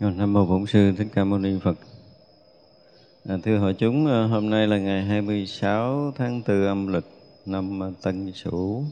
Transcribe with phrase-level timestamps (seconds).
[0.00, 1.78] Nam mô Bổn sư Thích Ca Mâu Ni Phật.
[3.28, 7.04] À, thưa hội chúng, à, hôm nay là ngày 26 tháng 4 âm lịch
[7.46, 8.84] năm Tân Sửu.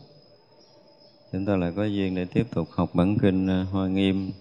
[1.32, 4.32] Chúng ta lại có duyên để tiếp tục học bản kinh à, Hoa Nghiêm.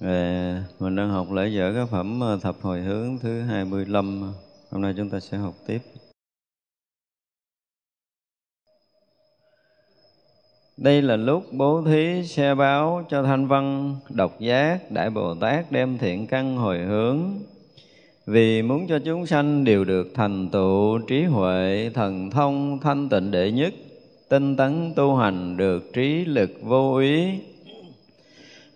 [0.00, 4.32] Về mình đang học lễ dở các phẩm thập hồi hướng thứ 25.
[4.70, 5.82] Hôm nay chúng ta sẽ học tiếp.
[10.76, 15.72] Đây là lúc bố thí xe báo cho thanh văn, độc giác, Đại Bồ Tát
[15.72, 17.20] đem thiện căn hồi hướng.
[18.26, 23.30] Vì muốn cho chúng sanh đều được thành tựu trí huệ, thần thông, thanh tịnh
[23.30, 23.74] đệ nhất,
[24.28, 27.24] tinh tấn tu hành được trí lực vô ý.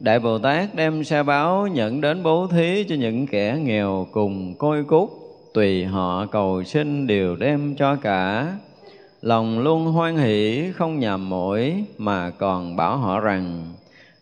[0.01, 4.55] Đại Bồ Tát đem xe báo nhận đến bố thí cho những kẻ nghèo cùng
[4.55, 5.09] côi cút,
[5.55, 8.53] tùy họ cầu xin đều đem cho cả
[9.23, 13.73] lòng luôn hoan hỷ, không nhàm mỗi mà còn bảo họ rằng,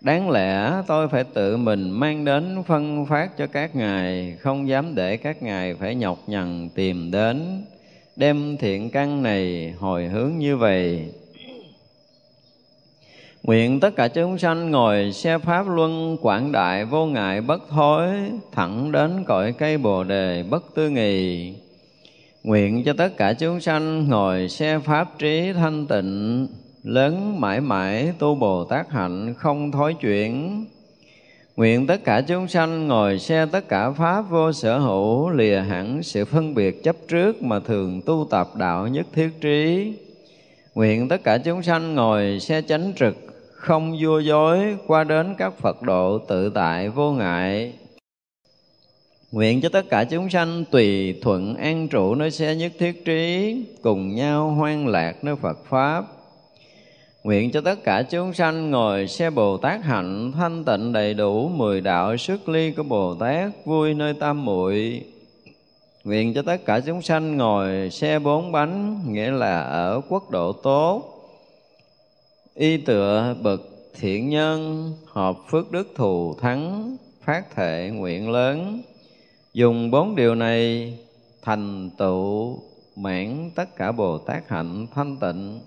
[0.01, 4.95] đáng lẽ tôi phải tự mình mang đến phân phát cho các ngài, không dám
[4.95, 7.65] để các ngài phải nhọc nhằn tìm đến.
[8.17, 11.13] Đem thiện căn này hồi hướng như vậy.
[13.43, 18.09] Nguyện tất cả chúng sanh ngồi xe pháp luân quảng đại vô ngại bất thối,
[18.53, 21.55] thẳng đến cõi cây bồ đề bất tư nghì.
[22.45, 26.47] Nguyện cho tất cả chúng sanh ngồi xe pháp trí thanh tịnh,
[26.83, 30.65] Lớn mãi mãi tu Bồ Tát hạnh không thối chuyển.
[31.57, 36.03] Nguyện tất cả chúng sanh ngồi xe tất cả pháp vô sở hữu, Lìa hẳn
[36.03, 39.93] sự phân biệt chấp trước mà thường tu tập đạo nhất thiết trí.
[40.75, 43.17] Nguyện tất cả chúng sanh ngồi xe chánh trực,
[43.53, 47.73] Không vua dối qua đến các Phật độ tự tại vô ngại.
[49.35, 53.57] Nguyện cho tất cả chúng sanh tùy thuận an trụ nơi xe nhất thiết trí,
[53.83, 56.05] cùng nhau hoan lạc nơi Phật Pháp.
[57.25, 61.49] Nguyện cho tất cả chúng sanh ngồi xe Bồ Tát hạnh thanh tịnh đầy đủ
[61.49, 65.05] mười đạo xuất ly của Bồ Tát vui nơi tam muội.
[66.05, 70.53] Nguyện cho tất cả chúng sanh ngồi xe bốn bánh nghĩa là ở quốc độ
[70.53, 71.03] tốt,
[72.55, 73.61] y tựa bậc
[74.01, 78.83] thiện nhân hợp phước đức thù thắng phát thệ nguyện lớn
[79.55, 80.95] dùng bốn điều này
[81.43, 82.59] thành tựu
[82.97, 85.61] mãn tất cả bồ tát hạnh thanh tịnh.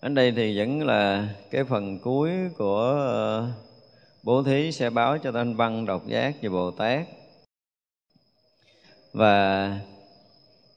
[0.00, 3.48] Ở đây thì vẫn là cái phần cuối của ờ,
[4.22, 7.06] bố thí sẽ báo cho thanh văn độc giác về bồ tát.
[9.12, 9.78] Và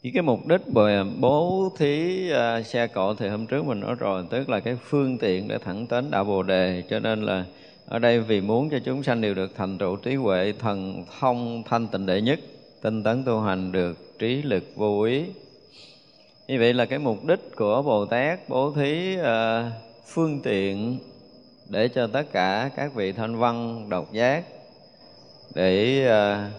[0.01, 3.95] chỉ cái mục đích về bố thí ờ, xe cộ thì hôm trước mình nói
[3.95, 6.83] rồi, tức là cái phương tiện để thẳng đến đạo bồ đề.
[6.89, 7.45] Cho nên là
[7.87, 11.63] ở đây vì muốn cho chúng sanh đều được thành trụ trí huệ thần thông
[11.69, 12.39] thanh tịnh đệ nhất
[12.81, 15.23] tinh tấn tu hành được trí lực vô ý.
[16.47, 19.25] Như vậy là cái mục đích của bồ tát bố thí uh,
[20.07, 20.97] phương tiện
[21.69, 24.43] để cho tất cả các vị thanh văn độc giác
[25.55, 26.51] để uh,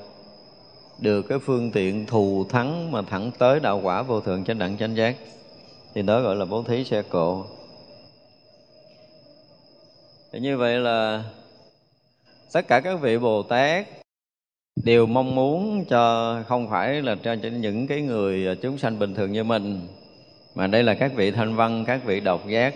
[1.02, 4.76] được cái phương tiện thù thắng mà thẳng tới đạo quả vô thượng chánh đẳng
[4.78, 5.16] chánh giác.
[5.94, 7.44] Thì đó gọi là bố thí xe cộ
[10.36, 11.24] thì như vậy là
[12.52, 13.86] tất cả các vị bồ tát
[14.84, 18.98] đều mong muốn cho không phải là cho, cho những cái người à, chúng sanh
[18.98, 19.88] bình thường như mình
[20.54, 22.74] mà đây là các vị thanh văn các vị độc giác.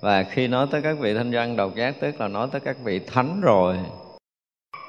[0.00, 2.76] Và khi nói tới các vị thanh văn độc giác tức là nói tới các
[2.84, 3.76] vị thánh rồi.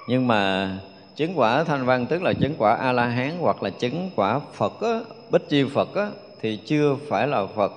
[0.07, 0.71] Nhưng mà
[1.15, 4.39] chứng quả thanh văn tức là chứng quả a la hán hoặc là chứng quả
[4.53, 4.99] phật á,
[5.31, 6.07] bích chi phật á,
[6.41, 7.71] thì chưa phải là phật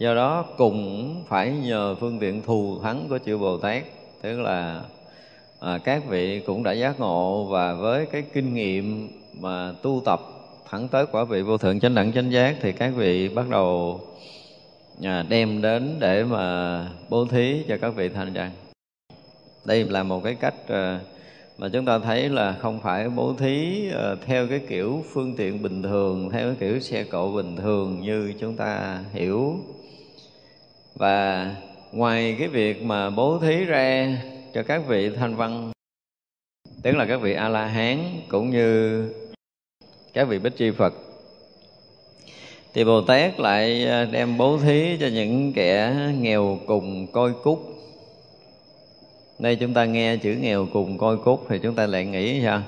[0.00, 3.82] do đó cùng phải nhờ phương tiện thù thắng của chư bồ tát.
[4.22, 4.82] Tức là
[5.60, 9.08] à, các vị cũng đã giác ngộ và với cái kinh nghiệm
[9.40, 10.20] mà tu tập
[10.70, 14.00] thẳng tới quả vị vô thượng chánh đẳng chánh giác thì các vị bắt đầu
[15.02, 18.50] à, đem đến để mà bố thí cho các vị thanh văn
[19.64, 21.00] đây là một cái cách à,
[21.58, 25.62] mà chúng ta thấy là không phải bố thí à, theo cái kiểu phương tiện
[25.62, 29.56] bình thường theo cái kiểu xe cộ bình thường như chúng ta hiểu
[31.00, 31.56] và
[31.92, 34.08] ngoài cái việc mà bố thí ra
[34.54, 35.72] cho các vị thanh văn,
[36.82, 37.98] tức là các vị a la hán
[38.28, 39.04] cũng như
[40.12, 40.94] các vị bích chi phật,
[42.74, 47.78] thì bồ tát lại à, đem bố thí cho những kẻ nghèo cùng coi cúc.
[49.38, 52.62] Đây chúng ta nghe chữ nghèo cùng coi cúc thì chúng ta lại nghĩ sao?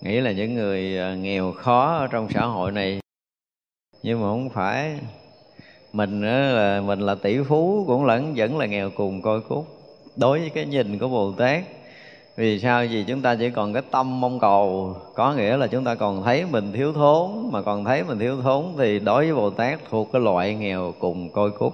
[0.00, 3.00] Nghĩ là những người à, nghèo khó ở trong xã hội này.
[4.02, 4.98] Nhưng mà không phải
[5.92, 6.22] mình
[6.54, 9.64] là mình là tỷ phú cũng lẫn, vẫn là nghèo cùng coi cút
[10.16, 11.64] đối với cái nhìn của bồ tát,
[12.36, 12.84] vì sao?
[12.90, 14.96] Vì chúng ta chỉ còn cái tâm mong cầu.
[15.14, 18.42] Có nghĩa là chúng ta còn thấy mình thiếu thốn, mà còn thấy mình thiếu
[18.42, 21.72] thốn thì đối với bồ tát thuộc cái loại nghèo cùng coi cút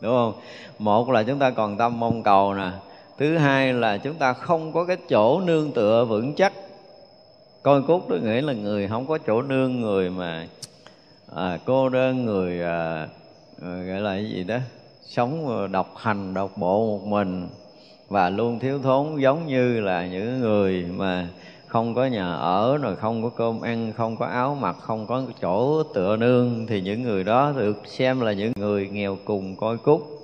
[0.00, 0.32] đúng không?
[0.78, 2.70] Một là chúng ta còn tâm mong cầu nè.
[3.18, 6.52] Thứ hai là chúng ta không có cái chỗ nương tựa vững chắc.
[7.62, 10.46] Coi cốt đó nghĩa là người không có chỗ nương người mà
[11.34, 13.08] à, cô đơn người à,
[13.62, 14.58] à, gọi là cái gì đó
[15.02, 17.48] sống à, độc hành độc bộ một mình
[18.08, 21.28] và luôn thiếu thốn giống như là những người mà
[21.66, 25.22] không có nhà ở rồi không có cơm ăn không có áo mặc không có
[25.40, 29.76] chỗ tựa nương thì những người đó được xem là những người nghèo cùng coi
[29.78, 30.18] cúc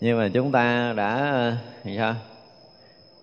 [0.00, 2.14] nhưng mà chúng ta đã thì sao?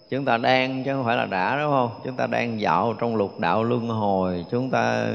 [0.09, 1.89] Chúng ta đang chứ không phải là đã đúng không?
[2.03, 5.07] Chúng ta đang dạo trong lục đạo luân hồi chúng ta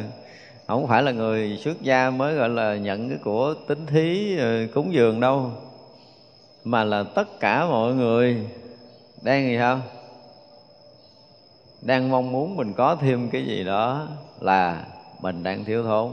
[0.72, 4.66] không phải là người xuất gia mới gọi là nhận cái của tính thí ờ,
[4.74, 5.50] cúng dường đâu,
[6.64, 8.36] mà là tất cả mọi người.
[9.22, 9.80] Đang gì không
[11.82, 14.08] đang mong muốn mình có thêm cái gì đó
[14.40, 14.84] là
[15.20, 16.12] mình đang thiếu thốn.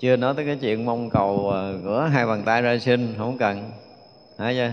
[0.00, 3.38] Chưa nói tới cái chuyện mong cầu ờ, gỡ hai bàn tay ra sinh, không
[3.38, 3.70] cần.
[4.38, 4.70] Hả chưa?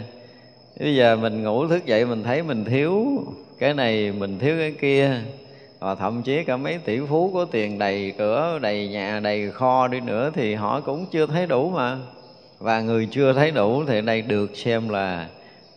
[0.79, 3.23] Bây giờ mình ngủ thức dậy mình thấy mình thiếu
[3.59, 5.21] cái này, mình thiếu cái kia
[5.83, 9.87] và thậm chí cả mấy tỷ phú có tiền đầy cửa, đầy nhà, đầy kho
[9.87, 11.97] đi nữa thì họ cũng chưa thấy đủ mà.
[12.59, 15.27] Và người chưa thấy đủ thì đây được xem là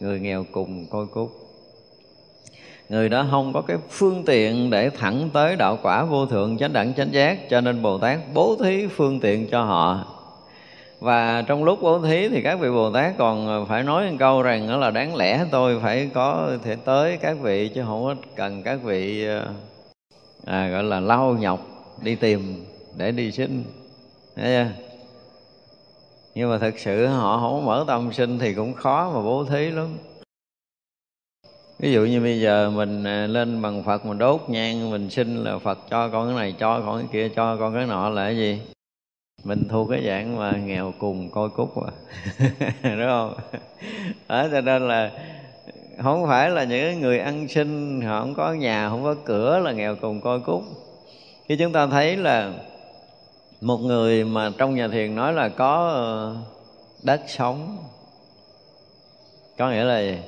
[0.00, 1.30] người nghèo cùng coi cúc
[2.88, 6.72] người đó không có cái phương tiện để thẳng tới đạo quả vô thượng chánh
[6.72, 10.04] đẳng chánh giác, cho nên bồ tát bố thí phương tiện cho họ.
[11.00, 14.42] Và trong lúc bố thí thì các vị bồ tát còn phải nói một câu
[14.42, 18.14] rằng đó là đáng lẽ tôi phải có thể tới các vị chứ không có
[18.36, 19.46] cần các vị ờ,
[20.46, 21.60] à, gọi là lau nhọc
[22.02, 22.64] đi tìm
[22.96, 23.64] để đi sinh
[24.36, 24.70] thấy chưa?
[26.34, 29.70] Nhưng mà thực sự họ không mở tâm sinh thì cũng khó mà bố thí
[29.70, 29.88] lắm.
[31.78, 35.36] Ví dụ như bây giờ mình à, lên bằng phật mình đốt nhang mình xin
[35.44, 38.24] là phật cho con cái này cho con cái kia cho con cái nọ là
[38.24, 38.60] cái gì?
[39.44, 41.90] Mình thu cái dạng mà nghèo cùng coi cúc mà,
[42.82, 43.34] đúng không?
[44.28, 45.10] Đó cho nên là
[46.02, 49.72] không phải là những người ăn xin, họ không có nhà, không có cửa là
[49.72, 50.62] nghèo cùng coi cút
[51.48, 52.52] khi chúng ta thấy là
[53.60, 56.36] một người mà trong nhà thiền nói là có ờ,
[57.02, 57.76] đất sống,
[59.58, 60.18] có nghĩa là gì?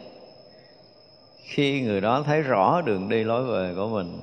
[1.44, 4.18] khi người đó thấy rõ đường đi lối về của mình,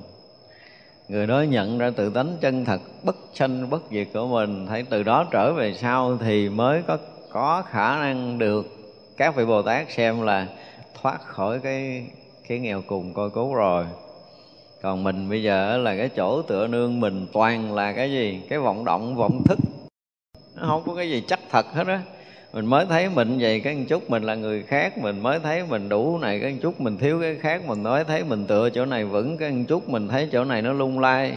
[1.08, 4.84] người đó nhận ra tự tánh chân thật bất sanh bất diệt của mình, thấy
[4.90, 6.98] từ đó trở về sau thì mới có
[7.30, 8.66] có khả năng được
[9.16, 10.46] các vị bồ tát xem là
[11.02, 12.06] thoát khỏi cái
[12.48, 13.84] cái nghèo cùng coi cố rồi.
[14.82, 18.40] Còn mình bây giờ là cái chỗ tựa nương mình toàn là cái gì?
[18.48, 19.58] Cái vọng động, vọng thức.
[20.54, 22.00] Nó không có cái gì chắc thật hết á.
[22.52, 25.88] Mình mới thấy mình vậy, cái chút mình là người khác, mình mới thấy mình
[25.88, 29.04] đủ này, cái chút mình thiếu cái khác, mình mới thấy mình tựa chỗ này
[29.04, 31.32] vững, cái chút mình thấy chỗ này nó lung lay.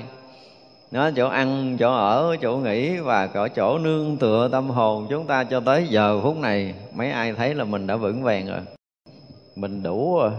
[0.91, 5.27] Nó chỗ ăn, chỗ ở, chỗ nghỉ và cả chỗ nương tựa tâm hồn chúng
[5.27, 6.73] ta cho tới giờ phút này.
[6.95, 8.59] Mấy ai thấy là mình đã vững vàng rồi
[9.59, 10.31] mình đủ rồi.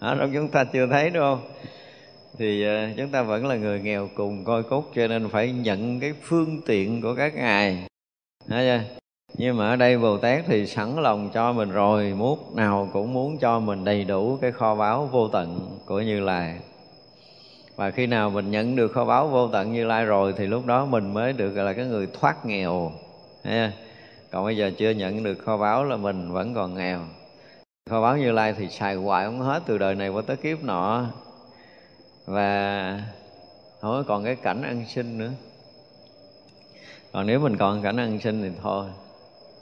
[0.00, 1.40] À, đâu chúng ta chưa thấy đúng không?
[2.38, 6.00] Thì ờ, chúng ta vẫn là người nghèo cùng coi cốt cho nên phải nhận
[6.00, 7.86] cái phương tiện của các ngài.
[8.48, 8.94] Thấy chưa?
[9.34, 13.12] nhưng mà ở đây bồ tát thì sẵn lòng cho mình rồi muốn nào cũng
[13.12, 16.58] muốn cho mình đầy đủ cái kho báu vô tận của như lai.
[17.76, 20.66] Và khi nào mình nhận được kho báu vô tận như lai rồi thì lúc
[20.66, 22.92] đó mình mới được gọi là cái người thoát nghèo.
[23.44, 23.70] Thấy chưa?
[24.30, 27.00] còn bây giờ chưa nhận được kho báu là mình vẫn còn nghèo
[27.90, 30.62] kho báo như lai thì xài hoài không hết từ đời này qua tới kiếp
[30.64, 31.06] nọ.
[32.26, 33.00] Và
[33.80, 35.30] không còn cái cảnh ăn sinh nữa.
[37.12, 38.86] Còn nếu mình còn cảnh ăn sinh thì thôi.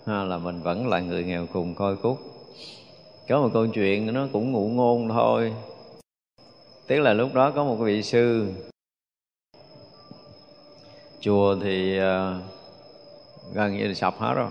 [0.06, 2.18] Ha, là mình vẫn là người nghèo cùng coi cút
[3.30, 5.54] có một câu chuyện nó cũng ngụ ngôn thôi.
[6.86, 8.52] Tức là lúc đó có một vị sư.
[11.20, 12.04] Chùa thì uh,
[13.54, 14.50] gần như là sập hết rồi.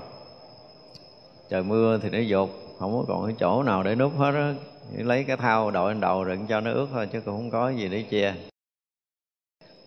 [1.50, 4.54] Trời mưa thì nó dột không có còn cái chỗ nào để núp hết á.
[4.98, 7.70] Lấy cái thau đội lên đầu đựng cho nó ướt thôi chứ cũng không có
[7.70, 8.36] gì để che.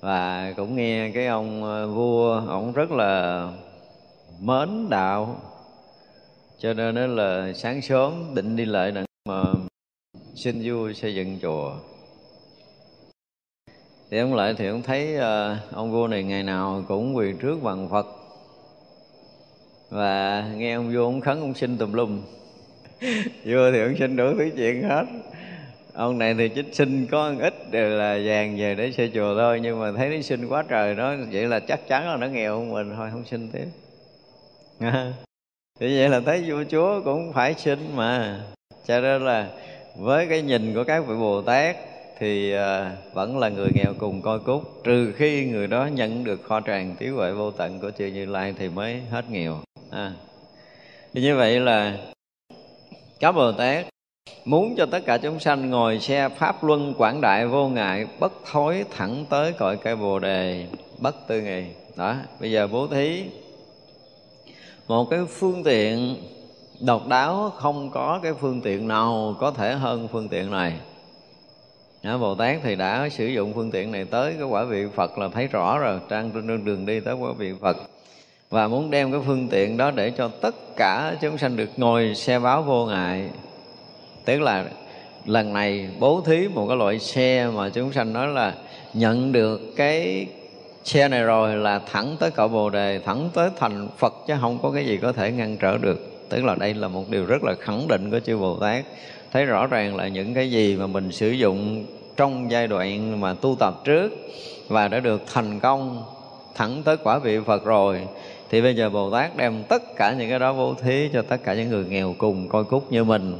[0.00, 3.48] Và cũng nghe cái ông ờ, vua ông rất là
[4.40, 5.36] mến đạo.
[6.58, 9.42] Cho nên đó là sáng sớm định đi lại đặng mà
[10.34, 11.72] xin vua xây dựng chùa.
[14.10, 17.62] Thì ông lại thì ông thấy uh, ông vua này ngày nào cũng quỳ trước
[17.62, 18.06] bằng phật.
[19.90, 22.22] Và nghe ông vua ông khấn ông xin tùm lum
[23.44, 25.04] vua thì ông xin đủ thứ chuyện hết.
[25.94, 29.34] Ông này thì chỉ xin có ăn ít đều là vàng về để xây chùa
[29.38, 32.26] thôi, nhưng mà thấy nó xin quá trời nó vậy là chắc chắn là nó
[32.26, 33.66] nghèo hơn mình thôi, không xin tiếp.
[35.80, 38.40] Thì vậy là thấy vua chúa cũng phải xin mà.
[38.86, 39.48] Cho nên là
[39.96, 41.76] với cái nhìn của các vị bồ tát
[42.18, 46.42] thì à, vẫn là người nghèo cùng coi cúc trừ khi người đó nhận được
[46.42, 49.58] kho tràng trí huệ vô tận của chư như lai thì mới hết nghèo.
[49.90, 50.12] À.
[51.14, 51.98] thì như vậy là
[53.22, 53.86] các bồ tát
[54.44, 58.32] muốn cho tất cả chúng sanh ngồi xe pháp luân quảng đại vô ngại bất
[58.52, 60.66] thối thẳng tới cội cây bồ đề
[60.98, 61.64] bất tư nghì
[61.96, 63.24] đó bây giờ bố thí.
[64.88, 66.16] Một cái phương tiện
[66.80, 70.72] độc đáo không có cái phương tiện nào có thể hơn phương tiện này.
[72.02, 75.18] Đó, Bồ Tát thì đã sử dụng phương tiện này tới cái quả vị Phật
[75.18, 77.76] là thấy rõ rồi Trang trên đường đi tới quả vị Phật.
[78.52, 82.14] Và muốn đem cái phương tiện đó để cho tất cả chúng sanh được ngồi
[82.14, 83.24] xe báo vô ngại.
[84.24, 84.64] Tức là
[85.26, 88.54] lần này bố thí một cái loại xe mà chúng sanh nói là
[88.94, 90.26] nhận được cái
[90.84, 94.58] xe này rồi là thẳng tới cội bồ đề, thẳng tới thành phật chứ không
[94.62, 96.28] có cái gì có thể ngăn trở được.
[96.28, 98.84] Tức là đây là một điều rất là khẳng định của chư bồ tát.
[99.32, 101.84] Thấy rõ ràng là những cái gì mà mình sử dụng
[102.16, 104.12] trong giai đoạn mà tu tập trước
[104.68, 106.02] và đã được thành công
[106.54, 108.00] thẳng tới quả vị Phật rồi
[108.52, 111.36] thì bây giờ Bồ Tát đem tất cả những cái đó bố thí cho tất
[111.44, 113.38] cả những người nghèo cùng coi cúc như mình.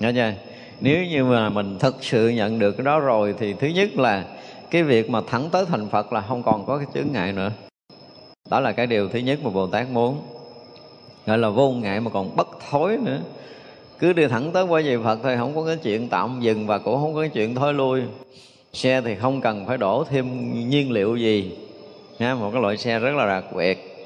[0.00, 0.32] Nhớ chưa?
[0.80, 4.24] Nếu như mà mình thực sự nhận được cái đó rồi thì thứ nhất là
[4.70, 7.50] cái việc mà thẳng tới thành Phật là không còn có cái chướng ngại nữa.
[8.50, 10.16] Đó là cái điều thứ nhất mà Bồ Tát muốn.
[11.26, 13.18] Gọi là vô ngại mà còn bất thối nữa.
[13.98, 16.78] Cứ đi thẳng tới qua về Phật thôi, không có cái chuyện tạm dừng và
[16.78, 18.00] cũng không có cái chuyện thôi lui.
[18.72, 21.56] Xe thì không cần phải đổ thêm nhiên liệu gì.
[22.18, 23.97] Nha, một cái loại xe rất là đặc biệt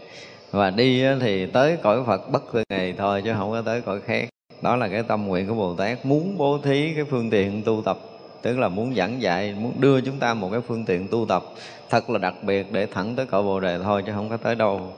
[0.53, 4.01] và đi thì tới cõi Phật bất tư ngày thôi, chứ không có tới cõi
[4.01, 4.29] khác.
[4.63, 7.83] Đó là cái tâm nguyện của Bồ Tát, muốn bố thí cái phương tiện tu
[7.85, 7.99] tập.
[8.43, 11.45] Tức là muốn giảng dạy, muốn đưa chúng ta một cái phương tiện tu tập
[11.91, 14.55] thật là đặc biệt để thẳng tới cõi Bồ đề thôi, chứ không có tới
[14.55, 14.93] đâu.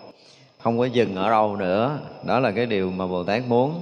[0.63, 1.99] Không có dừng ở đâu nữa.
[2.25, 3.81] Đó là cái điều mà Bồ Tát muốn.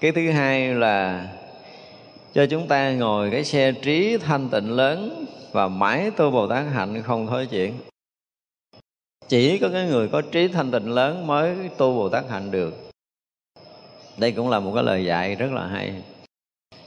[0.00, 1.28] Cái thứ hai là
[2.34, 6.64] cho chúng ta ngồi cái xe trí thanh tịnh lớn và mãi tu bồ tát
[6.72, 7.72] hạnh không thối chuyển
[9.28, 12.74] chỉ có cái người có trí thanh tịnh lớn mới tu bồ tát hạnh được.
[14.16, 15.94] Đây cũng là một cái lời dạy rất là hay.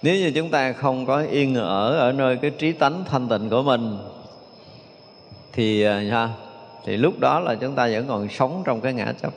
[0.02, 3.50] Nếu như chúng ta không có yên ở ở nơi cái trí tánh thanh tịnh
[3.50, 3.98] của mình,
[5.54, 6.30] thì à, ha sao
[6.86, 9.34] thì lúc đó là chúng ta vẫn còn sống trong cái ngã chấp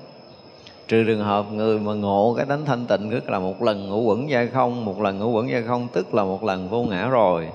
[0.88, 4.02] trừ trường hợp người mà ngộ cái tánh thanh tịnh tức là một lần ngũ
[4.02, 7.06] quẩn gia không, một lần ngũ quẩn gia không, tức là một lần vô ngã
[7.06, 7.48] rồi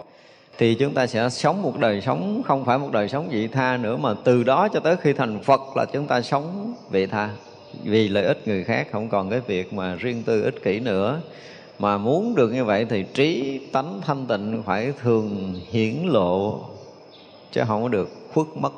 [0.60, 3.78] thì chúng ta sẽ sống một đời sống, không phải một đời sống vị tha
[3.78, 7.30] nữa, mà từ đó cho tới khi thành Phật là chúng ta sống vị tha.
[7.84, 11.22] Vì lợi ích người khác, không còn cái việc mà riêng tư ích kỷ nữa.
[11.80, 16.60] Mà muốn được như vậy thì trí tánh thanh tịnh phải thường hiển lộ,
[17.52, 18.74] chứ không có được khuất mất.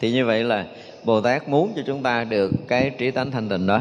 [0.00, 0.66] Thì như vậy là
[1.04, 3.80] Bồ Tát muốn cho chúng ta được cái trí tánh thanh tịnh đó.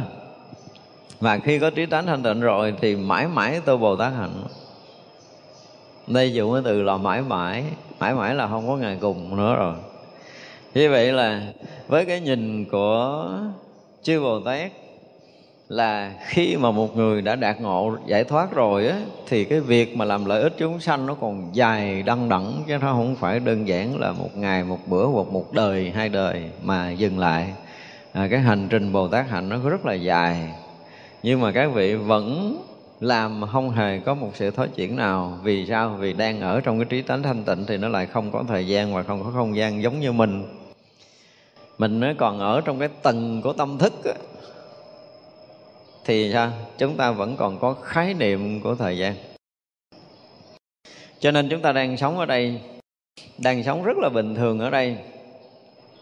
[1.19, 4.43] Và khi có trí tánh thanh tịnh rồi thì mãi mãi tu Bồ Tát hạnh
[6.13, 7.63] đây dùng cái từ là mãi mãi
[7.99, 9.75] mãi mãi là không có ngày cùng nữa rồi.
[10.73, 11.41] Như vậy là
[11.87, 13.29] với cái nhìn của
[14.03, 14.71] chư Bồ Tát
[15.69, 19.97] là khi mà một người đã đạt ngộ giải thoát rồi á thì cái việc
[19.97, 23.39] mà làm lợi ích chúng sanh nó còn dài đăng đẳng chứ nó không phải
[23.39, 27.53] đơn giản là một ngày một bữa hoặc một đời hai đời mà dừng lại.
[28.13, 30.49] À, cái hành trình bồ tát hạnh nó rất là dài.
[31.23, 32.57] Nhưng mà các vị vẫn
[33.01, 35.39] làm không hề có một sự thối chuyển nào.
[35.43, 35.97] Vì sao?
[35.99, 38.67] Vì đang ở trong cái trí tánh thanh tịnh thì nó lại không có thời
[38.67, 40.43] gian và không có không gian giống như mình.
[41.77, 44.13] Mình nó còn ở trong cái tầng của tâm thức á,
[46.05, 46.51] thì sao?
[46.77, 49.15] Chúng ta vẫn còn có khái niệm của thời gian.
[51.19, 52.61] Cho nên chúng ta đang sống ở đây
[53.37, 54.97] đang sống rất là bình thường ở đây.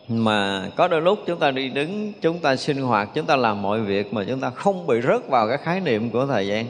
[0.08, 3.62] Mà có đôi lúc chúng ta đi đứng chúng ta sinh hoạt chúng ta làm
[3.62, 6.66] mọi việc mà chúng ta không bị rớt vào cái khái niệm của thời gian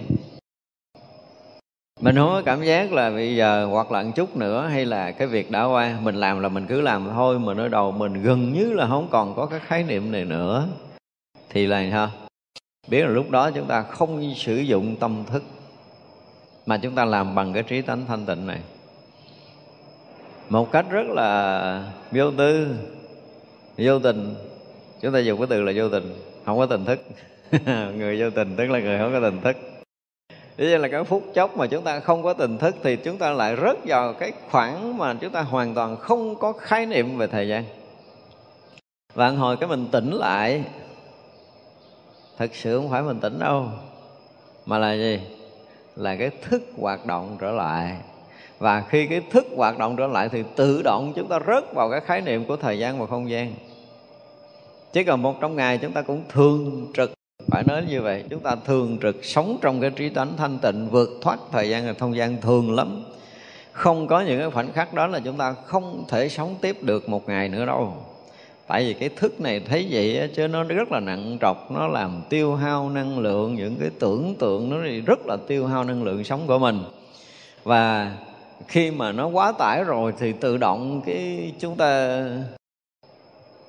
[1.99, 5.11] mình không có cảm giác là bây giờ hoặc là một chút nữa hay là
[5.11, 8.23] cái việc đã qua, mình làm là mình cứ làm thôi, mà nơi đầu mình
[8.23, 10.67] gần như là không còn có cái khái niệm này nữa.
[11.49, 12.09] Thì là sao?
[12.87, 15.43] Biết là lúc đó chúng ta không sử dụng tâm thức,
[16.65, 18.59] mà chúng ta làm bằng cái trí tánh thanh tịnh này.
[20.49, 22.75] Một cách rất là vô tư,
[23.77, 24.35] vô tình.
[25.01, 26.99] Chúng ta dùng cái từ là vô tình, không có tình thức.
[27.97, 29.68] Người vô tình tức là người không có tình thức.
[30.59, 33.31] Thế là cái phút chốc mà chúng ta không có tình thức thì chúng ta
[33.31, 37.27] lại rớt vào cái khoảng mà chúng ta hoàn toàn không có khái niệm về
[37.27, 37.63] thời gian.
[39.13, 40.63] Và hồi, cái mình tỉnh lại,
[42.37, 43.65] Thật sự không phải mình tỉnh đâu,
[44.65, 45.19] Mà là gì?
[45.95, 47.97] Là cái thức hoạt động trở lại
[48.59, 51.89] Và khi cái thức hoạt động trở lại Thì tự động chúng ta rớt vào
[51.91, 53.53] cái khái niệm của thời gian và không gian
[54.93, 57.18] Chỉ cần một trong ngày chúng ta cũng thường trực
[57.51, 60.89] phải nói như vậy, chúng ta thường trực sống trong cái trí tánh thanh tịnh,
[60.89, 63.03] vượt thoát thời gian và không gian thường lắm.
[63.71, 67.09] Không có những cái khoảnh khắc đó là chúng ta không thể sống tiếp được
[67.09, 67.93] một ngày nữa đâu.
[68.67, 72.21] Tại vì cái thức này thấy vậy chứ nó rất là nặng trọc, nó làm
[72.29, 76.23] tiêu hao năng lượng, những cái tưởng tượng nó rất là tiêu hao năng lượng
[76.23, 76.79] sống của mình.
[77.63, 78.11] Và
[78.67, 82.23] khi mà nó quá tải rồi thì tự động cái chúng ta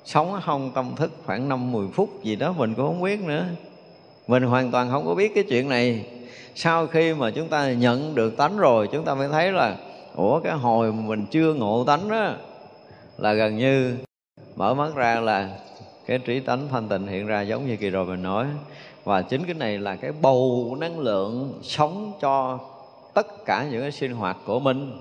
[0.05, 3.45] sống không tâm thức khoảng năm mười phút gì đó, mình cũng không biết nữa
[4.27, 6.05] mình hoàn toàn không có biết cái chuyện này.
[6.55, 9.75] Sau khi mà chúng ta nhận được tánh rồi, chúng ta mới thấy là,
[10.15, 12.33] ủa, cái hồi mình chưa ngộ tánh đó
[13.17, 13.97] là gần như
[14.55, 15.49] mở mắt ra là
[16.05, 18.45] cái trí tánh thanh tịnh hiện ra giống như kỳ rồi mình nói.
[19.03, 22.59] Và chính cái này là cái bầu năng lượng sống cho
[23.13, 24.97] tất cả những cái sinh hoạt của mình.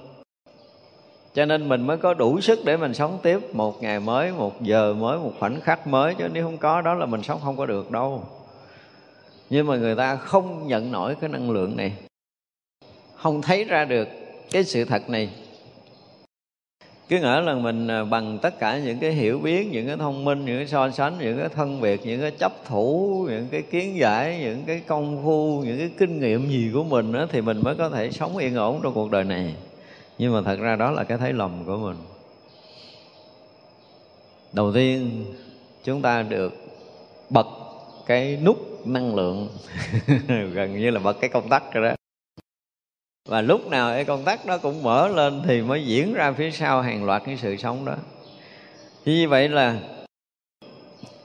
[1.35, 4.63] Cho nên mình mới có đủ sức để mình sống tiếp một ngày mới, một
[4.63, 6.15] giờ mới, một khoảnh khắc mới.
[6.15, 8.23] Chứ nếu không có, đó là mình sống không có được đâu
[9.51, 11.93] nhưng mà người ta không nhận nổi cái năng lượng này.
[13.15, 14.09] Không thấy ra được
[14.51, 15.31] cái sự thật này.
[17.09, 20.25] Cứ ngỡ là mình à, bằng tất cả những cái hiểu biết những cái thông
[20.25, 23.63] minh những cái so sánh những cái thân biệt những cái chấp thủ những cái
[23.63, 27.41] kiến giải những cái công phu những cái kinh nghiệm gì của mình đó, thì
[27.41, 29.55] mình mới có thể sống yên ổn trong cuộc đời này.
[30.19, 31.97] Nhưng mà thật ra đó là cái thấy lầm của mình.
[34.53, 35.25] Đầu tiên
[35.85, 36.53] chúng ta được
[37.31, 37.47] bật
[38.07, 39.49] cái nút năng lượng.
[40.53, 41.95] Gần như là bật cái công tắc rồi đó.
[43.29, 46.51] Và lúc nào cái công tắc đó cũng mở lên thì mới diễn ra phía
[46.51, 47.95] sau hàng loạt cái sự sống đó.
[49.05, 49.77] Như vậy là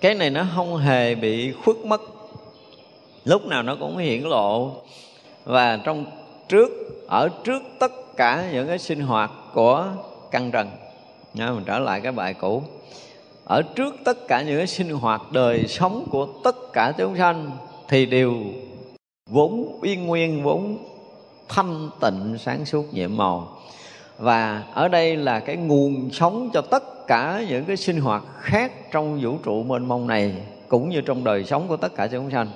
[0.02, 2.02] cái này nó không hề bị khuất mất.
[3.26, 4.72] Lúc nào nó cũng hiển lộ.
[5.44, 6.06] Và trong
[6.50, 6.70] trước
[7.08, 9.88] ở trước tất cả những cái sinh hoạt của
[10.32, 10.70] căn trần.
[11.34, 12.64] Nha, mình trở lại cái bài cũ
[13.46, 17.52] ở trước tất cả những cái sinh hoạt đời sống của tất cả chúng sanh
[17.88, 18.34] thì đều
[19.30, 20.78] vốn yên nguyên, vốn
[21.50, 23.58] thanh tịnh sáng suốt nhiệm màu.
[24.18, 28.92] Và ở đây là cái nguồn sống cho tất cả những cái sinh hoạt khác
[28.92, 30.36] trong vũ trụ mênh mông này,
[30.68, 32.48] cũng như trong đời sống của tất cả chúng sanh.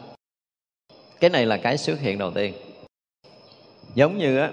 [1.20, 2.54] Cái này là cái xuất hiện đầu tiên.
[3.96, 4.52] Giống như á,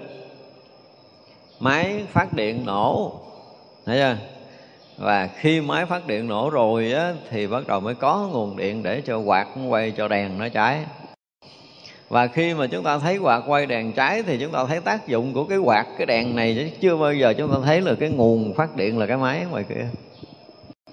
[1.59, 3.19] máy phát điện nổ,
[3.85, 4.36] thấy chưa?
[4.97, 8.83] Và khi máy phát điện nổ rồi á, thì bắt đầu mới có nguồn điện
[8.83, 10.85] để cho quạt quay cho đèn nó cháy.
[12.09, 15.07] Và khi mà chúng ta thấy quạt quay đèn cháy thì chúng ta thấy tác
[15.07, 17.93] dụng của cái quạt cái đèn này chứ chưa bao giờ chúng ta thấy là
[17.99, 19.87] cái nguồn phát điện là cái máy ngoài kia.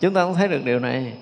[0.00, 1.12] Chúng ta không thấy được điều này.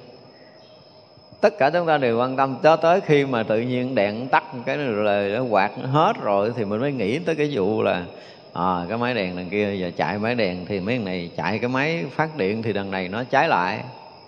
[1.40, 4.44] Tất cả chúng ta đều quan tâm cho tới khi mà tự nhiên đèn tắt
[4.66, 8.04] cái lời quạt nó hết rồi thì mình mới nghĩ tới cái vụ là
[8.52, 11.68] à, cái máy đèn đằng kia giờ chạy máy đèn thì mấy này chạy cái
[11.68, 13.84] máy phát điện thì đằng này nó cháy lại.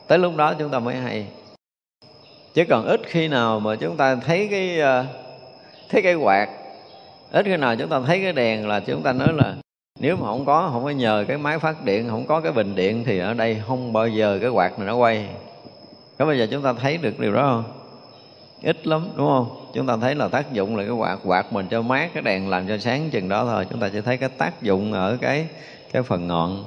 [0.06, 1.26] Tới lúc đó chúng ta mới hay.
[2.54, 5.06] Chứ còn ít khi nào mà chúng ta thấy cái ờ,
[5.88, 6.48] thấy cái quạt.
[7.32, 9.54] Ít khi nào chúng ta thấy cái đèn là chúng ta nói là
[10.00, 12.74] nếu mà không có không có nhờ cái máy phát điện không có cái bình
[12.74, 15.28] điện thì ở đây không bao giờ cái quạt này nó quay.
[16.18, 17.64] Có bây giờ chúng ta thấy được điều đó không?
[18.62, 19.63] Ít lắm đúng không?
[19.74, 22.48] Chúng ta thấy là tác dụng là cái quạt quạt mình cho mát, cái đèn
[22.48, 23.66] làm cho sáng chừng đó thôi.
[23.70, 25.46] Chúng ta chỉ thấy cái tác dụng ở cái
[25.92, 26.64] cái phần ngọn.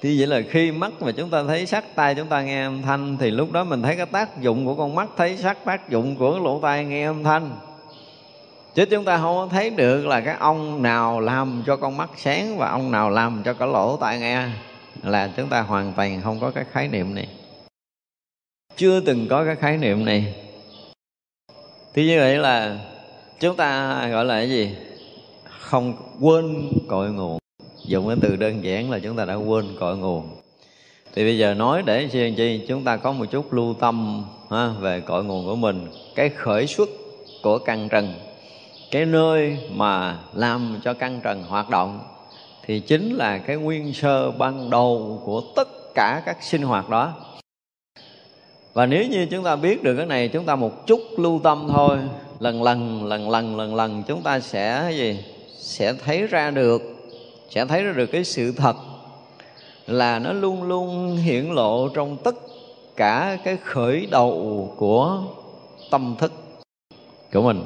[0.00, 2.82] Thì vậy là khi mắt mà chúng ta thấy sắc tai chúng ta nghe âm
[2.82, 5.88] thanh, thì lúc đó mình thấy cái tác dụng của con mắt thấy sắc, tác
[5.88, 7.50] dụng của lỗ tai nghe âm thanh.
[8.74, 12.58] Chứ chúng ta không thấy được là cái ông nào làm cho con mắt sáng
[12.58, 14.48] và ông nào làm cho cái lỗ tai nghe.
[15.02, 17.28] Là chúng ta hoàn toàn không có cái khái niệm này.
[18.76, 20.34] Chưa từng có cái khái niệm này
[21.94, 22.78] thì như vậy là
[23.40, 24.70] chúng ta gọi là cái gì?
[25.60, 27.38] Không quên cội nguồn.
[27.84, 30.28] Dùng cái từ đơn giản là chúng ta đã quên cội nguồn.
[31.14, 32.64] Thì bây giờ nói để chi chi?
[32.68, 35.86] Chúng ta có một chút lưu tâm ha, về cội nguồn của mình.
[36.14, 36.88] Cái khởi xuất
[37.42, 38.14] của căn trần.
[38.90, 42.00] Cái nơi mà làm cho căn trần hoạt động
[42.64, 47.12] thì chính là cái nguyên sơ ban đầu của tất cả các sinh hoạt đó
[48.72, 51.68] và nếu như chúng ta biết được cái này, chúng ta một chút lưu tâm
[51.72, 51.98] thôi.
[52.40, 55.24] Lần lần lần lần lần lần chúng ta sẽ gì?
[55.58, 56.82] Sẽ thấy ra được,
[57.50, 58.76] sẽ thấy ra được cái sự thật
[59.86, 62.34] là nó luôn luôn hiển lộ trong tất
[62.96, 65.22] cả cái khởi đầu của
[65.90, 66.32] tâm thức
[67.32, 67.64] của mình.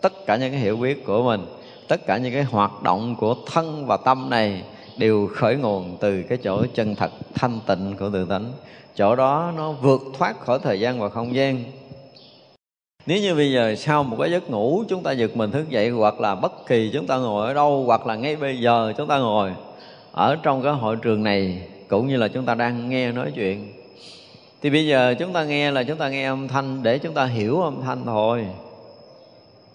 [0.00, 1.46] Tất cả những cái hiểu biết của mình,
[1.88, 4.62] tất cả những cái hoạt động của thân và tâm này
[4.96, 8.52] đều khởi nguồn từ cái chỗ chân thật thanh tịnh của tự tánh
[8.96, 11.64] chỗ đó nó vượt thoát khỏi thời gian và không gian.
[13.06, 15.90] Nếu như bây giờ sau một cái giấc ngủ chúng ta giật mình thức dậy,
[15.90, 19.08] hoặc là bất kỳ chúng ta ngồi ở đâu, hoặc là ngay bây giờ chúng
[19.08, 19.52] ta ngồi
[20.12, 23.72] ở trong cái hội trường này, cũng như là chúng ta đang nghe nói chuyện,
[24.62, 27.24] thì bây giờ chúng ta nghe là chúng ta nghe âm thanh để chúng ta
[27.24, 28.46] hiểu âm thanh thôi.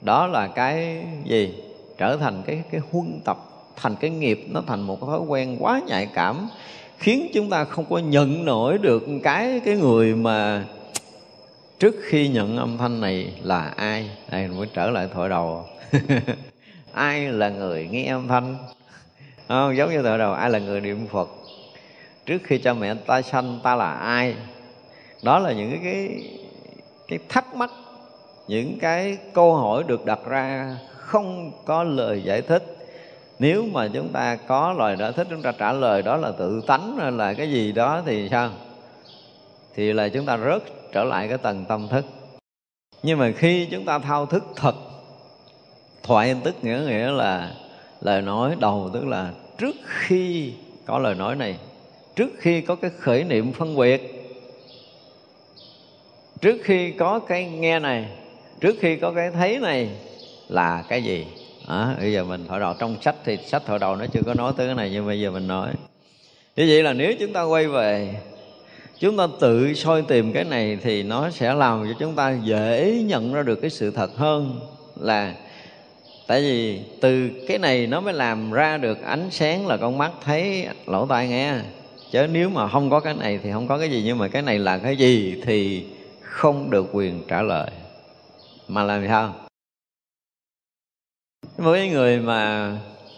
[0.01, 1.53] Đó là cái gì?
[1.97, 3.37] Trở thành cái cái huân tập,
[3.75, 6.49] thành cái nghiệp, nó thành một cái thói quen quá nhạy cảm
[6.97, 10.65] khiến chúng ta không có nhận nổi được cái cái người mà
[11.79, 14.09] trước khi nhận âm thanh này là ai?
[14.31, 15.65] Đây mới trở lại thổi đầu.
[16.93, 18.57] Ai là người nghe âm thanh?
[19.47, 21.29] Không, giống như thổi đầu, ai là người niệm phật?
[22.25, 24.35] Trước khi cha mẹ ta sanh, ta là ai?
[25.23, 26.23] Đó là những cái
[27.07, 27.71] cái thắc mắc,
[28.47, 32.76] những cái câu hỏi được đặt ra không có lời giải thích
[33.39, 36.61] nếu mà chúng ta có lời đã thích, chúng ta trả lời đó là tự
[36.67, 38.49] tánh hay là cái gì đó thì sao?
[39.75, 42.05] Thì là chúng ta rớt trở lại cái tầng tâm thức.
[43.03, 44.75] Nhưng mà khi chúng ta thao thức thật,
[46.03, 47.51] thoại tức nghĩa nghĩa là
[48.01, 50.53] lời nói đầu, tức là trước khi
[50.85, 51.57] có lời nói này,
[52.15, 54.13] trước khi có cái khởi niệm phân biệt,
[56.41, 58.09] trước khi có cái nghe này,
[58.59, 59.89] trước khi có cái thấy này
[60.47, 61.25] là cái gì?
[61.67, 62.73] À, bây giờ mình thổi đầu.
[62.79, 65.19] Trong sách thì sách thổi đầu nó chưa có nói tới cái này nhưng bây
[65.19, 65.69] giờ mình nói.
[66.55, 68.15] Như vậy là nếu chúng ta quay về
[68.99, 73.01] chúng ta tự soi tìm cái này thì nó sẽ làm cho chúng ta dễ
[73.05, 74.59] nhận ra được cái sự thật hơn
[74.95, 75.33] là
[76.27, 80.11] tại vì từ cái này nó mới làm ra được ánh sáng là con mắt
[80.23, 81.53] thấy lỗ tai nghe.
[82.11, 84.03] Chứ nếu mà không có cái này thì không có cái gì.
[84.05, 85.85] Nhưng mà cái này là cái gì thì
[86.21, 87.69] không được quyền trả lời.
[88.67, 89.46] Mà làm sao?
[91.57, 92.71] Với người mà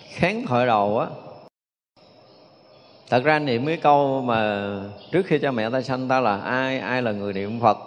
[0.10, 1.08] kháng thoại đầu á,
[3.10, 4.69] thật ra niệm cái câu mà
[5.12, 7.78] trước khi cha mẹ ta sanh ta là ai ai là người niệm phật,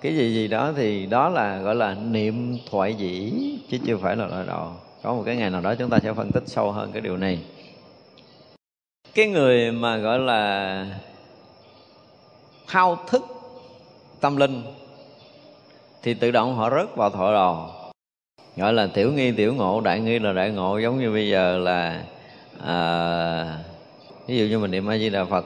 [0.00, 3.32] cái gì gì đó thì đó là, gọi là niệm thoại dĩ,
[3.70, 4.68] chứ chưa phải là loại đầu.
[5.02, 7.16] Có một cái ngày nào đó chúng ta sẽ phân tích sâu hơn cái điều
[7.16, 7.38] này.
[9.14, 10.86] Cái người mà gọi là
[12.66, 13.22] thao thức
[14.20, 14.62] tâm linh
[16.02, 17.68] thì tự động họ rớt vào thoại đầu
[18.60, 21.58] gọi là tiểu nghi tiểu ngộ đại nghi là đại ngộ giống như bây giờ
[21.58, 22.02] là
[22.64, 23.58] à,
[24.26, 25.44] ví dụ như mình niệm a di đà phật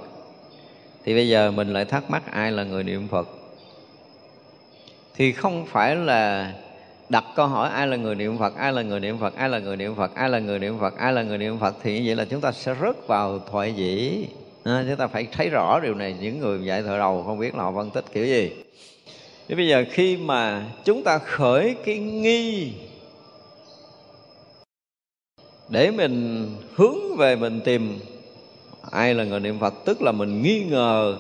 [1.05, 3.29] thì bây giờ mình lại thắc mắc ai là người niệm phật?
[5.17, 6.53] Thì không phải là
[7.09, 9.59] đặt câu hỏi ai là người niệm phật ai là người niệm phật ai là
[9.59, 12.03] người niệm phật ai là người niệm phật ai là người niệm phật thì như
[12.07, 14.25] vậy là chúng ta sẽ rớt vào thoại dĩ
[14.65, 17.55] à, chúng ta phải thấy rõ điều này những người dạy thời đầu không biết
[17.55, 18.51] là họ phân tích kiểu gì.
[19.49, 22.73] Thì bây giờ khi mà chúng ta khởi cái nghi
[25.75, 27.99] để mình hướng về mình tìm.
[28.91, 29.75] Ai là người niệm phật?
[29.85, 31.17] Tức là mình nghi ngờ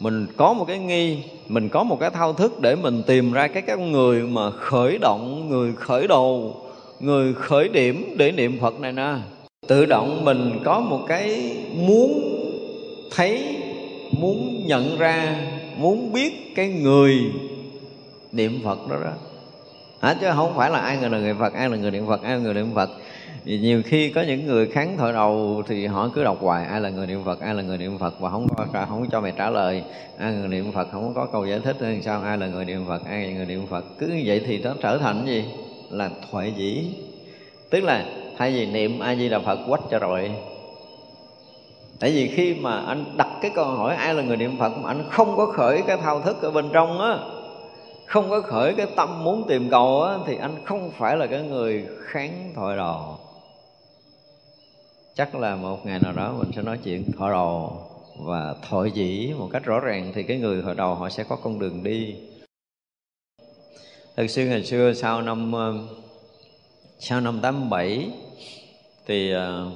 [0.00, 3.48] mình có một cái nghi mình có một cái thao thức để mình tìm ra
[3.48, 6.56] cái các người mà khởi động người khởi đầu
[7.00, 9.14] người khởi điểm để niệm phật này nè.
[9.66, 12.22] Tự động mình có một cái muốn
[13.14, 13.56] thấy
[14.12, 15.36] muốn nhận ra
[15.76, 17.14] muốn biết cái người
[18.32, 19.12] niệm phật đó đó.
[20.00, 22.32] À, chứ không phải là ai là người phật ai là người niệm phật ai
[22.32, 22.90] là người niệm phật
[23.44, 26.80] vì nhiều khi có những người kháng thoại đầu thì họ cứ đọc hoài, ai
[26.80, 27.40] là người niệm phật?
[27.40, 28.20] Ai là người niệm phật?
[28.20, 29.82] Và không có không cho mày trả lời.
[30.18, 30.88] Ai là người niệm phật?
[30.92, 32.22] Không có câu giải thích hay sao?
[32.22, 33.04] Ai là người niệm phật?
[33.04, 33.84] Ai là người niệm phật?
[33.98, 35.44] Cứ như vậy thì nó trở thành gì?
[35.90, 36.84] Là thoại dĩ.
[37.70, 38.04] Tức là
[38.38, 40.30] thay vì niệm a di đà phật quách cho rồi,
[42.00, 44.72] tại vì khi mà anh đặt cái câu hỏi ai là người niệm phật?
[44.78, 47.18] mà anh không có khởi cái thao thức ở bên trong á,
[48.06, 51.42] không có khởi cái tâm muốn tìm cầu á, thì anh không phải là cái
[51.42, 53.18] người kháng thoại đầu
[55.14, 57.82] chắc là một ngày nào đó mình sẽ nói chuyện thọ đầu
[58.18, 61.36] và thoại dĩ một cách rõ ràng thì cái người hồi đầu họ sẽ có
[61.36, 62.16] con đường đi.
[64.16, 65.74] Thực sự ngày xưa sau năm ờ,
[66.98, 68.10] sau năm tám bảy
[69.06, 69.70] thì ờ,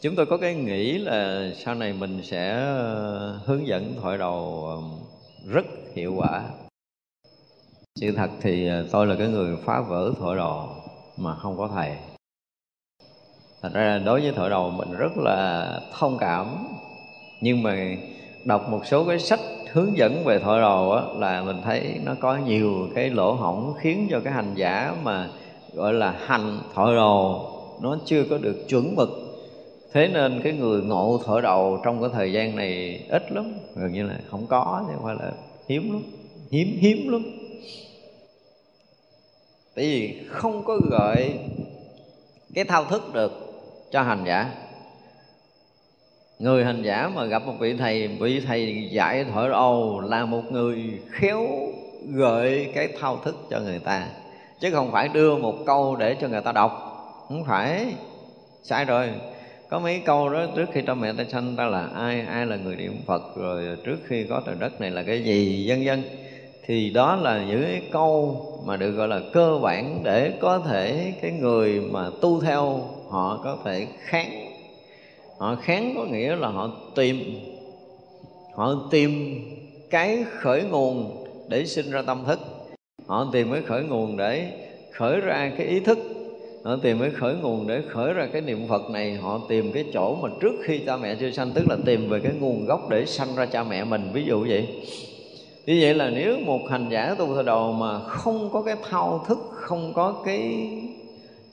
[0.00, 4.68] chúng tôi có cái nghĩ là sau này mình sẽ ờ, hướng dẫn thoại đầu
[5.46, 6.50] rất hiệu quả.
[8.00, 10.75] Sự thật thì tôi là cái người phá vỡ thổi đồ
[11.16, 11.92] mà không có thầy.
[13.62, 16.46] Thật ra đối với thổi đầu mình rất là thông cảm.
[17.40, 17.96] Nhưng mà
[18.44, 19.40] đọc một số cái sách
[19.72, 23.74] hướng dẫn về thổi đầu á, là mình thấy nó có nhiều cái lỗ hổng
[23.78, 25.28] khiến cho cái hành giả mà
[25.74, 27.52] gọi là hành thổi đầu
[27.82, 29.08] nó chưa có được chuẩn mực.
[29.92, 33.92] Thế nên cái người ngộ thổi đầu trong cái thời gian này ít lắm gần
[33.92, 35.32] như là không có chứ không phải là
[35.68, 36.02] hiếm lắm
[36.50, 37.22] hiếm hiếm lắm
[39.76, 41.38] tại vì không có gợi
[42.54, 43.32] cái thao thức được
[43.90, 44.50] cho hành giả.
[46.38, 50.42] Người hành giả mà gặp một vị thầy vị thầy dạy thổi âu là một
[50.50, 51.48] người khéo
[52.08, 54.08] gợi cái thao thức cho người ta,
[54.60, 56.72] chứ không phải đưa một câu để cho người ta đọc.
[57.28, 57.86] Không phải.
[58.62, 59.10] Sai rồi.
[59.68, 62.56] Có mấy câu đó trước khi cha mẹ ta sanh ta là ai ai là
[62.56, 66.02] người niệm phật, rồi trước khi có trời đất này là cái gì, vân vân
[66.66, 71.12] thì đó là những cái câu mà được gọi là cơ bản để có thể
[71.22, 74.52] cái người mà tu theo, họ có thể kháng.
[75.38, 77.40] Họ kháng có nghĩa là họ tìm
[78.54, 79.40] họ tìm
[79.90, 82.38] cái khởi nguồn để sinh ra tâm thức.
[83.06, 84.52] Họ tìm cái khởi nguồn để
[84.92, 85.98] khởi ra cái ý thức.
[86.64, 89.14] Họ tìm cái khởi nguồn để khởi ra cái niệm phật này.
[89.14, 92.20] Họ tìm cái chỗ mà trước khi cha mẹ chưa sanh, tức là tìm về
[92.20, 94.68] cái nguồn gốc để sanh ra cha mẹ mình, ví dụ vậy
[95.66, 99.24] như vậy là nếu một hành giả tu theo đồ mà không có cái thao
[99.28, 100.70] thức, không có cái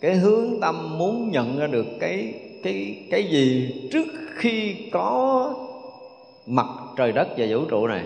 [0.02, 5.54] cái hướng tâm muốn nhận ra được cái cái cái gì trước khi có
[6.47, 8.04] mặt trời đất và vũ trụ này,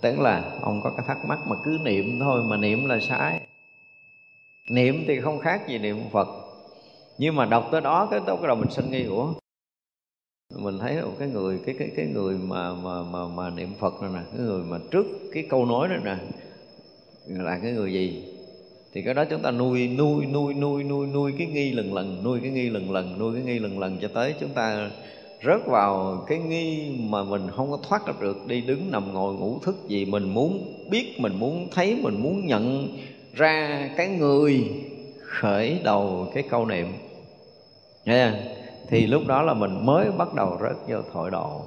[0.00, 3.40] tức là ông có cái thắc mắc mà cứ niệm thôi, mà niệm là sai.
[4.70, 6.28] Niệm thì không khác gì niệm phật.
[7.18, 9.32] Nhưng mà đọc tới đó cái tới cái đầu mình sinh nghi của
[10.58, 14.02] mình thấy một cái người, cái cái cái người mà mà mà mà niệm phật
[14.02, 16.16] này nè, cái người mà trước cái câu nói này nè,
[17.44, 18.22] là cái người gì
[18.92, 22.24] thì cái đó chúng ta nuôi nuôi nuôi nuôi nuôi nuôi cái nghi lần lần,
[22.24, 24.90] nuôi cái nghi lần lần, nuôi cái nghi lần lần cho tới chúng ta
[25.44, 29.34] rớt vào cái nghi mà mình không có thoát ra được, đi đứng nằm ngồi
[29.34, 32.88] ngủ thức gì, mình muốn biết, mình muốn thấy, mình muốn nhận
[33.34, 34.64] ra cái người
[35.20, 36.86] khởi đầu cái câu niệm
[38.04, 38.34] yeah
[38.88, 41.62] thì lúc đó là mình mới bắt đầu rớt vô thổi độ.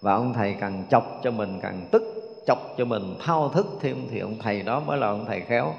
[0.00, 2.02] Và ông thầy càng chọc cho mình càng tức,
[2.46, 5.74] chọc cho mình thao thức thêm thì ông thầy đó mới là ông thầy khéo.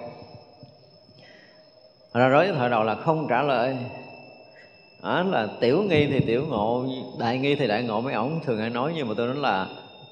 [2.14, 3.78] Ra đối với thời đầu là không trả lời.
[5.04, 6.86] Đó là tiểu nghi thì tiểu ngộ,
[7.20, 8.02] đại nghi thì đại ngộ.
[8.02, 9.68] Mấy ổng thường hay nói nhưng mà tôi nói là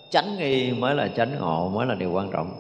[0.10, 2.52] tránh nghi mới là tránh ngộ, mới là điều quan trọng.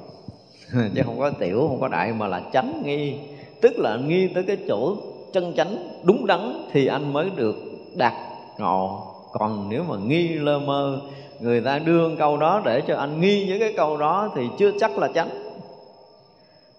[0.95, 3.13] Chứ không có tiểu, không có đại mà là tránh nghi.
[3.62, 4.95] Tức là nghi tới cái chỗ
[5.34, 7.56] chân chánh đúng đắn thì anh mới được
[7.96, 8.13] đạt
[8.58, 9.08] ngộ.
[9.32, 11.02] Còn nếu mà nghi lơ mơ
[11.39, 14.72] người ta đưa câu đó để cho anh nghi những cái câu đó thì chưa
[14.80, 15.30] chắc là chánh.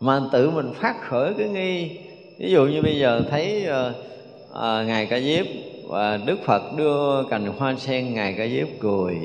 [0.00, 1.98] Mà tự mình phát khởi cái nghi.
[2.38, 3.96] Ví dụ như bây giờ thấy uh,
[4.50, 5.46] uh, ngài ca diếp
[5.88, 9.16] và đức phật đưa cành hoa sen ngài ca diếp cười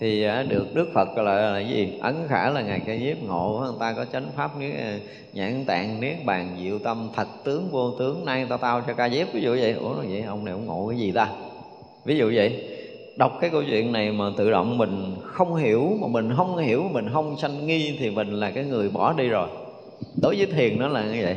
[0.00, 1.92] thì à, được đức phật gọi là, là gì?
[2.00, 3.60] Ấn khả là ngài ca nhiếp ngộ.
[3.64, 4.98] Người ta có chánh pháp à,
[5.32, 9.08] nhãn tạng niết bàn diệu tâm thật tướng vô tướng nay tao tao cho ca
[9.08, 9.32] diếp.
[9.32, 9.72] Ví dụ vậy.
[9.72, 11.28] Ủa nó vậy ông này ông ngộ cái gì ta?
[12.04, 12.64] Ví dụ vậy.
[13.16, 16.84] Đọc cái câu chuyện này mà tự động mình không hiểu mà mình không hiểu
[16.92, 19.48] mình không sanh nghi thì mình là cái người bỏ đi rồi.
[20.22, 21.36] Đối với thiền nó là như vậy.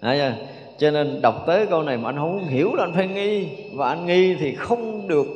[0.00, 0.44] Đấy chưa?
[0.78, 3.48] cho nên đọc tới câu này mà anh không hiểu là anh phải nghi.
[3.74, 5.26] Và anh nghi thì không được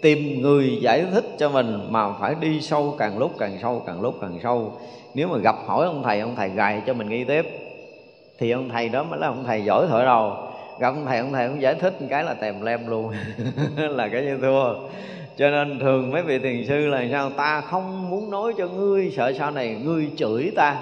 [0.00, 4.00] tìm người giải thích cho mình mà phải đi sâu càng lúc, càng sâu, càng
[4.00, 4.72] lúc, càng sâu.
[5.14, 7.46] Nếu mà gặp hỏi ông thầy ông thầy gài cho mình nghi tiếp.
[8.38, 10.36] Thì ông thầy đó mới là ông thầy giỏi thổi đầu.
[10.80, 13.12] Gặp ông thầy ông thầy cũng giải thích một cái là tèm lem luôn.
[13.76, 14.74] Là cái như thua.
[15.36, 17.30] Cho nên thường mấy vị thiền sư là sao?
[17.30, 20.76] Ta không muốn nói cho ngươi, sợ sau này ngươi chửi ta.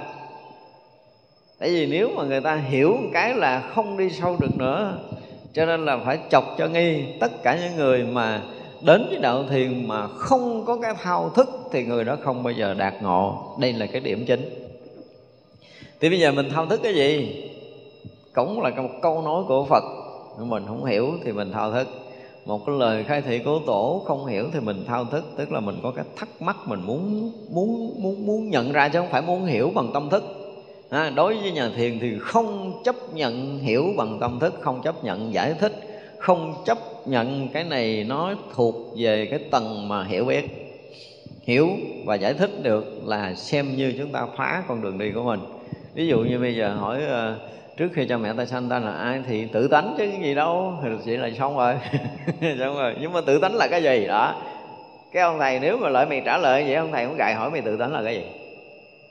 [1.58, 4.98] Tại vì nếu mà người ta hiểu một cái là không đi sâu được nữa,
[5.52, 8.40] cho nên là phải chọc cho nghi tất cả những người mà
[8.80, 12.52] đến với đạo thiền mà không có cái thao thức thì người đó không bao
[12.52, 13.54] giờ đạt ngộ.
[13.58, 14.50] Đây là cái điểm chính.
[16.00, 17.42] Thì bây giờ mình thao thức cái gì?
[18.34, 19.84] Cũng là một câu nói của phật.
[20.38, 21.88] Mình không hiểu thì mình thao thức.
[22.46, 25.24] Một cái lời khai thị của tổ không hiểu thì mình thao thức.
[25.36, 28.98] Tức là mình có cái thắc mắc mình muốn muốn muốn muốn nhận ra chứ
[28.98, 30.24] không phải muốn hiểu bằng tâm thức.
[30.90, 35.04] À, đối với nhà thiền thì không chấp nhận hiểu bằng tâm thức không chấp
[35.04, 35.72] nhận giải thích
[36.18, 40.44] không chấp nhận cái này nó thuộc về cái tầng mà hiểu biết.
[41.42, 41.68] Hiểu
[42.04, 45.40] và giải thích được là xem như chúng ta phá con đường đi của mình.
[45.94, 47.38] Ví dụ như bây giờ hỏi uh,
[47.76, 50.34] trước khi cha mẹ ta sanh ta là ai thì tự tánh chứ cái gì
[50.34, 51.74] đâu thì chỉ là xong rồi.
[52.58, 52.94] Xong rồi.
[53.00, 54.06] Nhưng mà tự tánh là cái gì?
[54.06, 54.42] Đó.
[55.12, 57.50] Cái ông thầy nếu mà lợi mày trả lời vậy ông thầy cũng gài hỏi
[57.50, 58.24] mày tự tánh là cái gì?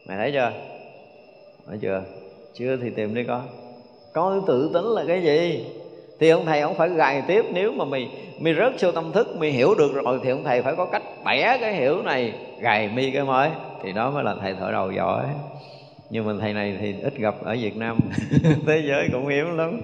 [0.08, 0.52] Mày thấy chưa?
[1.68, 2.04] Thấy chưa?
[2.54, 3.48] Chưa thì tìm đi con
[4.14, 5.66] coi tự tánh là cái gì?
[6.20, 8.08] Thì ông thầy ông phải gài tiếp, nếu mà mì
[8.40, 11.02] mì rớt sâu tâm thức, mì hiểu được rồi thì ông thầy phải có cách
[11.26, 13.50] bẻ cái hiểu này, gài mi cái mới.
[13.84, 15.26] Thì đó mới là thầy thở đầu giỏi.
[16.10, 17.98] Nhưng mà thầy này thì ít gặp ở Việt Nam,
[18.68, 19.82] thế giới cũng hiếm lắm.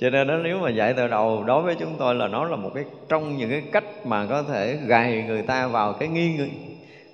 [0.00, 2.56] Cho nên nó nếu mà dạy từ đầu, đối với chúng tôi là nó là
[2.56, 6.38] một cái trong những cái cách mà có thể gài người ta vào cái nghi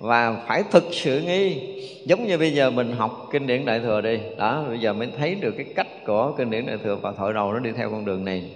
[0.06, 1.60] và phải thực sự nghi.
[2.04, 4.18] Giống như bây giờ mình học kinh điển đại thừa đi.
[4.38, 7.32] Đó, bây giờ mới thấy được cái cách của kinh điển đại thừa và thổi
[7.32, 8.50] đầu nó đi theo con đường này.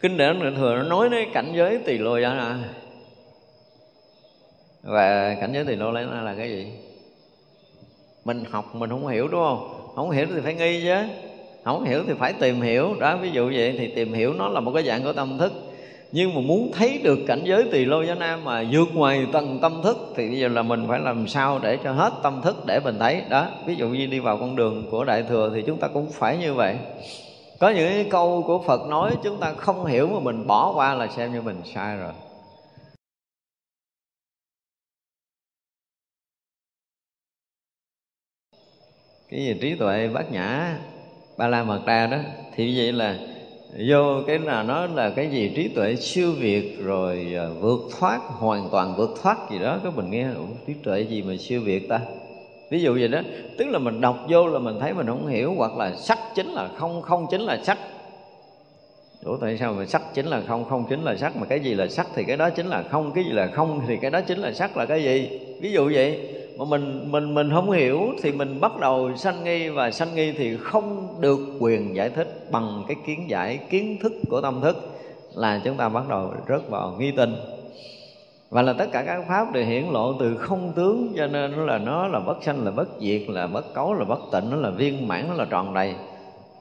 [0.00, 2.58] Kinh điển đại thừa nó nói đến cảnh giới tỳ lô giá na
[4.82, 6.66] và cảnh giới tỳ lô giá na là cái gì?
[8.24, 9.90] Mình học mình không hiểu, đúng không?
[9.94, 10.96] Không hiểu thì phải nghi chứ.
[11.64, 12.94] Không hiểu thì phải tìm hiểu.
[13.00, 15.52] Đó, ví dụ vậy thì tìm hiểu nó là một cái dạng của tâm thức
[16.12, 19.58] nhưng mà muốn thấy được cảnh giới tỳ lô giá nam mà vượt ngoài tầng
[19.62, 22.56] tâm thức thì bây giờ là mình phải làm sao để cho hết tâm thức
[22.66, 23.22] để mình thấy.
[23.28, 26.10] Đó, ví dụ như đi vào con đường của đại thừa thì chúng ta cũng
[26.12, 26.76] phải như vậy.
[27.60, 30.94] Có những cái câu của phật nói chúng ta không hiểu mà mình bỏ qua
[30.94, 32.12] là xem như mình sai rồi.
[39.28, 40.78] Cái gì trí tuệ bát nhã,
[41.38, 42.18] ba la mật đa đó,
[42.54, 43.18] thì vậy là
[43.78, 45.52] vô cái là nó là cái gì?
[45.56, 49.78] Trí tuệ siêu việt rồi à, vượt thoát hoàn toàn vượt thoát gì đó.
[49.84, 50.26] Các mình nghe
[50.66, 52.00] trí tuệ gì mà siêu việt ta?
[52.70, 53.20] Ví dụ vậy đó.
[53.58, 56.46] Tức là mình đọc vô là mình thấy mình không hiểu hoặc là sắc chính
[56.46, 57.78] là không không chính là sắc.
[59.24, 61.36] Ủa tại sao mà sắc chính là không, không chính là sắc?
[61.36, 63.80] Mà cái gì là sắc thì cái đó chính là không Cái gì là không
[63.88, 65.28] thì cái đó chính là sắc là cái gì?
[65.60, 69.68] Ví dụ vậy mà mình mình mình không hiểu thì mình bắt đầu sanh nghi
[69.68, 74.12] và sanh nghi thì không được quyền giải thích bằng cái kiến giải kiến thức
[74.30, 74.76] của tâm thức
[75.34, 77.34] là chúng ta bắt đầu rớt vào nghi tình.
[78.50, 81.78] Và là tất cả các pháp đều hiển lộ từ không tướng cho nên là
[81.78, 84.70] nó là bất sanh là bất diệt là bất cấu là bất tịnh nó là
[84.70, 85.94] viên mãn nó là tròn đầy.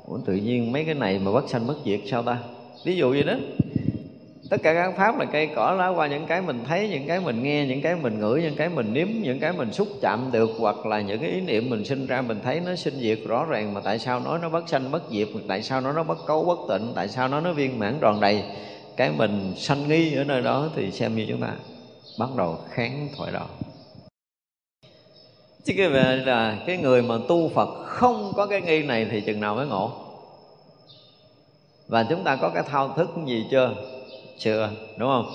[0.08, 2.38] Ủa, tự nhiên mấy cái này mà bất sanh bất diệt sao ta?
[2.86, 3.34] Ví dụ vậy đó
[4.50, 7.20] tất cả các pháp là cây cỏ lá qua những cái mình thấy, những cái
[7.20, 10.30] mình nghe, những cái mình ngửi, những cái mình nếm, những cái mình xúc chạm
[10.32, 13.20] được, hoặc là những cái ý niệm mình sinh ra mình thấy nó sinh diệt
[13.28, 16.04] rõ ràng mà tại sao nói nó bất sanh, bất diệt, tại sao nó nó
[16.04, 18.44] bất cấu, bất tịnh, tại sao nó nó viên mãn tròn đầy.
[18.98, 21.52] Cái mình sanh nghi ở nơi đó thì xem như chúng ta
[22.20, 23.46] bắt đầu kháng thoại đầu
[25.66, 29.22] chứ cái về là cái người mà tu Phật không có cái nghi này thì
[29.22, 29.92] chừng nào mới ngộ?
[31.88, 33.76] Và chúng ta có cái thao thức gì chưa?
[34.38, 35.26] Chưa đúng không?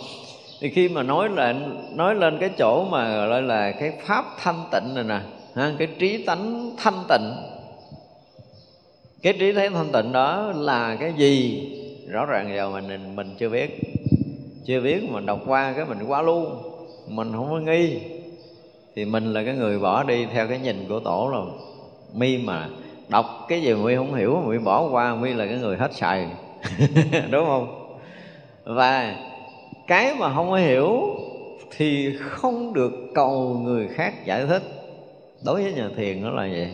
[0.61, 4.65] Thì khi mà nói lên nói lên cái chỗ mà gọi là cái pháp thanh
[4.73, 5.21] tịnh này nè
[5.55, 7.33] ha, cái trí tánh thanh tịnh.
[9.23, 11.63] Cái trí thấy thanh tịnh đó là cái gì?
[12.09, 13.81] Rõ ràng giờ mình mình chưa biết.
[14.65, 16.63] Chưa biết mà đọc qua cái mình quá luôn
[17.09, 18.01] mình không có nghi.
[18.97, 21.47] Thì mình là cái người bỏ đi theo cái nhìn của tổ rồi.
[22.15, 22.69] Mi mà
[23.09, 26.29] đọc cái gì mi không hiểu mi bỏ qua mi là cái người hết xài.
[27.31, 27.80] Đúng không?
[28.75, 29.17] Và
[29.87, 31.17] cái mà không hiểu
[31.77, 34.63] thì không được cầu người khác giải thích.
[35.45, 36.71] Đối với nhà thiền nó là vậy.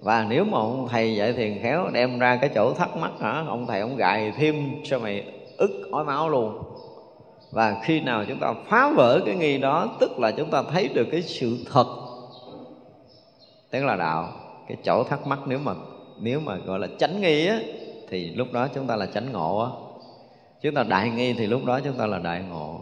[0.00, 3.44] Và nếu mà ông thầy dạy thiền khéo, đem ra cái chỗ thắc mắc hả,
[3.48, 5.24] ông thầy ông gài thêm cho mày
[5.56, 6.58] ức ói máu luôn.
[7.52, 10.88] Và khi nào chúng ta phá vỡ cái nghi đó, tức là chúng ta thấy
[10.88, 11.86] được cái sự thật,
[13.70, 14.32] tức là đạo,
[14.68, 15.74] cái chỗ thắc mắc nếu mà
[16.20, 17.60] nếu mà gọi là tránh nghi á,
[18.08, 19.87] thì lúc đó chúng ta là tránh ngộ á
[20.62, 22.80] chúng ta đại nghi thì lúc đó chúng ta là đại ngộ.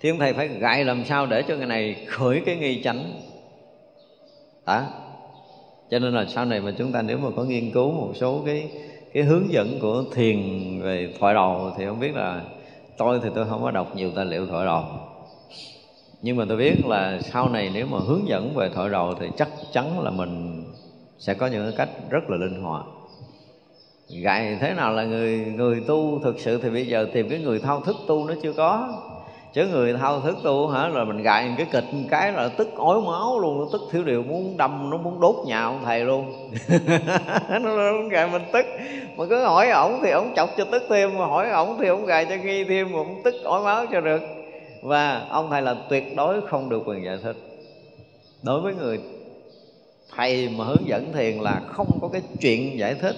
[0.00, 3.20] Thì ông thầy phải gại làm sao để cho người này khởi cái nghi chánh.
[4.66, 4.82] Đó
[5.90, 8.42] cho nên là sau này mà chúng ta nếu mà có nghiên cứu một số
[8.46, 8.70] cái
[9.12, 10.38] cái hướng dẫn của thiền
[10.82, 12.42] về thoại đầu thì không biết là
[12.96, 14.84] tôi thì tôi không có đọc nhiều tài liệu thoại đầu
[16.22, 19.26] nhưng mà tôi biết là sau này nếu mà hướng dẫn về thoại đầu thì
[19.36, 20.64] chắc chắn là mình
[21.18, 22.84] sẽ có những cái cách rất là linh hoạt
[24.10, 27.60] gài thế nào là người người tu thực sự thì bây giờ tìm cái người
[27.60, 28.88] thao thức tu nó chưa có.
[29.52, 33.00] Chứ người thao thức tu hả, rồi mình gài cái kịch cái là tức ói
[33.00, 36.50] máu luôn, nó tức thiếu điều muốn đâm, nó muốn đốt nhà ông thầy luôn.
[37.62, 38.64] Nó gài mình tức.
[39.16, 42.06] Mà cứ hỏi ổng thì ổng chọc cho tức thêm, mà hỏi ổng thì ổng
[42.06, 44.20] gài cho nghi thêm, mà ổng tức ói máu cho được.
[44.82, 47.36] Và ông thầy là tuyệt đối không được quyền giải thích.
[48.42, 48.98] Đối với người
[50.16, 53.16] thầy mà hướng dẫn thiền là không có cái chuyện giải thích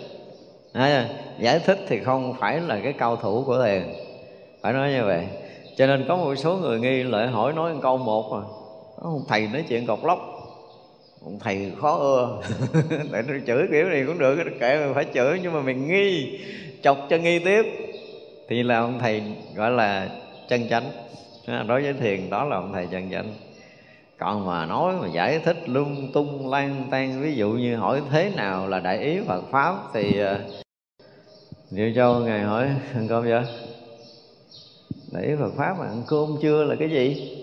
[0.73, 1.09] à,
[1.39, 3.83] giải thích thì không phải là cái cao thủ của thiền
[4.62, 5.27] phải nói như vậy.
[5.77, 8.41] Cho nên có một số người nghi lại hỏi nói một câu một mà.
[8.97, 10.41] Ông thầy nói chuyện cọc lóc
[11.25, 12.41] ông thầy khó ưa.
[13.12, 16.39] Để nó chửi kiểu này cũng được kệ mình phải chửi nhưng mà mình nghi
[16.83, 17.62] chọc cho nghi tiếp.
[18.49, 19.23] Thì là ông thầy
[19.55, 20.09] gọi là
[20.49, 20.91] chân chánh.
[21.66, 23.35] Đối với thiền đó là ông thầy chân chánh
[24.21, 28.33] còn mà nói mà giải thích lung tung lan tan ví dụ như hỏi thế
[28.37, 30.41] nào là đại ý Phật pháp thì ờ,
[31.71, 33.45] Diệu Châu ngài hỏi ăn cơm chưa
[35.12, 37.37] đại ý Phật pháp mà ăn cơm chưa là cái gì?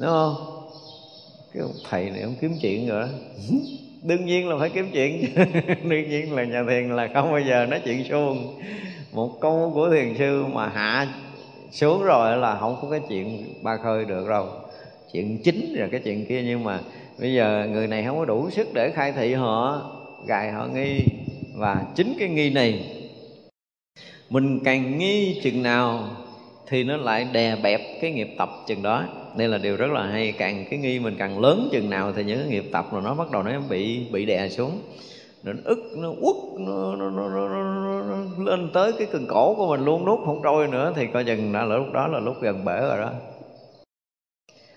[0.00, 0.36] Đúng không?
[1.52, 3.08] Cái ông thầy này ông kiếm chuyện rồi đó.
[4.02, 5.34] Đương nhiên là phải kiếm chuyện.
[5.88, 8.60] Đương nhiên là nhà thiền là không bao giờ nói chuyện suông.
[9.12, 11.06] Một câu của thiền sư mà hạ
[11.70, 14.46] xuống rồi là không có cái chuyện ba khơi được đâu.
[15.12, 16.80] Chuyện chính là cái chuyện kia nhưng mà
[17.20, 19.90] bây giờ người này không có đủ sức để khai thị họ,
[20.26, 21.00] gài họ nghi.
[21.54, 22.92] Và chính cái nghi này,
[24.30, 26.04] mình càng nghi chừng nào
[26.66, 29.04] thì nó lại đè bẹp cái nghiệp tập chừng đó.
[29.36, 32.24] Đây là điều rất là hay, càng cái nghi mình càng lớn chừng nào thì
[32.24, 34.78] những cái nghiệp tập rồi nó bắt đầu nó bị bị đè xuống
[35.42, 39.54] nó ức nó uất nó, nó, nó, nó, nó, nó lên tới cái cần cổ
[39.54, 40.04] của mình luôn.
[40.04, 42.98] Nuốt không trôi nữa thì coi chừng là lúc đó là lúc gần bể rồi
[42.98, 43.10] đó.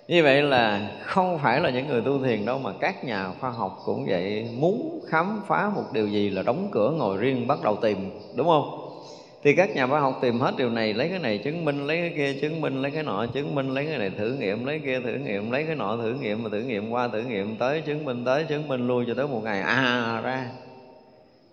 [0.07, 3.49] Như vậy là không phải là những người tu thiền đâu mà các nhà khoa
[3.49, 7.59] học cũng vậy muốn khám phá một điều gì là đóng cửa ngồi riêng bắt
[7.63, 7.97] đầu tìm
[8.35, 8.80] đúng không?
[9.43, 11.97] Thì các nhà khoa học tìm hết điều này, lấy cái này chứng minh, lấy
[11.97, 14.79] cái kia chứng minh, lấy cái nọ chứng minh, lấy cái này thử nghiệm, lấy
[14.85, 17.81] kia thử nghiệm, lấy cái nọ thử nghiệm, mà thử nghiệm qua thử nghiệm tới,
[17.81, 19.61] chứng minh tới, chứng minh lui cho tới một ngày.
[19.61, 20.45] À ra.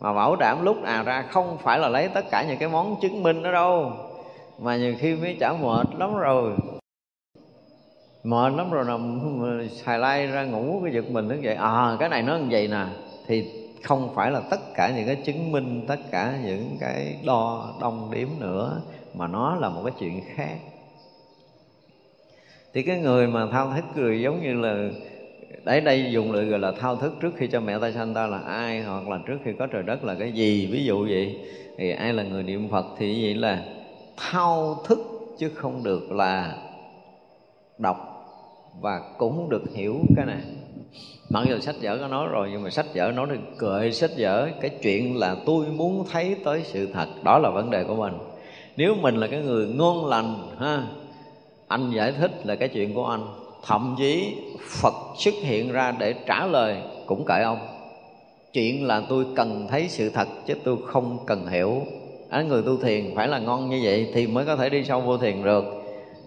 [0.01, 2.97] Mà bảo đảm lúc à ra không phải là lấy tất cả những cái món
[3.03, 3.93] chứng minh đó đâu,
[4.59, 6.53] mà nhiều khi mới chả mệt lắm rồi.
[8.25, 9.21] Mệt lắm rồi nằm,
[9.71, 11.55] xài lai ra ngủ cái giật mình thức dậy.
[11.55, 12.85] À cái này nó như vậy nè,
[13.27, 13.45] thì
[13.83, 18.11] không phải là tất cả những cái chứng minh, tất cả những cái đo, đong
[18.11, 18.83] đếm nữa,
[19.15, 20.57] mà nó là một cái chuyện khác.
[22.75, 24.89] Thì cái người mà thao thức cười giống như là,
[25.65, 28.27] đấy, đây dùng lời gọi là thao thức trước khi cho mẹ ta sanh ta
[28.27, 30.67] là ai, hoặc là trước khi có trời đất là cái gì.
[30.73, 31.39] Ví dụ vậy,
[31.79, 33.65] thì ai là người niệm phật thì vậy là
[34.17, 34.99] thao thức
[35.39, 36.57] chứ không được là
[37.79, 38.25] đọc
[38.81, 40.43] và cũng được hiểu cái này
[41.31, 43.93] mặc dù sách vở có nói rồi nhưng mà sách vở nói được cười.
[43.93, 47.85] Sách vở cái chuyện là tôi muốn thấy tới sự thật đó là vấn đề
[47.85, 48.13] của mình.
[48.77, 50.83] Nếu mình là cái người ngon lành ha
[51.69, 53.27] anh giải thích là cái chuyện của anh.
[53.67, 54.35] Thậm chí
[54.69, 56.77] phật xuất hiện ra để trả lời
[57.07, 57.59] cũng kệ ông.
[58.53, 61.83] Chuyện là tôi cần thấy sự thật chứ tôi không cần hiểu.
[62.31, 65.01] Anh người tu thiền phải là ngon như vậy thì mới có thể đi sâu
[65.01, 65.65] vô thiền được.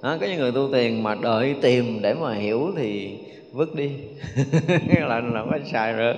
[0.01, 3.17] À, có những người tu thiền mà đợi tìm để mà hiểu thì
[3.51, 3.91] vứt đi.
[4.87, 6.13] Là là có xài được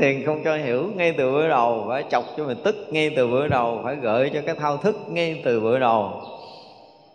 [0.00, 3.26] thiền không cho hiểu ngay từ bữa đầu, phải chọc cho mình tức ngay từ
[3.26, 6.12] bữa đầu, phải gợi cho cái thao thức ngay từ bữa đầu.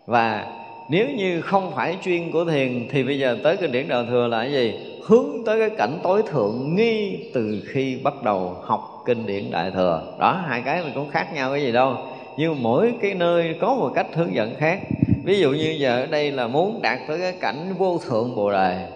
[0.06, 0.46] Và
[0.90, 4.26] nếu như không phải chuyên của thiền, thì bây giờ tới kinh điển đạo thừa
[4.26, 4.74] là cái gì?
[5.04, 9.70] Hướng tới cái cảnh tối thượng nghi từ khi bắt đầu học kinh điển đại
[9.70, 10.02] thừa.
[10.18, 11.96] Đó, hai cái mình cũng khác nhau cái gì đâu.
[12.36, 14.80] Nhưng mỗi cái nơi có một cách hướng dẫn khác.
[15.24, 18.50] Ví dụ như giờ ở đây là muốn đạt tới cái cảnh vô thượng bồ
[18.50, 18.86] đề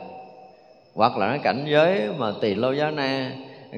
[0.95, 3.33] hoặc là cảnh giới mà tỳ lô giá na,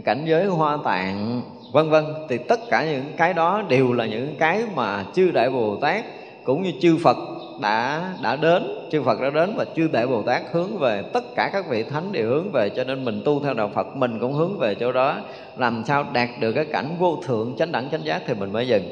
[0.04, 1.42] cảnh giới hoa tạng,
[1.72, 2.04] vân vân.
[2.28, 6.04] Thì tất cả những cái đó đều là những cái mà chư đại bồ tát
[6.44, 7.16] cũng như chư phật
[7.62, 8.62] đã đã đến.
[8.92, 11.82] Chư phật đã đến và chư đại bồ tát hướng về tất cả các vị
[11.82, 12.68] thánh đều hướng về.
[12.68, 15.16] Cho nên mình tu theo đạo phật, mình cũng hướng về chỗ đó.
[15.56, 18.68] Làm sao đạt được cái cảnh vô thượng, chánh đẳng, chánh giác thì mình mới
[18.68, 18.82] dừng.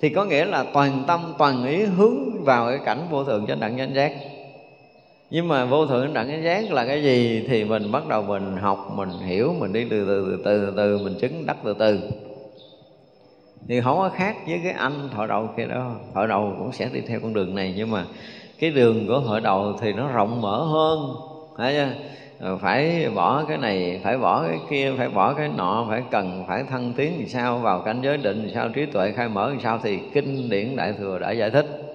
[0.00, 3.60] Thì có nghĩa là toàn tâm, toàn ý hướng vào cái cảnh vô thượng, chánh
[3.60, 4.12] đẳng, chánh giác
[5.34, 8.56] nhưng mà vô thượng đẳng chánh giác là cái gì thì mình bắt đầu mình
[8.56, 12.00] học mình hiểu mình đi từ từ từ từ, từ mình chứng đắc từ từ.
[13.68, 15.90] Thì không có khác với cái anh thọ đầu kia đó.
[16.14, 18.04] Thọ đầu cũng sẽ đi theo con đường này nhưng mà
[18.58, 21.14] cái đường của thọ đầu thì nó rộng mở hơn
[21.56, 22.56] thấy chưa?
[22.60, 26.64] Phải bỏ cái này phải bỏ cái kia phải bỏ cái nọ phải cần phải
[26.70, 27.58] thăng tiến thì sao?
[27.58, 28.68] Vào cảnh giới định thì sao?
[28.68, 29.80] Trí tuệ khai mở thì sao?
[29.82, 31.91] Thì kinh điển đại thừa đã giải thích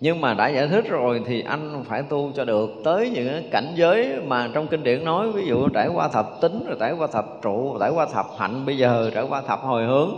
[0.00, 2.70] nhưng mà đã giải thích rồi thì anh phải tu cho được.
[2.84, 6.64] Tới những cảnh giới mà trong kinh điển nói, ví dụ trải qua thập tính,
[6.66, 9.84] rồi trải qua thập trụ, trải qua thập hạnh, bây giờ trải qua thập hồi
[9.84, 10.10] hướng,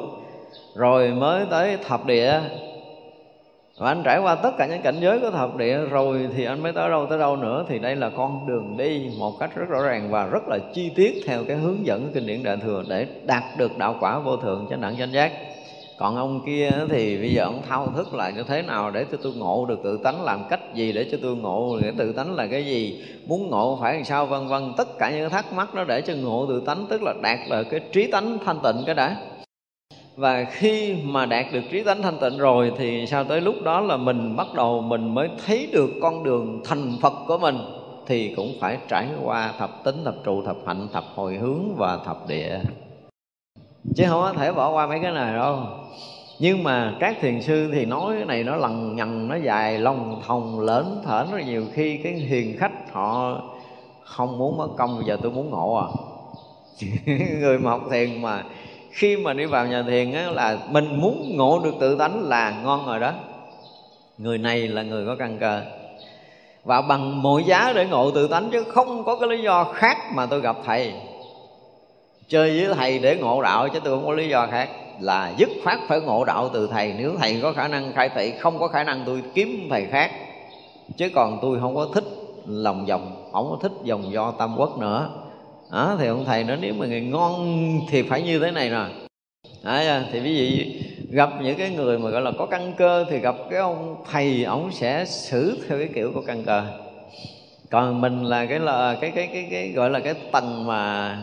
[0.74, 2.40] rồi mới tới thập địa.
[3.78, 6.62] Và anh trải qua tất cả những cảnh giới của thập địa rồi thì anh
[6.62, 7.64] mới tới đâu tới đâu nữa.
[7.68, 10.92] Thì đây là con đường đi một cách rất rõ ràng và rất là chi
[10.96, 14.18] tiết theo cái hướng dẫn của kinh điển đại thừa để đạt được đạo quả
[14.18, 15.32] vô thượng chánh đẳng chánh giác
[15.98, 19.18] còn ông kia thì bây giờ ông thao thức lại như thế nào để cho
[19.22, 20.24] tôi ngộ được tự tánh?
[20.24, 23.04] Làm cách gì để cho tôi ngộ để tự tánh là cái gì?
[23.26, 24.26] Muốn ngộ phải làm sao?
[24.26, 27.14] Vân vân, tất cả những thắc mắc đó để cho ngộ tự tánh, tức là
[27.22, 29.16] đạt là cái trí tánh thanh tịnh cái đã.
[30.16, 33.80] Và khi mà đạt được trí tánh thanh tịnh rồi thì sao tới lúc đó
[33.80, 37.58] là mình bắt đầu mình mới thấy được con đường thành phật của mình,
[38.06, 41.98] thì cũng phải trải qua thập tính, thập trụ, thập hạnh, thập hồi hướng và
[42.04, 42.58] thập địa
[43.94, 45.58] chứ không có thể bỏ qua mấy cái này đâu.
[46.38, 50.22] Nhưng mà các thiền sư thì nói cái này nó lằng nhằng nó dài lòng
[50.26, 53.40] thòng lỡn thởn rất nhiều khi cái hiền khách họ
[54.04, 55.02] không muốn mất công.
[55.06, 55.86] Giờ tôi muốn ngộ à.
[57.40, 58.42] Người mà học thiền mà
[58.90, 62.60] khi mà đi vào nhà thiền á, là mình muốn ngộ được tự tánh là
[62.64, 63.12] ngon rồi đó.
[64.18, 65.62] Người này là người có căn cơ.
[66.64, 69.96] Và bằng mọi giá để ngộ tự tánh chứ không có cái lý do khác
[70.14, 70.92] mà tôi gặp thầy
[72.28, 74.68] chơi với thầy để ngộ đạo chứ tôi không có lý do khác.
[75.00, 76.94] Là dứt khoát phải ngộ đạo từ thầy.
[76.98, 80.10] Nếu thầy có khả năng khai thị không có khả năng tôi kiếm thầy khác.
[80.96, 82.04] Chứ còn tôi không có thích
[82.46, 85.10] lòng vòng không có thích dòng do tam quốc nữa.
[85.72, 88.84] Đó, thì ông thầy nói nếu mà người ngon thì phải như thế này nè
[89.64, 90.64] đó, thì ví dụ
[91.10, 94.44] gặp những cái người mà gọi là có căn cơ thì gặp cái ông thầy
[94.44, 96.62] ông sẽ xử theo cái kiểu của căn cơ.
[97.70, 101.16] Còn mình là cái là cái cái cái, cái gọi là cái tầng mà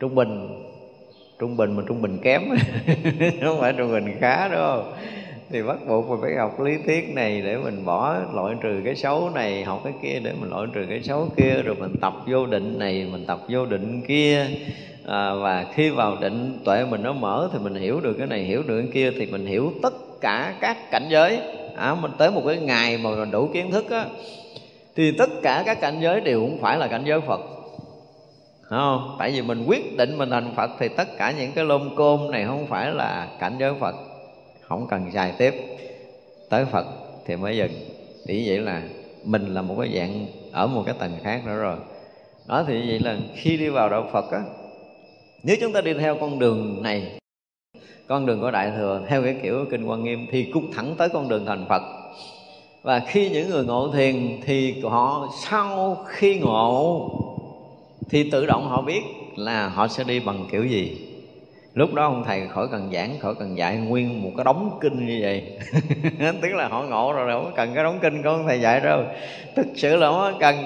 [0.00, 0.48] trung bình.
[1.38, 2.42] Trung bình mà trung bình kém.
[3.42, 4.82] Không phải trung bình khá đâu.
[5.50, 8.94] Thì bắt buộc mình phải học lý thuyết này để mình bỏ loại trừ cái
[8.94, 12.14] xấu này học cái kia để mình loại trừ cái xấu kia rồi mình tập
[12.26, 14.46] vô định này mình tập vô định kia.
[15.06, 18.40] À, và khi vào định tuệ mình nó mở thì mình hiểu được cái này
[18.40, 21.38] hiểu được cái kia thì mình hiểu tất cả các cảnh giới.
[21.76, 24.06] À, mình tới một cái ngày mà mình đủ kiến thức á
[24.96, 27.40] thì tất cả các cảnh giới đều không phải là cảnh giới Phật
[28.68, 29.16] không?
[29.18, 32.30] Tại vì mình quyết định mình thành Phật thì tất cả những cái lôm côm
[32.30, 33.94] này không phải là cảnh giới Phật.
[34.60, 35.54] Không cần dài tiếp.
[36.50, 36.86] Tới Phật
[37.26, 37.72] thì mới dừng.
[38.26, 38.82] Thì vậy là
[39.24, 41.76] mình là một cái dạng ở một cái tầng khác nữa rồi.
[42.48, 44.40] Đó thì vậy là khi đi vào đạo Phật á,
[45.42, 47.18] Nếu chúng ta đi theo con đường này,
[48.06, 51.08] Con đường của Đại Thừa, theo cái kiểu Kinh Quan Nghiêm Thì cũng thẳng tới
[51.08, 51.82] con đường thành Phật.
[52.82, 57.10] Và khi những người ngộ thiền thì họ sau khi ngộ
[58.10, 59.02] thì tự động họ biết
[59.36, 60.96] là họ sẽ đi bằng kiểu gì.
[61.74, 65.06] Lúc đó ông thầy khỏi cần giảng, khỏi cần dạy, nguyên một cái đống kinh
[65.06, 65.42] như vậy.
[66.42, 69.02] Tức là họ ngộ rồi không cần cái đống kinh của ông thầy dạy đâu.
[69.56, 70.56] Thực sự là không cần.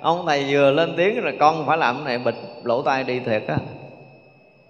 [0.00, 2.34] Ông thầy vừa lên tiếng là con phải làm cái này bịt
[2.64, 3.56] lỗ tai đi thiệt á.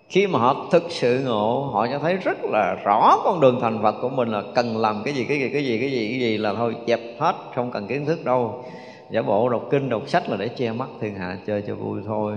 [0.09, 3.83] Khi mà họ thực sự ngộ, họ cho thấy rất là rõ con đường thành
[3.83, 6.21] phật của mình là cần làm cái gì cái gì cái gì cái gì cái
[6.21, 8.65] gì là thôi, dẹp hết, không cần kiến thức đâu
[9.13, 12.01] giả bộ đọc kinh, đọc sách là để che mắt thiên hạ, chơi cho vui
[12.07, 12.37] thôi.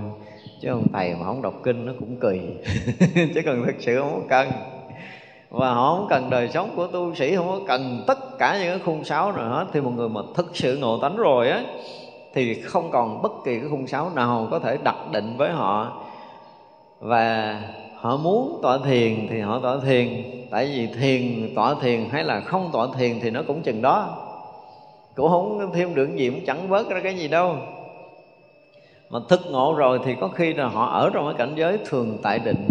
[0.61, 2.39] Chứ ông thầy mà không đọc kinh nó cũng kỳ.
[3.35, 4.51] Chứ cần thực sự không có cần.
[5.49, 8.69] Và họ không cần đời sống của tu sĩ, không có cần tất cả những
[8.69, 9.65] cái khung sáo nào hết.
[9.73, 11.63] Thì một người mà thực sự ngộ tánh rồi á,
[12.33, 16.03] thì không còn bất kỳ cái khung sáo nào có thể đặt định với họ.
[16.99, 17.61] Và
[17.95, 20.07] họ muốn tọa thiền thì họ tọa thiền.
[20.51, 24.24] Tại vì thiền tọa thiền hay là không tọa thiền thì nó cũng chừng đó
[25.15, 27.55] cũng không thêm được gì cũng chẳng vớt ra cái gì đâu.
[29.09, 32.17] Mà thức ngộ rồi thì có khi là họ ở trong cái cảnh giới thường
[32.23, 32.69] tại định.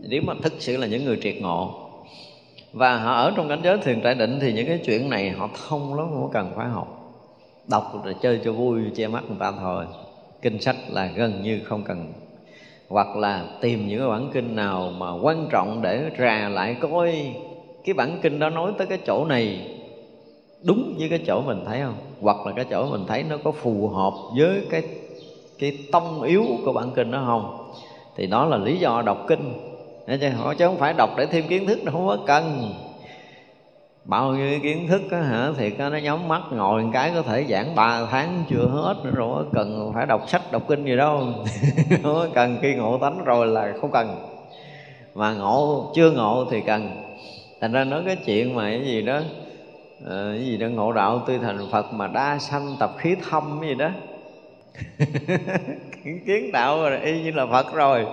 [0.00, 1.74] Nếu mà thực sự là những người triệt ngộ.
[2.72, 5.48] Và họ ở trong cảnh giới thường tại định thì những cái chuyện này họ
[5.68, 7.00] thông lắm, không có cần phải học.
[7.70, 9.84] Đọc rồi chơi cho vui, che mắt người ta thôi.
[10.42, 12.12] Kinh sách là gần như không cần.
[12.88, 17.34] Hoặc là tìm những cái bản kinh nào mà quan trọng để rà lại coi.
[17.84, 19.73] Cái bản kinh đó nói tới cái chỗ này
[20.66, 21.96] đúng với cái chỗ mình thấy không?
[22.20, 24.82] Hoặc là cái chỗ mình thấy nó có phù hợp với cái
[25.58, 27.64] cái tông yếu của bản kinh đó không?
[28.16, 29.54] Thì đó là lý do đọc kinh.
[30.06, 32.74] Chứ họ chứ không phải đọc để thêm kiến thức đâu, không có cần.
[34.04, 37.46] Bao nhiêu kiến thức á hả thì nó nhắm mắt ngồi một cái có thể
[37.50, 41.22] giảng ba tháng chưa hết nữa rồi cần phải đọc sách, đọc kinh gì đâu.
[42.02, 44.06] Không cần, khi ngộ tánh rồi là không cần.
[45.14, 46.82] Mà ngộ, chưa ngộ thì cần.
[47.60, 49.20] Thành ra nói cái chuyện mà cái gì đó
[50.10, 53.58] à, cái gì đó ngộ đạo tư thành phật mà đa sanh tập khí thâm
[53.60, 53.90] cái gì đó.
[56.26, 58.06] Kiến đạo rồi y như là phật rồi.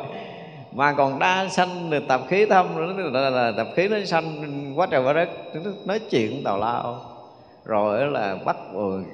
[0.72, 4.26] Mà còn đa sanh được tập khí thâm nữa là, là tập khí nó sanh
[4.76, 5.30] quá trời quá đất
[5.86, 7.02] nói chuyện tào lao.
[7.66, 8.58] Rồi là bắt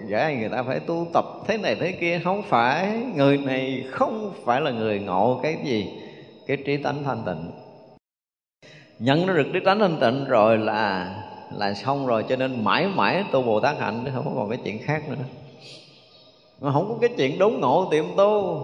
[0.07, 2.19] giải người ta phải tu tập thế này thế kia.
[2.23, 5.89] Không phải người này không phải là người ngộ cái gì
[6.47, 7.51] cái trí tánh thanh tịnh.
[8.99, 11.15] Nhận nó được trí tánh thanh tịnh rồi là
[11.51, 14.59] là xong rồi, cho nên mãi mãi tu bồ tát hạnh không có còn cái
[14.63, 15.15] chuyện khác nữa.
[16.61, 18.59] Mà không có cái chuyện đốn ngộ tiệm tu.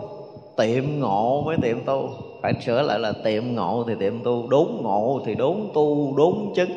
[0.58, 2.10] Tiệm ngộ mới tiệm tu.
[2.42, 6.34] Phải sửa lại là tiệm ngộ thì tiệm tu, đốn ngộ thì đốn tu, đốn
[6.56, 6.70] chứng.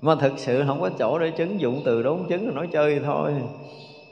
[0.00, 3.00] Mà thực sự không có chỗ để chứng dụng từ đốn chứng là nói chơi
[3.04, 3.34] thôi.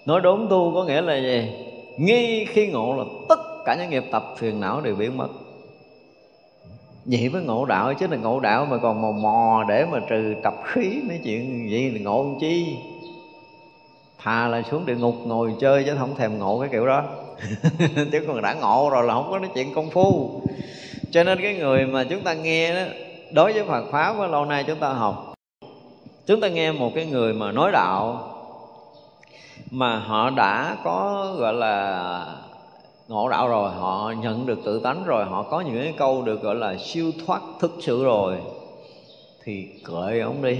[0.06, 1.50] Nói đốn tu có nghĩa là gì?
[1.98, 5.28] Nghi khi ngộ là tất cả những nghiệp tập phiền não đều biến mất
[7.06, 10.34] vậy mới ngộ đạo, chứ là ngộ đạo mà còn mò mò để mà trừ
[10.42, 12.76] tập khí nói chuyện vậy thì ngộ làm chi?
[14.18, 17.02] Thà là xuống địa ngục ngồi chơi chứ không thèm ngộ cái kiểu đó.
[18.12, 20.40] Chứ còn đã ngộ rồi là không có nói chuyện công phu.
[21.10, 22.92] Cho nên cái người mà chúng ta nghe đó,
[23.32, 25.34] đối với Phật pháp với lâu nay chúng ta học.
[26.26, 28.32] Chúng ta nghe một cái người mà nói đạo
[29.70, 32.26] mà họ đã có, gọi là
[33.08, 36.42] ngộ đạo rồi, họ nhận được tự tánh rồi, họ có những cái câu được
[36.42, 38.36] gọi là siêu thoát thực sự rồi.
[39.44, 40.56] Thì cởi ông đi,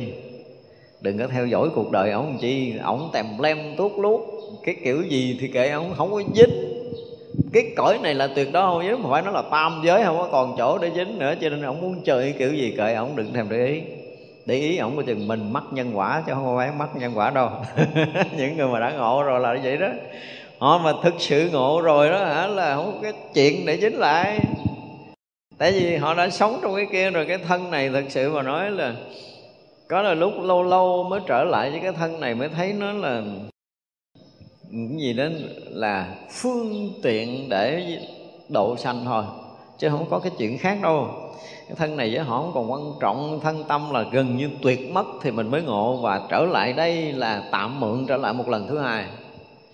[1.00, 4.20] đừng có theo dõi cuộc đời ông chi ông tèm lem tuốt lút
[4.62, 6.66] cái kiểu gì thì kệ ông, không có dính.
[7.52, 10.16] Cái cõi này là tuyệt đối không dính, mà phải nói là tam giới không
[10.16, 13.16] có còn chỗ để dính nữa, cho nên ông muốn chơi kiểu gì kệ ông,
[13.16, 13.80] đừng thèm để ý.
[14.46, 17.30] Để ý ổng có chừng mình mắc nhân quả, chứ không phải mắc nhân quả
[17.30, 17.50] đâu.
[18.38, 19.88] Những người mà đã ngộ rồi là như vậy đó
[20.58, 22.46] họ mà thực sự ngộ rồi đó hả?
[22.46, 24.40] Là không có cái chuyện để dính lại.
[25.58, 28.42] Tại vì họ đã sống trong cái kia rồi, cái thân này thực sự mà
[28.42, 28.94] nói là
[29.88, 32.92] có là lúc lâu lâu mới trở lại với cái thân này mới thấy nó
[32.92, 33.22] là
[34.72, 35.24] cái gì đó
[35.70, 37.98] là phương tiện để
[38.48, 39.24] độ sanh thôi,
[39.78, 41.08] chứ không có cái chuyện khác đâu.
[41.68, 44.90] Cái thân này với họ không còn quan trọng, thân tâm là gần như tuyệt
[44.92, 45.96] mất thì mình mới ngộ.
[45.96, 49.04] Và trở lại đây là tạm mượn trở lại một lần thứ hai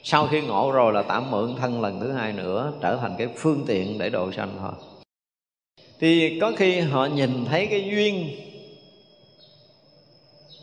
[0.03, 3.29] sau khi ngộ rồi là tạm mượn thân lần thứ hai nữa, trở thành cái
[3.37, 4.73] phương tiện để độ sanh thôi.
[6.01, 8.31] Thì có khi họ nhìn thấy cái duyên,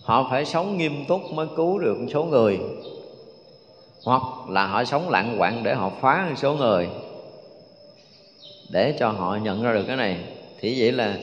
[0.02, 2.60] họ phải sống nghiêm túc mới cứu được một số người,
[4.04, 6.90] hoặc là họ sống lặng quạng để họ phá một số người.
[8.70, 10.20] Để cho họ nhận ra được cái này,
[10.60, 11.18] thì vậy là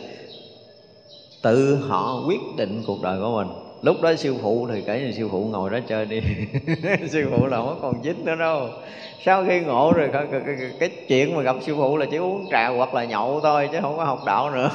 [1.43, 5.13] tự họ quyết định cuộc đời của mình lúc đó sư phụ thì kể như
[5.13, 6.21] sư phụ ngồi đó chơi đi.
[7.13, 8.71] Sư phụ là không còn dính nữa đâu.
[9.19, 12.17] Sau khi ngộ rồi cái, cái, cái, cái chuyện mà gặp sư phụ là chỉ
[12.17, 14.71] uống trà hoặc là nhậu thôi chứ không có học đạo nữa.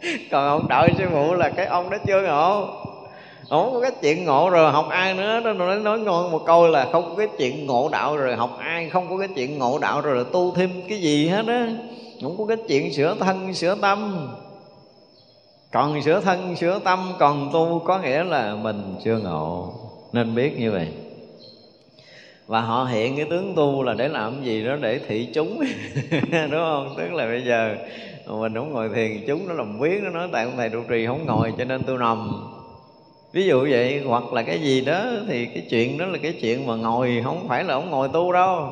[0.30, 2.70] Còn ông đợi sư phụ là cái ông đó chưa ngộ.
[3.50, 6.68] Không có cái chuyện ngộ rồi học ai nữa nó nói, nói ngon một câu
[6.68, 9.78] là không có cái chuyện ngộ đạo rồi học ai không có cái chuyện ngộ
[9.78, 11.76] đạo rồi là tu thêm cái gì hết á.
[12.22, 14.28] Không có cái chuyện sửa thân sửa tâm
[15.74, 19.74] còn sửa thân, sửa tâm, còn tu có nghĩa là mình chưa ngộ.
[20.12, 20.88] Nên biết như vậy.
[22.46, 25.60] Và họ hiện cái tướng tu là để làm gì đó để thị chúng.
[26.32, 26.94] Đúng không?
[26.98, 27.76] Tức là bây giờ
[28.26, 31.06] mình không ngồi thiền, chúng nó làm biết nó nói tại ông thầy trụ trì
[31.06, 32.32] không ngồi, cho nên tôi nằm.
[33.32, 36.66] Ví dụ vậy, hoặc là cái gì đó thì cái chuyện đó là cái chuyện
[36.66, 38.70] mà ngồi, không phải là ông ngồi tu đâu.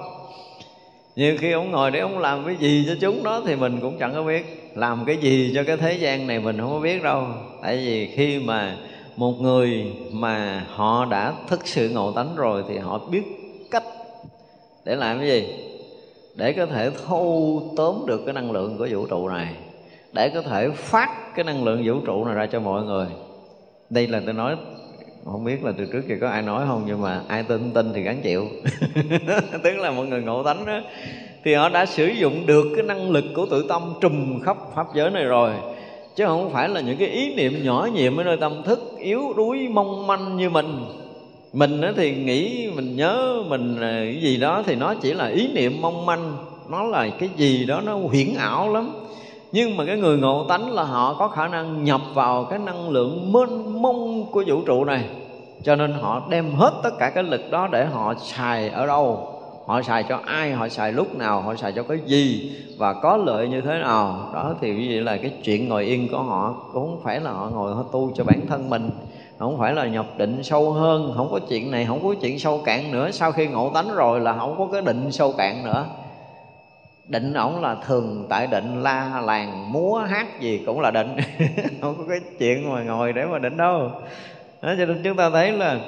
[1.16, 3.98] Nhưng khi ông ngồi để ông làm cái gì cho chúng đó thì mình cũng
[3.98, 7.02] chẳng có biết làm cái gì cho cái thế gian này mình không có biết
[7.02, 7.26] đâu.
[7.62, 8.76] Tại vì khi mà
[9.16, 13.22] một người mà họ đã thức sự ngộ tánh rồi thì họ biết
[13.70, 13.84] cách
[14.84, 15.48] để làm cái gì?
[16.34, 19.54] Để có thể thu tóm được cái năng lượng của vũ trụ này.
[20.12, 23.06] Để có thể phát cái năng lượng vũ trụ này ra cho mọi người.
[23.90, 24.56] Đây là tôi nói,
[25.24, 27.92] không biết là từ trước kia có ai nói không, nhưng mà ai tin tin
[27.94, 28.48] thì gắn chịu.
[29.62, 30.80] Tức là mọi người ngộ tánh đó
[31.44, 34.86] thì họ đã sử dụng được cái năng lực của tự tâm trùm khắp pháp
[34.94, 35.52] giới này rồi.
[36.16, 39.32] Chứ không phải là những cái ý niệm nhỏ nhiệm ở nơi tâm thức, yếu
[39.36, 40.84] đuối, mong manh như mình.
[41.52, 45.48] Mình thì nghĩ, mình nhớ, mình à, cái gì đó thì nó chỉ là ý
[45.52, 46.36] niệm mong manh.
[46.68, 48.92] Nó là cái gì đó nó huyễn ảo lắm.
[49.52, 52.90] Nhưng mà cái người ngộ tánh là họ có khả năng nhập vào cái năng
[52.90, 55.04] lượng mênh mông của vũ trụ này.
[55.62, 59.31] Cho nên họ đem hết tất cả cái lực đó để họ xài ở đâu?
[59.66, 63.16] Họ xài cho ai họ xài lúc nào họ xài cho cái gì và có
[63.16, 66.70] lợi như thế nào đó thì ví dụ là cái chuyện ngồi yên của họ
[66.72, 68.90] cũng không phải là họ ngồi họ tu cho bản thân mình
[69.42, 72.62] không phải là nhập định sâu hơn không có chuyện này không có chuyện sâu
[72.64, 73.10] cạn nữa.
[73.10, 75.86] Sau khi ngộ tánh rồi là không có cái định sâu cạn nữa.
[77.08, 81.16] Định ổng là thường tại định la làng múa hát gì cũng là định.
[81.80, 83.90] Không có cái chuyện mà ngồi để mà định đâu.
[84.62, 85.78] Đó, cho nên chúng ta thấy là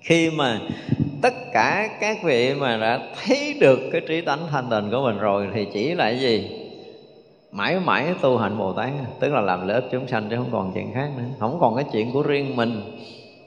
[0.00, 0.60] khi mà
[1.22, 5.18] tất cả các vị mà đã thấy được cái trí tánh thanh tịnh của mình
[5.18, 6.50] rồi thì chỉ là cái gì?
[7.52, 8.90] Mãi mãi tu hành bồ tát
[9.20, 11.24] tức là làm lợi ích chúng sanh chứ không còn chuyện khác nữa.
[11.38, 12.82] Không còn cái chuyện của riêng mình.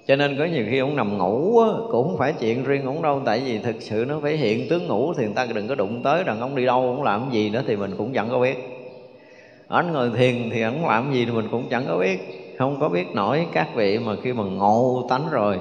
[0.08, 3.02] Cho nên có nhiều khi ông nằm ngủ á, cũng không phải chuyện riêng ông
[3.02, 5.76] đâu tại vì thực sự nó phải hiện tướng ngủ thì người ta đừng có
[5.76, 8.40] đụng tới rằng ông đi đâu ông làm gì nữa thì mình cũng chẳng có
[8.40, 8.58] biết.
[9.68, 12.20] Anh ngồi thiền thì ông làm gì thì mình cũng chẳng có biết.
[12.58, 15.58] Không có biết nổi các vị mà khi mà ngộ tánh rồi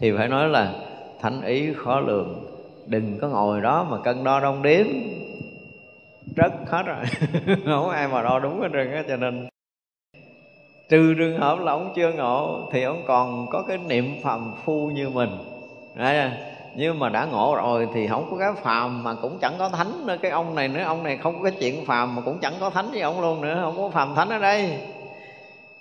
[0.00, 0.72] thì phải nói là
[1.20, 2.44] thánh ý khó lường.
[2.86, 4.86] Đừng có ngồi đó mà cân đo đong đếm.
[6.36, 7.04] Rất hết rồi.
[7.64, 9.48] Không ai mà đo đúng hết trơn á cho nên
[10.88, 14.86] trừ trường hợp là ông chưa ngộ thì ông còn có cái niệm phàm phu
[14.86, 15.38] như mình.
[15.94, 16.30] Đấy,
[16.76, 20.06] nhưng mà đã ngộ rồi thì không có cái phàm mà cũng chẳng có thánh
[20.06, 20.16] nữa.
[20.22, 22.70] Cái ông này nữa ông này không có cái chuyện phàm mà cũng chẳng có
[22.70, 23.58] thánh với ông luôn nữa.
[23.62, 24.78] Không có phàm thánh ở đây.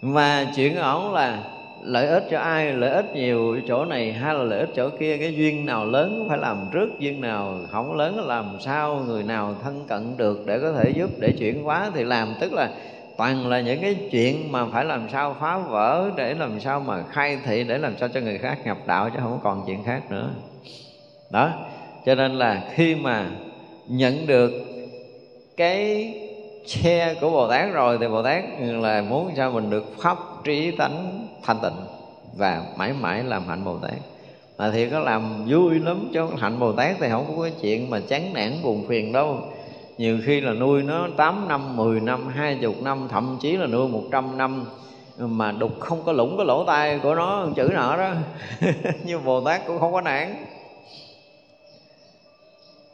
[0.01, 1.43] Mà chuyện của ông là
[1.79, 5.17] lợi ích cho ai, lợi ích nhiều chỗ này hay là lợi ích chỗ kia,
[5.17, 9.55] cái duyên nào lớn phải làm trước, duyên nào không lớn làm sao, người nào
[9.63, 12.35] thân cận được để có thể giúp, để chuyển hóa thì làm.
[12.35, 12.69] Tức là
[13.17, 17.03] toàn là những cái chuyện mà phải làm sao phá vỡ để làm sao mà
[17.03, 20.11] khai thị, để làm sao cho người khác nhập đạo chứ không còn chuyện khác
[20.11, 20.29] nữa.
[21.29, 21.51] Đó,
[22.05, 23.31] cho nên là khi mà
[23.85, 24.51] nhận được
[25.57, 26.13] cái
[26.67, 30.71] che của bồ tát rồi thì bồ tát là muốn cho mình được pháp trí
[30.71, 31.85] tánh thanh tịnh
[32.37, 33.93] và mãi mãi làm hạnh bồ tát.
[34.57, 37.89] Mà thì có làm vui lắm cho hạnh bồ tát thì không có cái chuyện
[37.89, 39.39] mà chán nản buồn phiền đâu.
[39.97, 43.87] Nhiều khi là nuôi nó 8 năm, 10 năm, 20 năm, thậm chí là nuôi
[43.87, 44.65] 100 năm
[45.17, 48.11] mà đục không có lũng cái lỗ tai của nó chữ nợ đó.
[49.05, 50.35] Như Bồ Tát cũng không có nản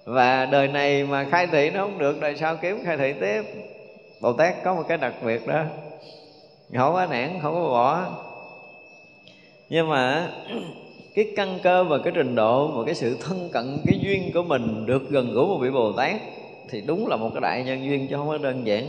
[0.06, 3.42] và đời này mà khai thị nó không được đời sau kiếm khai thị tiếp.
[4.22, 5.64] Bồ Tát có một cái đặc biệt đó.
[6.78, 8.08] Không có nản không có bỏ.
[9.70, 10.30] Nhưng mà
[11.16, 14.44] cái căn cơ và cái trình độ và cái sự thân cận cái duyên của
[14.44, 16.16] mình được gần gũi một vị Bồ Tát
[16.70, 18.88] thì đúng là một cái đại nhân duyên chứ không có đơn giản.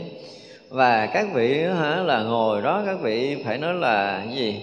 [0.69, 4.61] Và các vị hả là ngồi đó các vị phải nói là cái gì?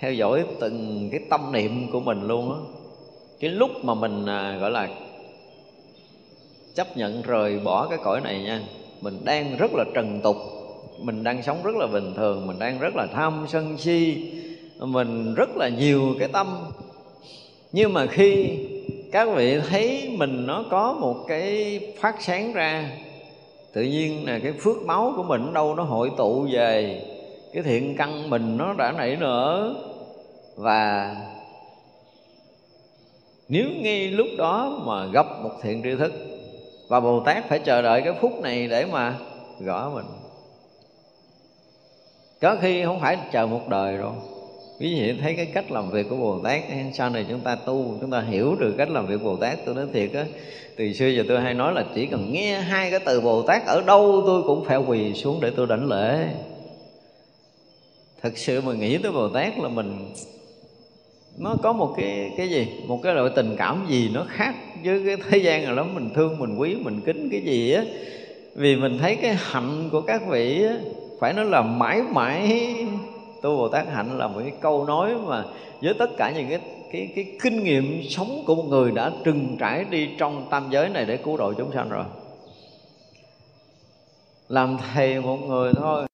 [0.00, 2.58] Theo dõi từng cái tâm niệm của mình luôn á.
[3.40, 4.88] Cái lúc mà mình à, gọi là
[6.74, 8.62] chấp nhận rời bỏ cái cõi này nha.
[9.00, 10.36] Mình đang rất là trần tục,
[10.98, 14.16] mình đang sống rất là bình thường, mình đang rất là tham sân si,
[14.78, 16.46] mình rất là nhiều cái tâm.
[17.72, 18.58] Nhưng mà khi
[19.12, 22.90] các vị thấy mình nó có một cái phát sáng ra,
[23.72, 27.02] tự nhiên là cái phước máu của mình đâu nó hội tụ về,
[27.52, 29.74] cái thiện căn mình nó đã nảy nở.
[30.56, 31.16] Và
[33.48, 36.12] nếu ngay lúc đó mà gặp một thiện tri thức
[36.92, 39.14] và bồ tát phải chờ đợi cái phút này để mà
[39.60, 40.04] gõ mình.
[42.40, 44.12] Có khi không phải chờ một đời rồi.
[44.80, 46.60] Quý vị thấy cái cách làm việc của bồ tát
[46.94, 49.74] sau này chúng ta tu, chúng ta hiểu được cách làm việc bồ tát, tôi
[49.74, 50.24] nói thiệt á,
[50.76, 53.66] từ xưa giờ tôi hay nói là chỉ cần nghe hai cái từ bồ tát
[53.66, 56.28] ở đâu, tôi cũng phải quỳ xuống để tôi đảnh lễ.
[58.22, 60.12] Thật sự mà nghĩ tới bồ tát là mình
[61.38, 62.66] nó có một cái cái gì?
[62.86, 64.54] Một cái loại tình cảm gì nó khác
[64.84, 67.82] với cái thế gian này lắm mình thương, mình quý, mình kính cái gì á?
[68.54, 70.74] Vì mình thấy cái hạnh của các vị á,
[71.20, 72.74] phải nói là mãi mãi
[73.42, 75.44] tu bồ tát hạnh là một cái câu nói mà
[75.82, 76.60] với tất cả những cái
[76.92, 80.88] cái cái kinh nghiệm sống của một người đã trừng trải đi trong tam giới
[80.88, 82.04] này để cứu độ chúng sanh rồi.
[84.48, 86.06] Làm thầy một người thôi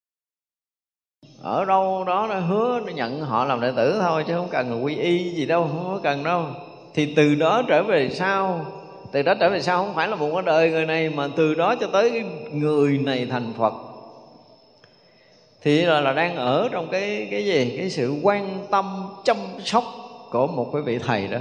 [1.49, 4.71] ở đâu đó nó hứa nó nhận họ làm đệ tử thôi chứ không cần
[4.71, 6.45] là quy y gì đâu không có cần đâu.
[6.95, 8.67] Thì từ đó trở về sau
[9.13, 11.55] từ đó trở về sau không phải là một cái đời người này mà từ
[11.55, 13.73] đó cho tới cái người này thành phật.
[15.63, 17.75] Thì là, là đang ở trong cái cái gì?
[17.79, 19.85] Cái sự quan tâm chăm sóc
[20.31, 21.39] của một cái vị thầy đó.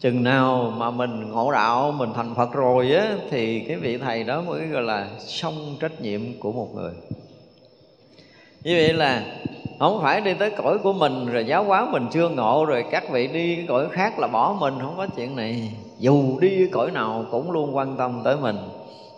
[0.00, 4.24] Chừng nào mà mình ngộ đạo mình thành phật rồi á thì cái vị thầy
[4.24, 6.92] đó mới gọi là xong trách nhiệm của một người
[8.64, 9.22] như vậy là
[9.78, 13.10] không phải đi tới cõi của mình, rồi giáo hóa mình chưa ngộ, rồi các
[13.10, 15.72] vị đi cái cõi khác là bỏ mình, không có chuyện này.
[15.98, 18.56] Dù đi cái cõi nào cũng luôn quan tâm tới mình.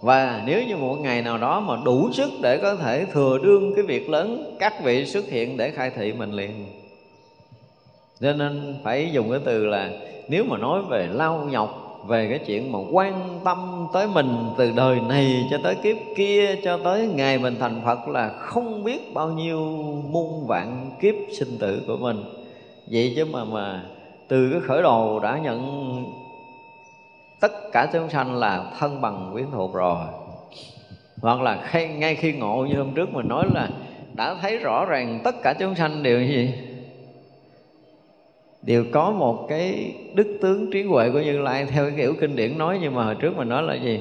[0.01, 3.74] Và nếu như một ngày nào đó mà đủ sức để có thể thừa đương
[3.74, 6.66] cái việc lớn, các vị xuất hiện để khai thị mình liền.
[8.20, 9.90] Cho nên phải dùng cái từ là,
[10.28, 14.73] nếu mà nói về lao nhọc về cái chuyện mà quan tâm tới mình từ
[14.77, 19.15] đời này cho tới kiếp kia cho tới ngày mình thành Phật là không biết
[19.15, 19.59] bao nhiêu
[20.11, 22.17] muôn vạn kiếp sinh tử của mình.
[22.91, 23.83] Vậy chứ mà mà
[24.29, 25.63] từ cái khởi đầu đã nhận
[27.41, 29.97] tất cả chúng sanh là thân bằng quyến thuộc rồi.
[31.23, 33.69] Hoặc là khi, ngay khi ngộ như hôm trước mình nói là
[34.15, 36.55] đã thấy rõ ràng tất cả chúng sanh đều gì
[38.63, 42.37] đều có một cái đức tướng trí huệ của như lai theo cái kiểu kinh
[42.37, 44.01] điển nói, nhưng mà hồi trước mình nói là gì?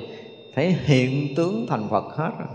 [0.55, 2.47] Thấy hiện tướng thành phật hết rồi.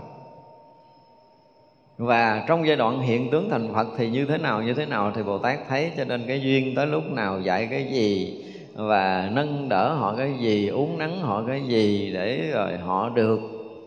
[1.97, 5.11] Và trong giai đoạn hiện tướng thành phật thì như thế nào, như thế nào
[5.15, 8.37] thì bồ tát thấy, cho nên cái duyên tới lúc nào dạy cái gì,
[8.75, 13.39] và nâng đỡ họ cái gì, uống nắng họ cái gì để rồi họ được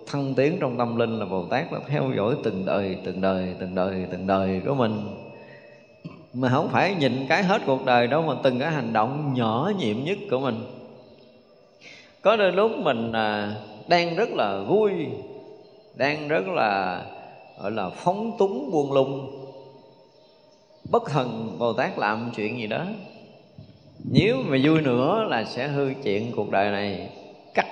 [0.06, 3.54] thăng tiến trong tâm linh là bồ tát là theo dõi từng đời từng đời
[3.60, 5.00] từng đời từng đời của mình
[6.34, 9.72] mà không phải nhìn cái hết cuộc đời đâu mà từng cái hành động nhỏ
[9.78, 10.56] nhiệm nhất của mình.
[12.22, 13.54] Có đôi lúc mình à,
[13.88, 14.92] đang rất là vui
[15.94, 17.02] đang rất là
[17.58, 19.40] gọi là phóng túng buông lung
[20.90, 22.84] bất thần bồ tát làm chuyện gì đó.
[24.12, 27.10] Nếu mà vui nữa là sẽ hư chuyện cuộc đời này
[27.54, 27.66] cắt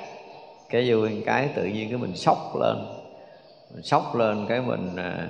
[0.71, 2.77] cái vui cái tự nhiên cái mình sốc lên.
[3.75, 5.29] Mình sốc lên cái mình à,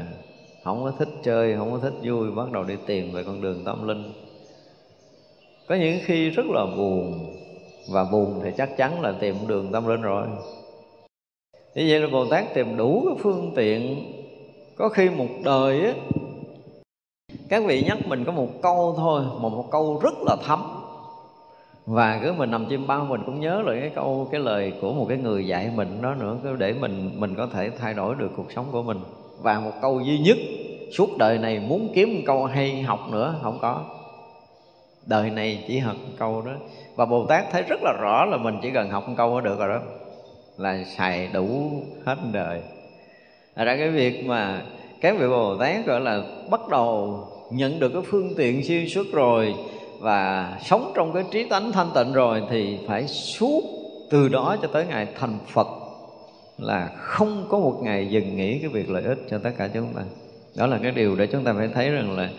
[0.68, 3.62] không có thích chơi, không có thích vui, bắt đầu đi tìm về con đường
[3.64, 4.12] tâm linh.
[5.68, 7.34] Có những khi rất là buồn,
[7.92, 10.26] và buồn thì chắc chắn là tìm đường tâm linh rồi.
[11.52, 14.12] Như vậy là bồ tát tìm đủ cái phương tiện.
[14.76, 15.92] Có khi một đời á,
[17.48, 20.62] các vị nhắc mình có một câu thôi một một câu rất là thấm.
[21.86, 24.92] Và cứ mình nằm chim bao mình cũng nhớ lại cái câu, cái lời của
[24.92, 28.30] một cái người dạy mình đó nữa để mình mình có thể thay đổi được
[28.36, 28.98] cuộc sống của mình
[29.42, 30.36] và một câu duy nhất,
[30.92, 33.84] suốt đời này muốn kiếm một câu hay học nữa, không có.
[35.06, 36.52] Đời này chỉ học một câu đó.
[36.96, 39.44] Và bồ tát thấy rất là rõ là mình chỉ cần học một câu là
[39.44, 39.80] được rồi đó.
[40.56, 41.70] Là xài đủ
[42.04, 42.60] hết đời.
[43.56, 44.62] Thật ra cái việc mà
[45.00, 47.18] các vị Bồ Tát gọi là bắt đầu
[47.50, 49.54] nhận được cái phương tiện xuyên suốt rồi
[50.00, 53.62] và sống trong cái trí tánh thanh tịnh rồi thì phải suốt
[54.10, 55.68] từ đó cho tới ngày thành Phật
[56.58, 59.92] là không có một ngày dừng nghỉ cái việc lợi ích cho tất cả chúng
[59.94, 60.02] ta.
[60.56, 62.30] Đó là cái điều để chúng ta phải thấy rằng là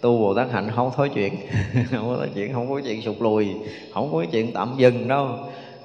[0.00, 1.34] tu bồ tát hạnh không thối chuyện
[1.90, 3.48] không có thối chuyện không có chuyện sụt lùi
[3.92, 5.28] không có chuyện tạm dừng đâu.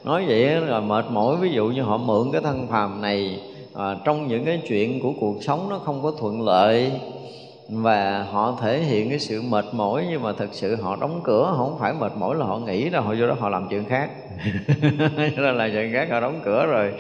[0.04, 3.40] Nói vậy là mệt mỏi ví dụ như họ mượn cái thân phàm này
[3.74, 6.92] à, trong những cái chuyện của cuộc sống nó không có thuận lợi
[7.70, 11.53] và họ thể hiện cái sự mệt mỏi nhưng mà thực sự họ đóng cửa
[11.57, 14.09] không phải mệt mỏi là họ nghĩ đâu họ vô đó họ làm chuyện khác.
[15.36, 16.91] Cho nên là chuyện khác họ đóng cửa rồi.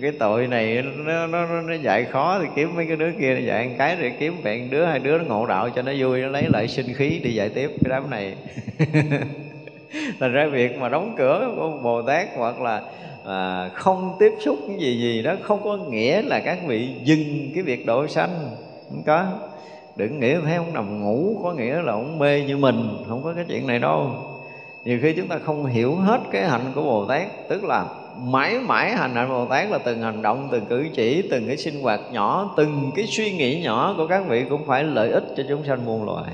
[0.00, 3.40] Cái tội này nó nó nó dạy khó thì kiếm mấy cái đứa kia nó
[3.46, 6.20] dạy một cái rồi kiếm bạn đứa hai đứa nó ngộ đạo cho nó vui
[6.20, 8.34] nó lấy lại sinh khí đi dạy tiếp cái đám này.
[10.20, 12.82] Thành ra việc mà đóng cửa của bồ tát hoặc là
[13.24, 17.50] à, không tiếp xúc cái gì gì đó không có nghĩa là các vị dừng
[17.54, 18.30] cái việc độ sanh.
[18.90, 19.26] Không có
[19.96, 23.32] đừng nghĩ thấy ông nằm ngủ có nghĩa là ông mê như mình, không có
[23.32, 24.10] cái chuyện này đâu.
[24.84, 27.86] Nhiều khi chúng ta không hiểu hết cái hạnh của bồ tát, tức là
[28.18, 31.56] mãi mãi hành hạnh bồ tát là từng hành động, từng cử chỉ, từng cái
[31.56, 35.24] sinh hoạt nhỏ, từng cái suy nghĩ nhỏ của các vị cũng phải lợi ích
[35.36, 36.32] cho chúng sanh muôn loài.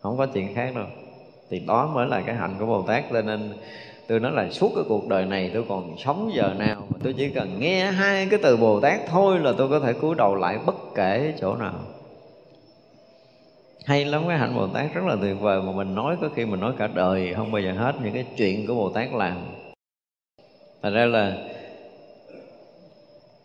[0.00, 0.86] Không có chuyện khác đâu.
[1.50, 3.04] Thì đó mới là cái hạnh của bồ tát.
[3.12, 3.52] Cho nên
[4.08, 7.12] tôi nói là suốt cái cuộc đời này tôi còn sống giờ nào mà tôi
[7.12, 10.34] chỉ cần nghe hai cái từ bồ tát thôi là tôi có thể cúi đầu
[10.34, 11.74] lại bất kể chỗ nào
[13.86, 15.62] hay lắm, cái hạnh bồ tát rất là tuyệt vời.
[15.62, 18.24] Mà mình nói có khi mình nói cả đời, không bao giờ hết những cái
[18.36, 19.36] chuyện của bồ tát làm.
[20.82, 21.36] Thành ra là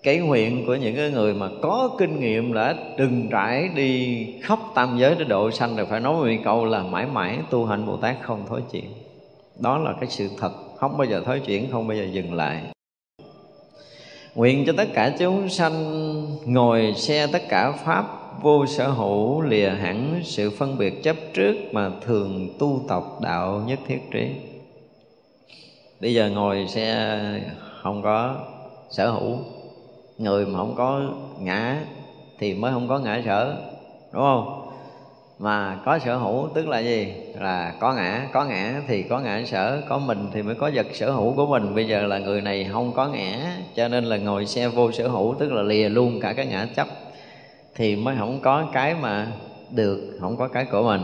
[0.04, 4.60] cái nguyện của những cái người mà có kinh nghiệm đã từng trải đi khắp
[4.76, 7.86] tam giới để độ sanh rồi phải nói một câu là mãi mãi tu hành
[7.86, 8.94] bồ tát không thối chuyện
[9.60, 12.62] đó là cái sự thật, không bao giờ thối chuyển, không bao giờ dừng lại.
[14.36, 15.74] Nguyện cho tất cả chúng sanh
[16.46, 18.06] ngồi xe tất cả pháp
[18.42, 23.64] vô sở hữu lìa hẳn sự phân biệt chấp trước mà thường tu tập đạo
[23.68, 24.30] nhất thiết trí.
[26.02, 27.20] Bây giờ ngồi xe
[27.82, 28.36] không có
[28.90, 29.38] sở hữu.
[30.18, 31.02] Người mà không có
[31.40, 31.78] ngã
[32.40, 33.56] thì mới không có ngã sở,
[34.14, 34.64] đúng không?
[35.40, 37.14] Mà có sở hữu tức là gì?
[37.40, 40.88] Là có ngã có ngã thì có ngã sở, có mình thì mới có vật
[40.94, 41.76] sở hữu của mình.
[41.76, 45.08] Bây giờ là người này không có ngã, cho nên là ngồi xe vô sở
[45.08, 46.88] hữu tức là lìa luôn cả cái ngã chấp
[47.78, 49.28] thì mới không có cái mà
[49.70, 51.02] được, không có cái của mình.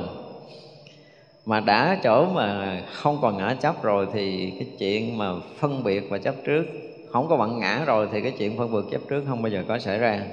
[1.45, 6.05] Mà đã chỗ mà không còn ngã chấp rồi thì cái chuyện mà phân biệt
[6.09, 6.63] và chấp trước,
[7.05, 9.63] không có bạn ngã rồi thì cái chuyện phân biệt chấp trước không bao giờ
[9.67, 10.25] có xảy ra.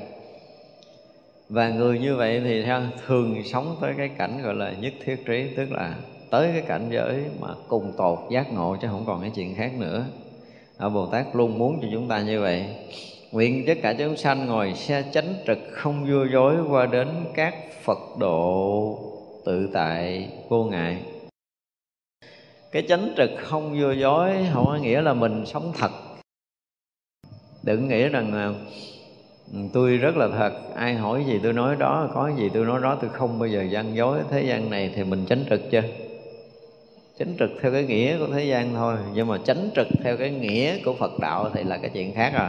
[1.49, 5.17] Và người như vậy thì theo, thường sống tới cái cảnh gọi là nhất thiết
[5.27, 5.97] trí, tức là
[6.31, 9.73] tới cái cảnh giới mà cùng tột giác ngộ chứ không còn cái chuyện khác
[9.75, 10.07] nữa.
[10.77, 12.67] Ở bồ tát luôn muốn cho chúng ta như vậy
[13.33, 17.55] nguyện tất cả chúng sanh ngồi xe chánh trực không vua dối qua đến các
[17.83, 18.99] phật độ
[19.45, 20.99] tự tại vô ngại.
[22.73, 25.91] Cái chánh trực không vô dối không có nghĩa là mình sống thật.
[27.63, 28.55] Đừng nghĩ rằng
[29.53, 32.81] ừ, tôi rất là thật, ai hỏi gì tôi nói đó, có gì tôi nói
[32.83, 35.83] đó, tôi không bao giờ gian dối thế gian này thì mình chánh trực chưa
[37.19, 40.31] chánh trực theo cái nghĩa của thế gian thôi, nhưng mà chánh trực theo cái
[40.31, 42.49] nghĩa của phật đạo thì là cái chuyện khác rồi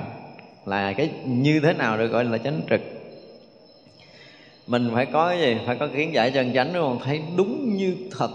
[0.65, 2.81] là cái như thế nào được gọi là chánh trực?
[4.67, 5.57] Mình phải có cái gì?
[5.65, 6.99] Phải có kiến giải chân chánh, đúng không?
[7.03, 8.31] Thấy đúng như thật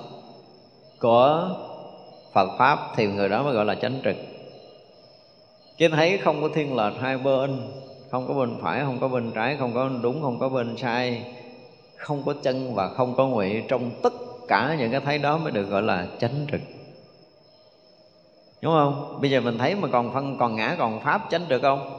[1.01, 1.51] của
[2.33, 4.17] phật pháp thì người đó mới gọi là chánh trực.
[5.79, 7.61] Chứ thấy không có thiên lệch hai bên,
[8.11, 11.25] không có bên phải, không có bên trái, không có đúng, không có bên sai,
[11.97, 14.13] không có chân và không có ngụy, trong tất
[14.49, 16.61] cả những cái thấy đó mới được gọi là chánh trực.
[18.63, 19.19] Đúng không?
[19.21, 21.96] Bây giờ mình thấy mà còn phân, còn ngã, còn pháp chánh được không?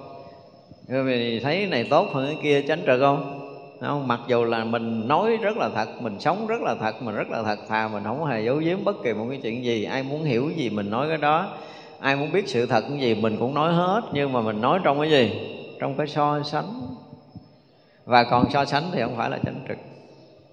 [0.87, 3.47] Rồi mình thấy này tốt hơn cái kia chánh trực không
[3.79, 4.07] không?
[4.07, 7.29] Mặc dù là mình nói rất là thật mình sống rất là thật mình rất
[7.29, 9.83] là thật thà mình không hề giấu giếm bất kỳ một cái chuyện gì.
[9.83, 11.47] Ai muốn hiểu gì mình nói cái đó.
[11.99, 14.79] Ai muốn biết sự thật cái gì mình cũng nói hết nhưng mà mình nói
[14.83, 15.31] trong cái gì?
[15.79, 16.81] Trong cái so sánh.
[18.05, 19.77] Và còn so sánh thì không phải là chánh trực.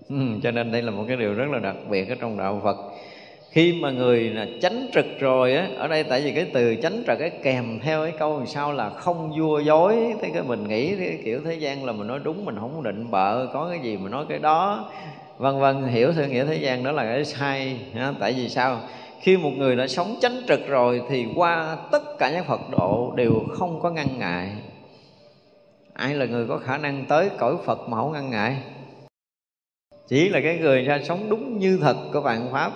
[0.09, 2.61] Ừ, cho nên đây là một cái điều rất là đặc biệt ở trong đạo
[2.65, 2.77] Phật
[3.55, 7.03] khi mà người là chánh trực rồi á, ở đây tại vì cái từ chánh
[7.07, 10.97] trực cái kèm theo cái câu sau là không vua dối, thế cái mình nghĩ
[10.97, 13.97] cái kiểu thế gian là mình nói đúng, mình không định bợ, có cái gì
[13.97, 14.91] mà nói cái đó.
[15.39, 18.13] Vân vân, hiểu theo nghĩa thế gian đó là cái sai, ha?
[18.21, 18.81] tại vì sao?
[19.21, 23.13] Khi một người đã sống chánh trực rồi thì qua tất cả những phật độ
[23.17, 24.51] đều không có ngăn ngại.
[25.93, 28.57] Ai là người có khả năng tới cõi phật mà không ngăn ngại?
[30.09, 32.73] Chỉ là cái người ra sống đúng như thật của vạn pháp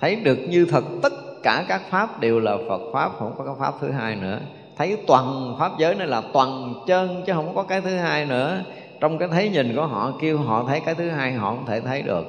[0.00, 3.54] thấy được như thật tất cả các pháp đều là phật pháp, không có cái
[3.58, 4.38] pháp thứ hai nữa.
[4.76, 8.60] Thấy toàn pháp giới này là toàn chân chứ không có cái thứ hai nữa.
[9.00, 11.80] Trong cái thấy nhìn của họ, kêu họ thấy cái thứ hai, họ không thể
[11.80, 12.26] thấy được.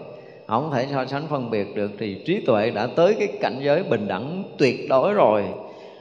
[0.47, 3.59] Họ không thể so sánh phân biệt được thì trí tuệ đã tới cái cảnh
[3.61, 5.45] giới bình đẳng tuyệt đối rồi.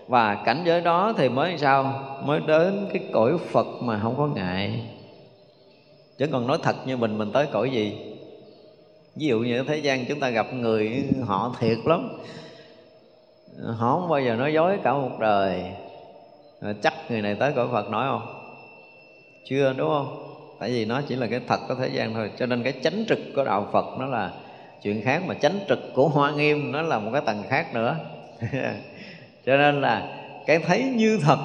[0.07, 2.05] Và cảnh giới đó thì mới sao?
[2.25, 4.83] Mới đến cái cõi phật mà không có ngại.
[6.19, 8.07] Chứ còn nói thật như mình mình tới cõi gì?
[9.19, 12.09] Ví dụ như ở thế gian chúng ta gặp người họ thiệt lắm.
[13.64, 15.62] Họ không bao giờ nói dối cả một đời.
[16.83, 18.35] Chắc người này tới cõi phật nói không?
[19.45, 20.25] Chưa, đúng không?
[20.61, 22.31] Tại vì nó chỉ là cái thật của thế gian thôi.
[22.39, 24.33] Cho nên cái chánh trực của đạo phật nó là
[24.83, 27.97] chuyện khác, mà chánh trực của hoa nghiêm nó là một cái tầng khác nữa.
[29.47, 30.16] Cho nên là
[30.47, 31.39] cái thấy như thật,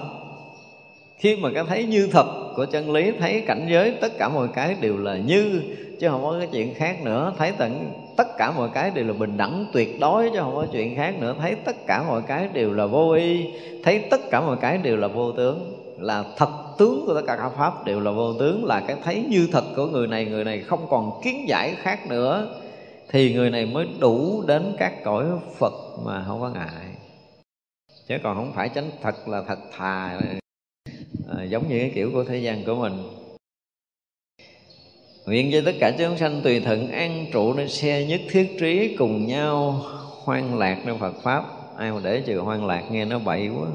[1.17, 4.47] khi mà cái thấy như thật của chân lý, thấy cảnh giới, tất cả mọi
[4.53, 5.61] cái đều là như
[6.03, 7.33] chứ không có cái chuyện khác nữa.
[7.37, 10.65] Thấy tận tất cả mọi cái đều là bình đẳng tuyệt đối chứ không có
[10.71, 11.35] chuyện khác nữa.
[11.39, 13.47] Thấy tất cả mọi cái đều là vô y.
[13.83, 15.73] Thấy tất cả mọi cái đều là vô tướng.
[15.99, 18.65] Là thật tướng của tất cả các pháp đều là vô tướng.
[18.65, 22.07] Là cái thấy như thật của người này người này không còn kiến giải khác
[22.07, 22.61] nữa
[23.09, 25.25] thì người này mới đủ đến các cõi
[25.59, 25.73] phật
[26.05, 26.95] mà không có ngại.
[28.07, 30.19] Chứ còn không phải chánh thật là thật thà.
[31.37, 33.22] À, giống như cái kiểu của thế gian của mình.
[35.25, 38.95] Nguyện cho tất cả chúng sanh tùy thuận an trụ nơi xe nhất thiết trí
[38.97, 39.71] cùng nhau
[40.23, 41.43] hoan lạc trong Phật Pháp.
[41.77, 43.67] Ai mà để trừ hoan lạc nghe nó bậy quá.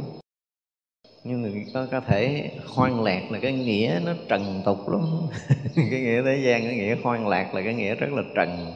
[1.25, 5.03] Nhưng người có, có thể hoan lạc là cái nghĩa nó trần tục lắm.
[5.77, 8.73] Cái nghĩa thế gian, cái nghĩa hoan lạc là cái nghĩa rất là trần.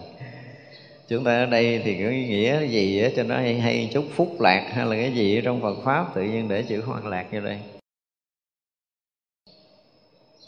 [1.08, 4.40] Chúng ta ở đây thì cái nghĩa gì á cho nó hay, hay chút phúc
[4.40, 7.40] lạc hay là cái gì trong Phật pháp tự nhiên để chữ hoan lạc vô
[7.40, 7.58] đây.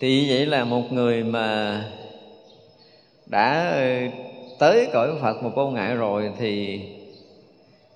[0.00, 1.84] Thì vậy là một người mà
[3.26, 4.08] đã ờ,
[4.58, 6.80] tới cõi Phật một câu ngại rồi thì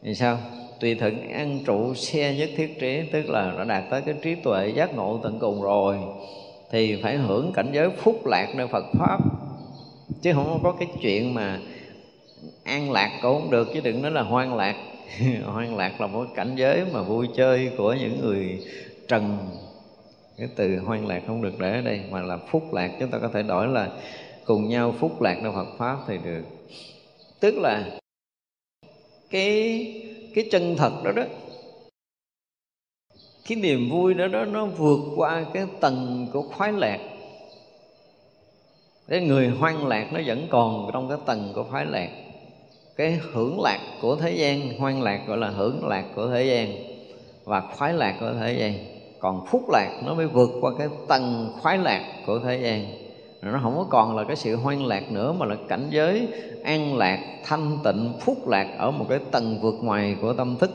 [0.03, 0.39] thì sao?
[0.81, 4.35] Tùy thuận ăn trụ xe nhất thiết trí, tức là đã đạt tới cái trí
[4.35, 5.99] tuệ giác ngộ tận cùng rồi,
[6.71, 9.19] thì phải hưởng cảnh giới phúc lạc nơi Phật pháp.
[10.23, 11.59] Chứ không có cái chuyện mà
[12.65, 14.77] an lạc cũng không được, chứ đừng nói là hoan lạc.
[15.45, 18.59] Hoan lạc là một cảnh giới mà vui chơi của những người
[19.09, 19.39] trần.
[20.39, 22.91] Cái từ hoan lạc không được để ở đây, mà là phúc lạc.
[23.01, 23.89] Chúng ta có thể đổi là
[24.49, 26.43] cùng nhau phúc lạc trong Phật pháp thì được.
[27.41, 27.99] Tức là
[29.31, 29.85] cái
[30.35, 31.23] cái chân thật đó đó,
[33.49, 36.99] cái niềm vui đó đó, nó vượt qua cái tầng của khoái lạc.
[39.09, 42.11] Cái người hoang lạc nó vẫn còn trong cái tầng của khoái lạc.
[42.97, 46.77] Cái hưởng lạc của thế gian, hoang lạc gọi là hưởng lạc của thế gian
[47.45, 48.75] và khoái lạc của thế gian.
[49.19, 53.08] Còn phúc lạc nó mới vượt qua cái tầng khoái lạc của thế gian
[53.43, 56.29] nó không có còn là cái sự hoang lạc nữa, mà là cảnh giới
[56.65, 60.71] an lạc, thanh tịnh, phúc lạc ở một cái tầng vượt ngoài của tâm thức.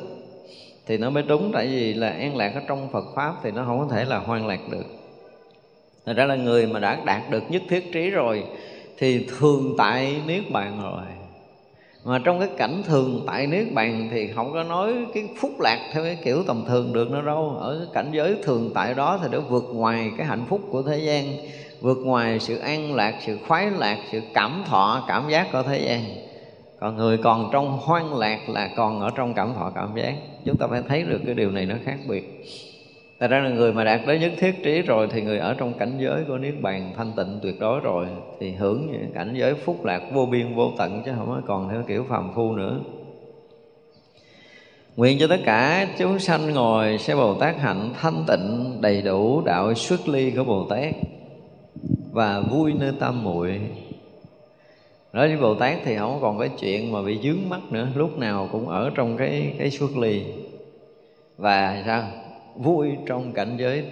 [0.86, 3.64] Thì nó mới đúng, tại vì là an lạc ở trong Phật pháp thì nó
[3.66, 4.86] không có thể là hoang lạc được.
[6.06, 8.44] Thật ra là người mà đã đạt được nhất thiết trí rồi
[8.98, 11.06] thì thường tại niết bàn rồi.
[12.04, 15.90] Mà trong cái cảnh thường tại niết bàn thì không có nói cái phúc lạc
[15.94, 17.58] theo cái kiểu tầm thường được nữa đâu.
[17.60, 20.82] Ở cái cảnh giới thường tại đó thì đã vượt ngoài cái hạnh phúc của
[20.82, 21.26] thế gian
[21.84, 25.80] vượt ngoài sự an lạc, sự khoái lạc, sự cảm thọ, cảm giác của thế
[25.80, 26.04] gian.
[26.80, 30.14] Còn người còn trong hoang lạc là còn ở trong cảm thọ, cảm giác.
[30.46, 32.46] Chúng ta phải thấy được cái điều này nó khác biệt.
[33.20, 35.74] Thật ra là người mà đạt tới nhất thiết trí rồi Thì người ở trong
[35.74, 38.08] cảnh giới của Niết Bàn thanh tịnh tuyệt đối rồi,
[38.40, 41.84] Thì hưởng những cảnh giới phúc lạc vô biên vô tận Chứ không còn theo
[41.88, 42.80] kiểu phàm phu nữa.
[44.96, 49.42] Nguyện cho tất cả chúng sanh ngồi sẽ Bồ Tát hạnh thanh tịnh đầy đủ
[49.46, 50.94] đạo xuất ly của Bồ Tát.
[52.14, 53.62] Và vui nơi tam muội.
[55.14, 58.18] Nói với Bồ Tát thì không còn cái chuyện mà bị dướng mắt nữa, Lúc
[58.18, 60.24] nào cũng ở trong cái cái xuất ly.
[61.38, 62.04] Và sao?
[62.56, 63.86] vui trong cảnh giới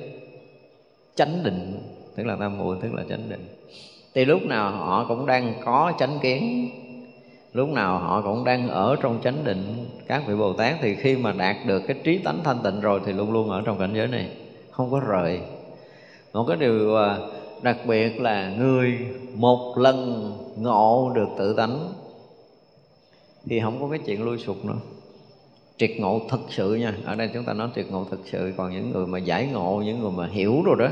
[1.15, 1.79] chánh định,
[2.15, 3.47] tức là tam muội, tức là chánh định.
[4.13, 6.69] Thì lúc nào họ cũng đang có chánh kiến,
[7.53, 9.89] lúc nào họ cũng đang ở trong chánh định.
[10.07, 13.01] Các vị bồ tát thì khi mà đạt được cái trí tánh thanh tịnh rồi
[13.05, 14.29] thì luôn luôn ở trong cảnh giới này,
[14.71, 15.39] không có rời.
[16.33, 17.17] Một cái điều à,
[17.61, 18.97] đặc biệt là người
[19.35, 21.93] một lần ngộ được tự tánh
[23.45, 24.77] thì không có cái chuyện lui sụp nữa.
[25.77, 26.97] Triệt ngộ thực sự nha.
[27.05, 28.53] Ở đây chúng ta nói triệt ngộ thực sự.
[28.57, 30.87] Còn những người mà giải ngộ những người mà hiểu rồi đó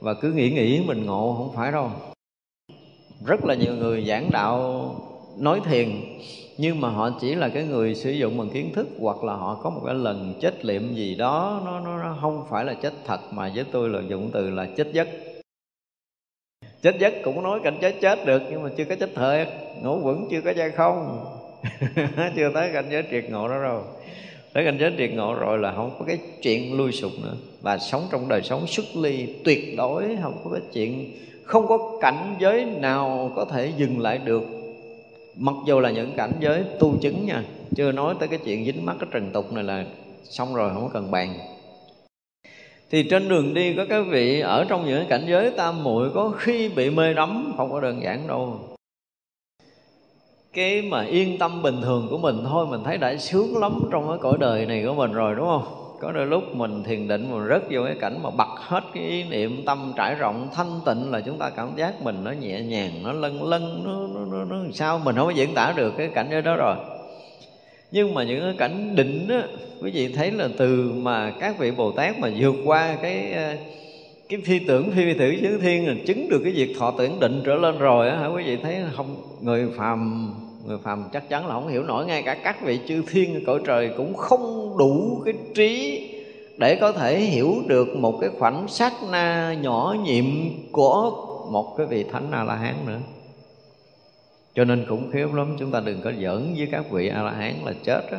[0.00, 1.90] và cứ nghĩ nghĩ mình ngộ không phải đâu.
[3.26, 4.90] Rất là nhiều người giảng đạo
[5.38, 6.00] nói thiền
[6.58, 9.60] nhưng mà họ chỉ là cái người sử dụng bằng kiến thức hoặc là họ
[9.62, 12.92] có một cái lần chết liệm gì đó nó, nó, nó không phải là chết
[13.06, 15.08] thật mà với tôi là dụng từ là chết giấc
[16.84, 19.48] chết giấc cũng nói cảnh chết chết được, nhưng mà chưa có chết thiệt
[19.82, 21.26] ngủ vững chưa có ra không.
[22.36, 23.82] Chưa tới cảnh giới triệt ngộ đó rồi.
[24.52, 27.34] Tới cảnh giới triệt ngộ rồi là không có cái chuyện lui sụp nữa.
[27.62, 31.12] Và sống trong đời sống xuất ly tuyệt đối, không có cái chuyện,
[31.44, 34.42] không có cảnh giới nào có thể dừng lại được.
[35.36, 37.42] Mặc dù là những cảnh giới tu chứng nha,
[37.76, 39.84] chưa nói tới cái chuyện dính mắc cái trần tục này là
[40.24, 41.34] xong rồi, không có cần bàn
[42.90, 46.32] thì trên đường đi có cái vị ở trong những cảnh giới tam muội có
[46.38, 48.58] khi bị mê đắm không có đơn giản đâu.
[50.52, 54.08] Cái mà yên tâm bình thường của mình thôi mình thấy đã sướng lắm trong
[54.08, 55.64] cái cõi đời này của mình rồi đúng không?
[56.00, 59.04] Có đôi lúc mình thiền định mình rất vô cái cảnh mà bật hết cái
[59.04, 62.60] ý niệm tâm trải rộng thanh tịnh là chúng ta cảm giác mình nó nhẹ
[62.60, 64.98] nhàng nó lân lân nó, nó, nó, nó sao?
[65.04, 66.76] Mình không có diễn tả được cái cảnh giới đó rồi
[67.94, 69.46] nhưng mà những cái cảnh định á,
[69.82, 73.54] quý vị thấy là từ mà các vị bồ tát mà vượt qua cái ờ,
[74.28, 77.20] cái phi tưởng, phi phi tử chư thiên là chứng được cái việc thọ tưởng
[77.20, 79.16] định trở lên rồi á, hả quý vị thấy không?
[79.42, 80.30] Người phàm
[80.66, 83.60] người phàm chắc chắn là không hiểu nổi, ngay cả các vị chư thiên cõi
[83.66, 86.00] trời cũng không đủ cái trí
[86.58, 90.24] để có thể hiểu được một cái khoảnh sát na nhỏ nhiệm
[90.72, 91.10] của
[91.52, 92.98] một cái vị thánh a la hán nữa
[94.54, 97.30] cho nên khủng khiếp lắm, chúng ta đừng có giỡn với các vị a la
[97.30, 98.18] hán là chết đó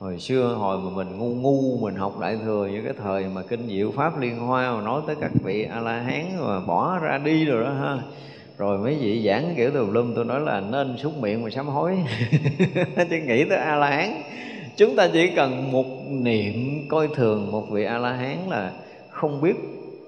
[0.00, 3.42] hồi xưa, hồi mà mình ngu ngu, mình học đại thừa như cái thời mà
[3.42, 6.98] kinh diệu pháp liên hoa mà nói tới các vị a la hán mà bỏ
[6.98, 7.98] ra đi rồi đó ha.
[8.58, 11.66] Rồi mấy vị giảng kiểu tùm lum, tôi nói là nên xúc miệng mà sám
[11.66, 11.96] hối.
[13.10, 14.22] Chứ nghĩ tới a la hán
[14.76, 18.72] chúng ta chỉ cần một niệm coi thường một vị a la hán là
[19.10, 19.56] không biết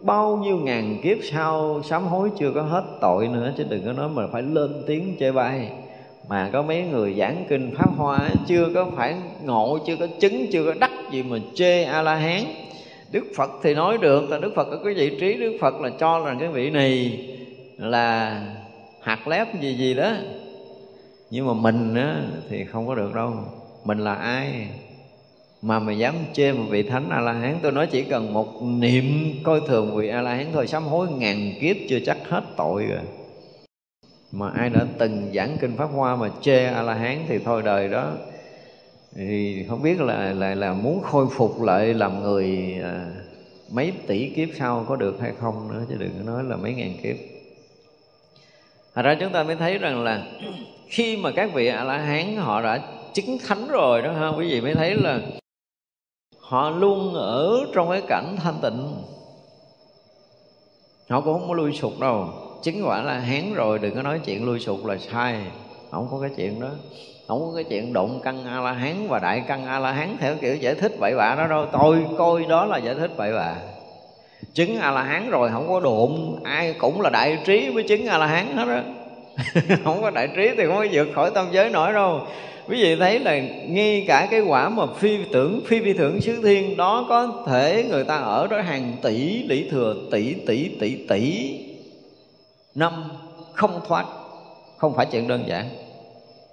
[0.03, 3.93] bao nhiêu ngàn kiếp sau sám hối chưa có hết tội nữa chứ đừng có
[3.93, 5.71] nói mà phải lên tiếng chê bai.
[6.29, 10.47] Mà có mấy người giảng kinh pháp hoa chưa có phải ngộ chưa có chứng
[10.53, 12.41] chưa có đắc gì mà chê a la hán
[13.13, 15.91] đức phật thì nói được là đức phật có cái vị trí đức phật là
[15.99, 17.21] cho rằng cái vị này
[17.77, 18.41] là
[19.01, 20.13] hạt lép gì gì đó.
[21.31, 23.35] Nhưng mà mình á, thì không có được đâu.
[23.85, 24.69] Mình là ai?
[25.63, 28.63] Mà mày dám chê một vị thánh a la hán tôi nói chỉ cần một
[28.63, 32.43] niệm coi thường vị a la hán thôi sám hối ngàn kiếp chưa chắc hết
[32.57, 33.01] tội rồi.
[34.33, 37.63] Mà ai đã từng giảng kinh pháp hoa mà chê a la hán thì thôi
[37.65, 38.13] đời đó.
[39.17, 43.11] Thì không biết là là là muốn khôi phục lại làm người à,
[43.73, 46.75] mấy tỷ kiếp sau có được hay không nữa chứ đừng có nói là mấy
[46.75, 47.17] ngàn kiếp.
[48.95, 50.27] Thật ra chúng ta mới thấy rằng là
[50.89, 52.81] khi mà các vị a la hán họ đã
[53.15, 55.21] chứng thánh rồi đó ha quý vị mới thấy là
[56.53, 58.95] họ luôn ở trong cái cảnh thanh tịnh.
[61.09, 62.29] Họ cũng không có lui sụp đâu.
[62.63, 65.37] Chứng quả là hán rồi đừng có nói chuyện lui sụp là sai.
[65.91, 66.69] Không có cái chuyện đó.
[67.29, 70.17] Không có cái chuyện đụng căn a la hán và đại căn a la hán
[70.21, 71.67] theo kiểu giải thích bậy bạ đó đâu.
[71.73, 73.55] Tôi coi đó là giải thích bậy bạ.
[74.55, 78.07] Chứng a la hán rồi không có đụng ai cũng là đại trí với chứng
[78.07, 78.85] a la hán hết á.
[79.85, 82.21] Không có đại trí thì không có vượt khỏi tâm giới nổi đâu
[82.69, 86.43] quý vị thấy là ngay cả cái quả mà phi tưởng, phi vi tưởng xứ
[86.43, 91.07] thiên, đó có thể người ta ở đó hàng tỷ lý thừa, tỷ tỷ tỷ
[91.09, 91.55] tỷ
[92.75, 92.93] năm
[93.53, 94.07] không thoát.
[94.77, 95.69] Không phải chuyện đơn giản.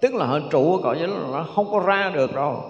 [0.02, 2.64] Tức là họ trụ ở cõi giới nó không có ra được đâu.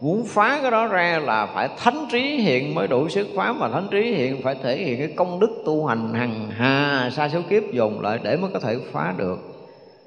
[0.00, 3.68] Muốn phá cái đó ra là phải thánh trí hiện mới đủ sức phá, mà
[3.68, 7.40] thánh trí hiện phải thể hiện cái công đức tu hành hằng hà sa số
[7.50, 9.38] kiếp dùng lại để mới có thể phá được.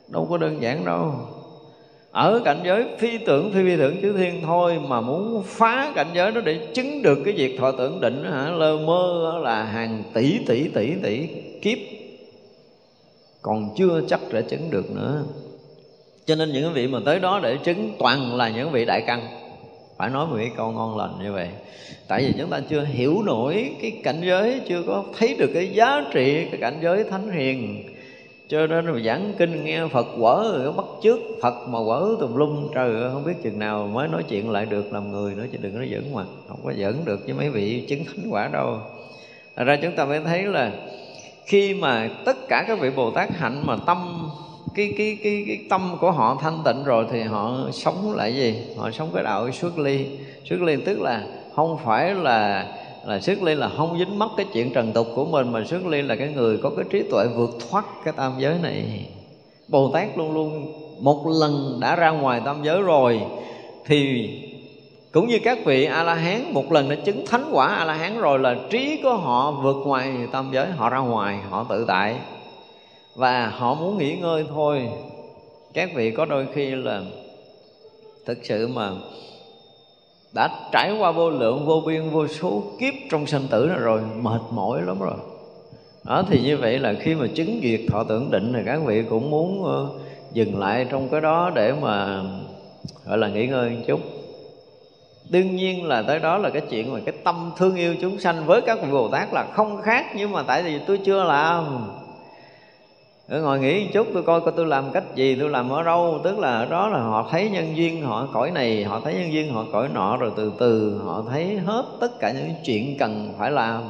[0.07, 1.13] Đâu có đơn giản đâu
[2.15, 6.07] ở cảnh giới phi tưởng, phi vi tưởng, chư thiên thôi mà muốn phá cảnh
[6.13, 8.49] giới đó để chứng được cái việc thọ tưởng định hả?
[8.49, 11.27] Lơ mơ là hàng tỷ tỷ tỷ tỷ
[11.61, 11.77] kiếp.
[13.41, 15.23] Còn chưa chắc để chứng được nữa.
[16.25, 19.27] Cho nên những vị mà tới đó để chứng toàn là những vị đại căn.
[19.97, 21.47] Phải nói một cái câu ngon lành như vậy.
[22.07, 25.67] Tại vì chúng ta chưa hiểu nổi cái cảnh giới, chưa có thấy được cái
[25.67, 27.83] giá trị cái cảnh giới thánh hiền
[28.47, 32.35] cho nên mà giảng kinh nghe phật quở rồi bắt trước phật mà quở tùm
[32.35, 35.45] lum trời ơi, không biết chừng nào mới nói chuyện lại được làm người nữa,
[35.51, 36.23] chứ đừng có nói giỡn mà.
[36.47, 38.77] Không có giỡn được với mấy vị chứng thánh quả đâu.
[39.55, 40.71] Thật ra chúng ta mới thấy là
[41.45, 44.29] khi mà tất cả các vị bồ tát hạnh mà tâm,
[44.75, 48.61] cái cái cái cái tâm của họ thanh tịnh rồi thì họ sống lại gì?
[48.77, 50.05] Họ sống cái đạo xuất ly.
[50.49, 51.23] Xuất ly tức là
[51.55, 52.65] không phải là
[53.05, 55.85] là xuất ly là không dính mắc cái chuyện trần tục của mình, mà xuất
[55.85, 59.09] ly là cái người có cái trí tuệ vượt thoát cái tam giới này.
[59.67, 63.21] Bồ tát luôn luôn một lần đã ra ngoài tam giới rồi,
[63.85, 64.29] thì
[65.11, 67.93] cũng như các vị a la hán một lần đã chứng thánh quả a la
[67.93, 71.85] hán rồi là trí của họ vượt ngoài tam giới, họ ra ngoài, họ tự
[71.87, 72.15] tại.
[73.15, 74.89] Và họ muốn nghỉ ngơi thôi.
[75.73, 77.01] Các vị có đôi khi là
[78.25, 78.91] thực sự mà
[80.35, 84.41] đã trải qua vô lượng vô biên vô số kiếp trong sanh tử rồi mệt
[84.51, 85.17] mỏi lắm rồi.
[86.03, 89.03] Đó thì như vậy là khi mà chứng diệt thọ tưởng định thì các vị
[89.09, 90.01] cũng muốn uh,
[90.33, 92.23] dừng lại trong cái đó để mà
[93.05, 93.99] gọi là nghỉ ngơi một chút.
[95.29, 98.45] Đương nhiên là tới đó là cái chuyện mà cái tâm thương yêu chúng sanh
[98.45, 101.65] với các vị bồ tát là không khác nhưng mà tại vì tôi chưa làm
[103.27, 105.83] ở ngồi nghĩ một chút tôi coi coi tôi làm cách gì tôi làm ở
[105.83, 106.19] đâu.
[106.23, 109.33] Tức là ở đó là họ thấy nhân duyên họ cõi này họ thấy nhân
[109.33, 113.33] duyên họ cõi nọ rồi từ từ họ thấy hết tất cả những chuyện cần
[113.37, 113.83] phải làm.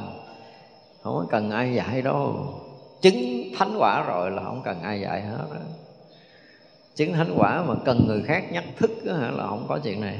[1.02, 2.54] Không có cần ai dạy đâu.
[3.00, 3.16] Chứng
[3.58, 5.60] thánh quả rồi là không cần ai dạy hết đó.
[6.94, 10.18] chứng thánh quả mà cần người khác nhắc thức đó, là không có chuyện này.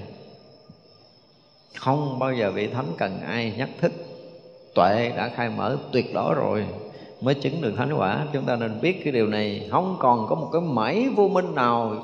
[1.76, 3.92] Không bao giờ vị thánh cần ai nhắc thức.
[4.74, 6.66] Tuệ đã khai mở tuyệt đối rồi
[7.20, 8.26] mới chứng được thánh quả.
[8.32, 9.68] Chúng ta nên biết cái điều này.
[9.70, 11.94] Không còn có một cái mảy vô minh nào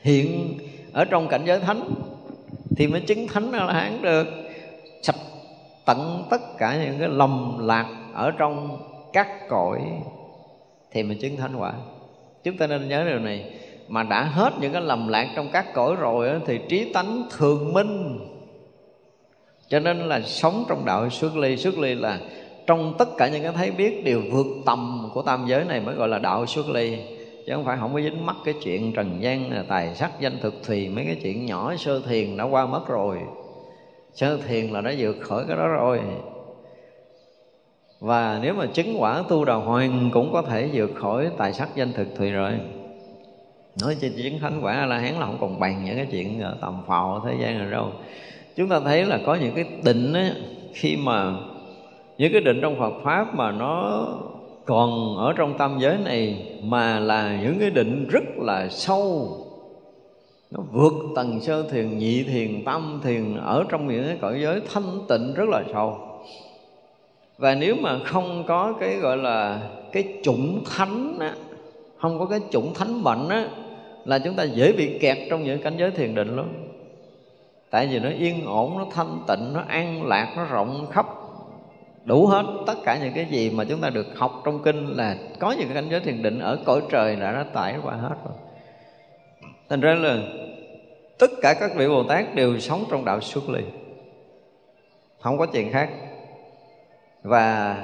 [0.00, 0.58] hiện
[0.92, 1.80] ở trong cảnh giới thánh
[2.76, 4.26] thì mới chứng thánh là hán được.
[5.02, 5.16] Sạch
[5.86, 8.78] tận tất cả những cái lầm lạc ở trong
[9.12, 9.80] các cõi
[10.90, 11.72] thì mới chứng thánh quả.
[12.44, 13.54] Chúng ta nên nhớ điều này.
[13.88, 17.72] Mà đã hết những cái lầm lạc trong các cõi rồi thì trí tánh thường
[17.72, 18.18] minh.
[19.68, 22.18] Cho nên là sống trong đạo xuất ly xuất ly là
[22.68, 25.94] trong tất cả những cái thấy biết đều vượt tầm của tam giới này mới
[25.94, 26.98] gọi là đạo xuất ly.
[27.46, 30.54] Chứ không phải không có dính mắc cái chuyện trần gian tài sắc danh thực
[30.66, 33.18] thùy mấy cái chuyện nhỏ sơ thiền đã qua mất rồi.
[34.14, 36.00] Sơ thiền là đã vượt khỏi cái đó rồi.
[38.00, 41.68] Và nếu mà chứng quả tu đà hoàng cũng có thể vượt khỏi tài sắc
[41.74, 42.52] danh thực thùy rồi.
[43.82, 46.56] Nói trên chứng thánh quả là hán là không còn bàn những cái chuyện ờ,
[46.60, 47.92] tầm phào thế gian này đâu.
[48.56, 50.30] Chúng ta thấy là có những cái định á,
[50.74, 51.32] khi mà
[52.18, 54.06] những cái định trong Phật pháp mà nó
[54.64, 59.28] còn ở trong tâm giới này mà là những cái định rất là sâu.
[60.50, 64.60] Nó vượt tầng sơ thiền nhị thiền tam thiền ở trong những cái cõi giới
[64.72, 65.98] thanh tịnh rất là sâu.
[67.38, 69.60] Và nếu mà không có cái gọi là
[69.92, 71.34] cái chủng thánh á,
[71.98, 73.48] không có cái chủng thánh bệnh á
[74.04, 76.46] là chúng ta dễ bị kẹt trong những cảnh giới thiền định lắm.
[77.70, 81.06] Tại vì nó yên ổn nó thanh tịnh nó an lạc nó rộng khắp
[82.08, 85.16] đủ hết tất cả những cái gì mà chúng ta được học trong kinh là
[85.38, 88.14] có những cái cảnh giới thiền định ở cõi trời đã nó tải qua hết
[88.24, 88.34] rồi.
[89.68, 90.18] Thành ra là
[91.18, 93.62] tất cả các vị bồ tát đều sống trong đạo xuất ly.
[95.20, 95.90] Không có chuyện khác.
[97.22, 97.76] Và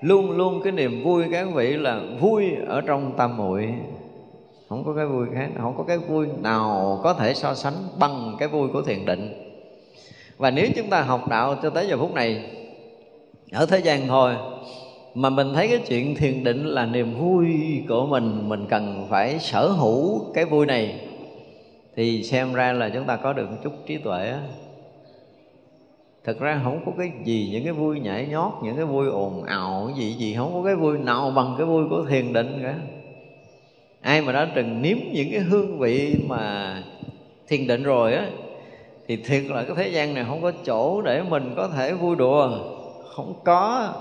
[0.00, 3.74] luôn luôn cái niềm vui các vị là vui ở trong tam muội.
[4.68, 8.36] Không có cái vui khác, không có cái vui nào có thể so sánh bằng
[8.38, 9.32] cái vui của thiền định.
[10.36, 12.59] Và nếu chúng ta học đạo cho tới giờ phút này
[13.52, 14.34] ở thế gian thôi,
[15.14, 17.46] mà mình thấy cái chuyện thiền định là niềm vui
[17.88, 21.00] của mình mình cần phải sở hữu cái vui này.
[21.96, 24.40] Thì xem ra là chúng ta có được một chút trí tuệ á.
[26.24, 29.44] Thực ra không có cái gì, những cái vui nhảy nhót, những cái vui ồn
[29.44, 32.74] ào gì gì, không có cái vui nào bằng cái vui của thiền định cả.
[34.00, 36.74] Ai mà đã từng nếm những cái hương vị mà
[37.48, 38.26] thiền định rồi á,
[39.08, 42.16] thì thiệt là cái thế gian này không có chỗ để mình có thể vui
[42.16, 42.58] đùa
[43.20, 43.94] không có.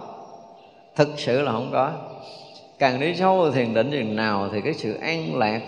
[0.96, 1.92] Thực sự là không có.
[2.80, 5.62] Càng đi sâu vào thiền định chừng nào thì cái sự an lạc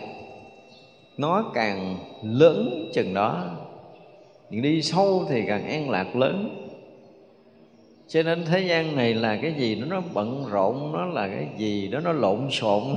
[1.17, 3.43] nó càng lớn chừng đó.
[4.49, 6.67] Đi sâu thì càng an lạc lớn.
[8.07, 11.87] Cho nên thế gian này là cái gì nó bận rộn, nó là cái gì
[11.87, 12.83] đó nó lộn xộn.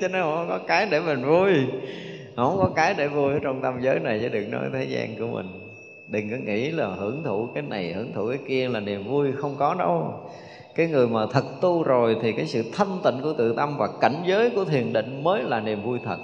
[0.00, 1.52] Cho nên không có cái để mình vui.
[2.36, 5.16] Không có cái để vui ở trong tâm giới này chứ đừng nói thế gian
[5.18, 5.65] của mình
[6.08, 9.32] đừng có nghĩ là hưởng thụ cái này, hưởng thụ cái kia là niềm vui
[9.32, 10.14] không có đâu.
[10.74, 13.88] Cái người mà thật tu rồi thì cái sự thanh tịnh của tự tâm và
[14.00, 16.18] cảnh giới của thiền định mới là niềm vui thật.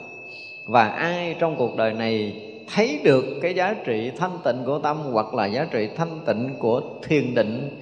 [0.67, 2.43] Và ai trong cuộc đời này
[2.75, 6.55] thấy được cái giá trị thanh tịnh của tâm hoặc là giá trị thanh tịnh
[6.59, 7.79] của thiền định,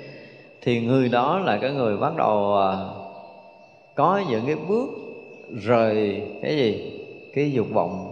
[0.62, 2.76] thì người đó là cái người bắt đầu à,
[3.94, 4.88] có những cái bước
[5.62, 7.00] rời cái gì?
[7.34, 8.09] Cái dục vọng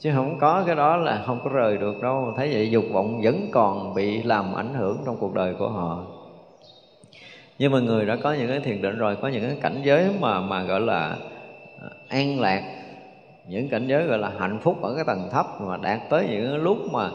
[0.00, 2.34] chứ không có cái đó là không có rời được đâu.
[2.36, 6.04] Thấy vậy dục vọng vẫn còn bị làm ảnh hưởng trong cuộc đời của họ.
[7.58, 10.08] Nhưng mà người đã có những cái thiền định rồi, có những cái cảnh giới
[10.20, 11.16] mà mà gọi là
[11.82, 12.62] à, an lạc,
[13.48, 16.50] những cảnh giới gọi là hạnh phúc ở cái tầng thấp mà đạt tới những
[16.50, 17.10] cái lúc mà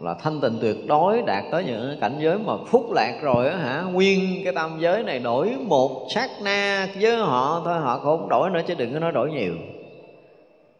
[0.00, 3.56] là thanh tịnh tuyệt đối, đạt tới những cảnh giới mà phúc lạc rồi á
[3.56, 8.18] hả, nguyên cái tam giới này đổi một sát na với họ thôi, họ cũng
[8.18, 9.54] không đổi nữa, chứ đừng có nói đổi nhiều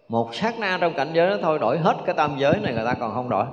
[0.09, 2.85] một sát na trong cảnh giới đó thôi đổi hết cái tam giới này, người
[2.85, 3.45] ta còn không đổi.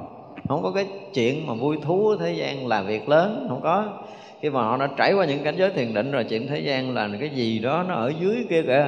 [0.49, 3.87] Không có cái chuyện mà vui thú thế gian là việc lớn, không có.
[4.41, 6.93] Khi mà họ đã trải qua những cảnh giới thiền định rồi, chuyện thế gian
[6.93, 8.85] là cái gì đó nó ở dưới kia kìa.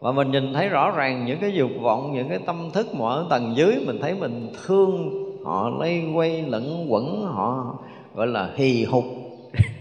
[0.00, 3.08] Và mình nhìn thấy rõ ràng những cái dục vọng, những cái tâm thức mà
[3.08, 5.10] ở tầng dưới, mình thấy mình thương
[5.44, 7.78] họ, lây quay lẫn quẩn họ,
[8.14, 9.04] gọi là hì hục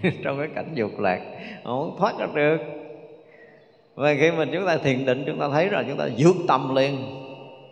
[0.23, 1.21] trong cái cảnh dục lạc.
[1.63, 2.57] Họ không thoát ra được
[3.95, 6.75] và khi mình chúng ta thiền định, chúng ta thấy rồi chúng ta vượt tâm
[6.75, 6.97] liền,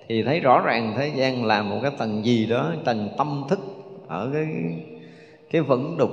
[0.08, 3.60] thì thấy rõ ràng thế gian là một cái tầng gì đó, tầng tâm thức
[4.08, 4.48] ở cái
[5.52, 6.12] cái vẫn đục.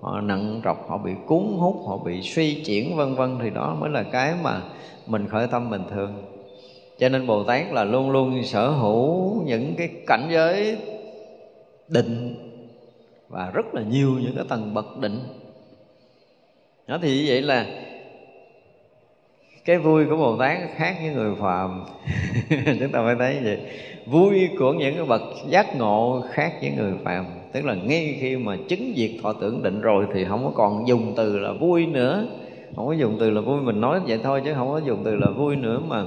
[0.00, 3.76] Họ nặng trọc, họ bị cuốn hút, họ bị suy chuyển, vân vân, thì đó
[3.80, 4.62] mới là cái mà
[5.06, 6.24] mình khởi tâm bình thường.
[6.98, 10.78] Cho nên bồ tát là luôn luôn sở hữu những cái cảnh giới
[11.88, 12.34] định
[13.28, 15.20] và rất là nhiều những cái tầng bậc định.
[16.86, 17.66] Đó, thì như vậy là
[19.64, 21.84] cái vui của bồ tát khác với người phàm.
[22.80, 23.58] Chúng ta phải thấy vậy.
[24.06, 27.24] Vui của những cái bậc giác ngộ khác với người phàm.
[27.52, 30.88] Tức là ngay khi mà chứng diệt thọ tưởng định rồi thì không có còn
[30.88, 32.26] dùng từ là vui nữa.
[32.76, 35.16] Không có dùng từ là vui mình nói vậy thôi chứ không có dùng từ
[35.16, 36.04] là vui nữa mà.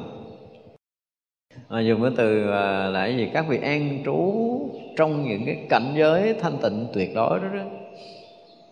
[1.69, 3.30] À, dùng cái từ à, là cái gì?
[3.34, 4.34] Các vị an trú
[4.98, 7.64] trong những cái cảnh giới thanh tịnh tuyệt đối đó, đó.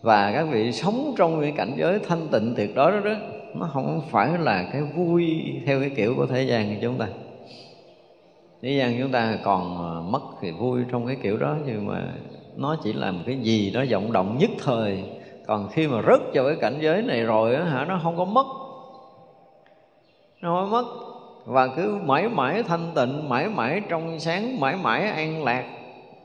[0.02, 3.14] Và các vị sống trong cái cảnh giới thanh tịnh tuyệt đối đó, đó
[3.54, 7.08] nó không phải là cái vui theo cái kiểu của thế gian của chúng ta.
[8.62, 12.08] Thế gian chúng ta còn ờ, mất thì vui trong cái kiểu đó nhưng mà
[12.56, 15.04] nó chỉ là một cái gì đó vọng động nhất thời.
[15.46, 18.24] Còn khi mà rớt vào cái cảnh giới này rồi á hả nó không có
[18.24, 18.46] mất.
[20.40, 20.88] Nó không có mất.
[21.46, 25.64] Và cứ mãi mãi thanh tịnh mãi mãi trong sáng mãi mãi an lạc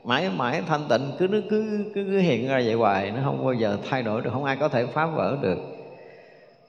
[0.04, 3.44] mãi mãi thanh tịnh cứ nó cứ cứ, cứ hiện ra vậy hoài nó không
[3.44, 5.58] bao giờ thay đổi được không ai có thể phá vỡ được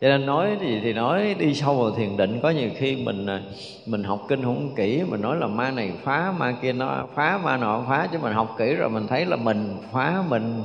[0.01, 2.39] cho nên nói gì thì nói, đi sâu vào thiền định.
[2.41, 3.41] Có nhiều khi mình à,
[3.85, 7.37] mình học kinh không kỹ, mình nói là ma này phá, ma kia nó phá,
[7.37, 10.63] ma nọ phá, chứ mình học kỹ rồi mình thấy là mình phá mình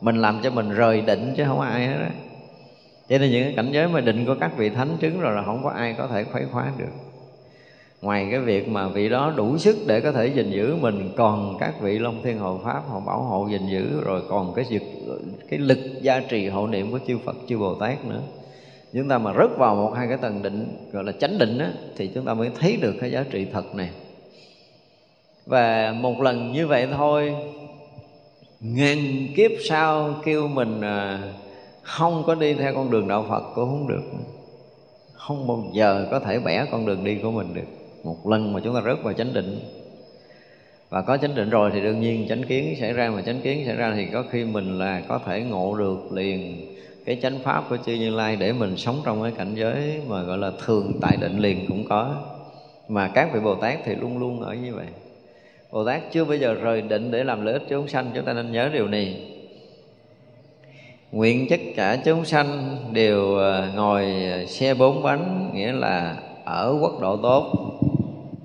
[0.00, 2.08] mình làm cho mình rời định chứ không ai hết đó
[3.08, 5.44] cho nên những cái cảnh giới mà định của các vị thánh chứng rồi là
[5.44, 6.92] không có ai có thể khuấy khóa được.
[8.02, 11.56] Ngoài cái việc mà vị đó đủ sức để có thể gìn giữ mình, còn
[11.56, 14.82] các vị long thiên hộ pháp họ bảo hộ gìn giữ, rồi còn cái việc
[15.48, 18.22] cái lực gia trì hộ niệm của chư phật, chư bồ tát nữa
[18.92, 21.72] chúng ta mà rớt vào một hai cái tầng định gọi là chánh định á,
[21.96, 23.90] thì chúng ta mới thấy được cái giá trị thật này.
[25.46, 27.34] Và một lần như vậy thôi
[28.60, 28.98] ngàn
[29.36, 31.22] kiếp sau kêu mình à,
[31.82, 34.02] không có đi theo con đường đạo phật cũng không được.
[35.12, 37.66] Không bao giờ có thể bẻ con đường đi của mình được.
[38.04, 39.60] Một lần mà chúng ta rớt vào chánh định.
[40.88, 43.66] Và có chánh định rồi thì đương nhiên chánh kiến xảy ra mà chánh kiến
[43.66, 46.66] xảy ra thì có khi mình là có thể ngộ được liền
[47.10, 50.22] cái chánh pháp của chư như lai để mình sống trong cái cảnh giới mà
[50.22, 52.14] gọi là thường tại định liền cũng có.
[52.88, 54.86] Mà các vị bồ tát thì luôn luôn ở như vậy.
[55.70, 58.32] Bồ tát chưa bao giờ rời định để làm lợi ích chúng sanh chúng ta
[58.32, 59.26] nên nhớ điều này.
[61.12, 64.06] Nguyện tất cả chúng sanh đều ờ, ngồi
[64.48, 67.52] xe bốn bánh nghĩa là ở quốc độ tốt.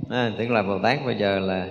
[0.09, 1.67] À, tức là bồ tát bây giờ là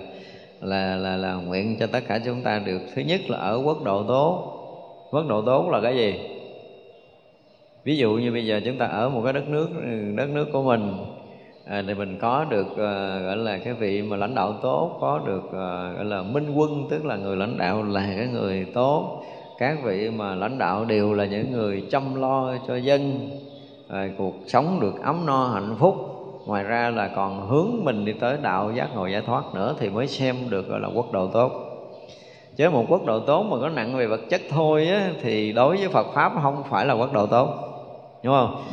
[0.61, 2.81] là là là nguyện cho tất cả chúng ta được.
[2.95, 4.51] Thứ nhất là ở quốc độ tốt.
[5.11, 6.34] Quốc độ tốt là cái gì?
[7.85, 9.69] Ví dụ như bây giờ chúng ta ở một cái đất nước
[10.17, 10.93] đất nước của mình
[11.65, 15.21] à, thì mình có được à, gọi là cái vị mà lãnh đạo tốt có
[15.27, 19.23] được à, gọi là minh quân tức là người lãnh đạo là cái người tốt.
[19.59, 23.31] Các vị mà lãnh đạo đều là những người chăm lo cho dân
[23.89, 25.95] à, cuộc sống được ấm no hạnh phúc.
[26.47, 29.91] Ngoài ra là còn hướng mình đi tới đạo giác ngộ giải thoát nữa thì
[29.91, 31.53] mới xem được gọi là quốc độ tốt.
[32.57, 35.77] Chứ một quốc độ tốt mà có nặng về vật chất thôi á, thì đối
[35.77, 37.64] với Phật pháp không phải là quốc độ tốt
[38.25, 38.65] đúng không?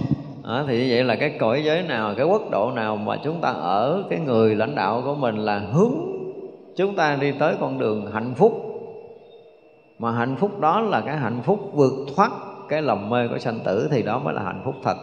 [0.44, 3.42] À, thì như vậy là cái cõi giới nào cái quốc độ nào mà chúng
[3.42, 5.94] ta ở cái người lãnh đạo của mình là hướng
[6.76, 8.68] chúng ta đi tới con đường hạnh phúc.
[10.00, 12.32] Mà hạnh phúc đó là cái hạnh phúc vượt thoát
[12.70, 14.98] cái lòng mê của sanh tử thì đó mới là hạnh phúc thật.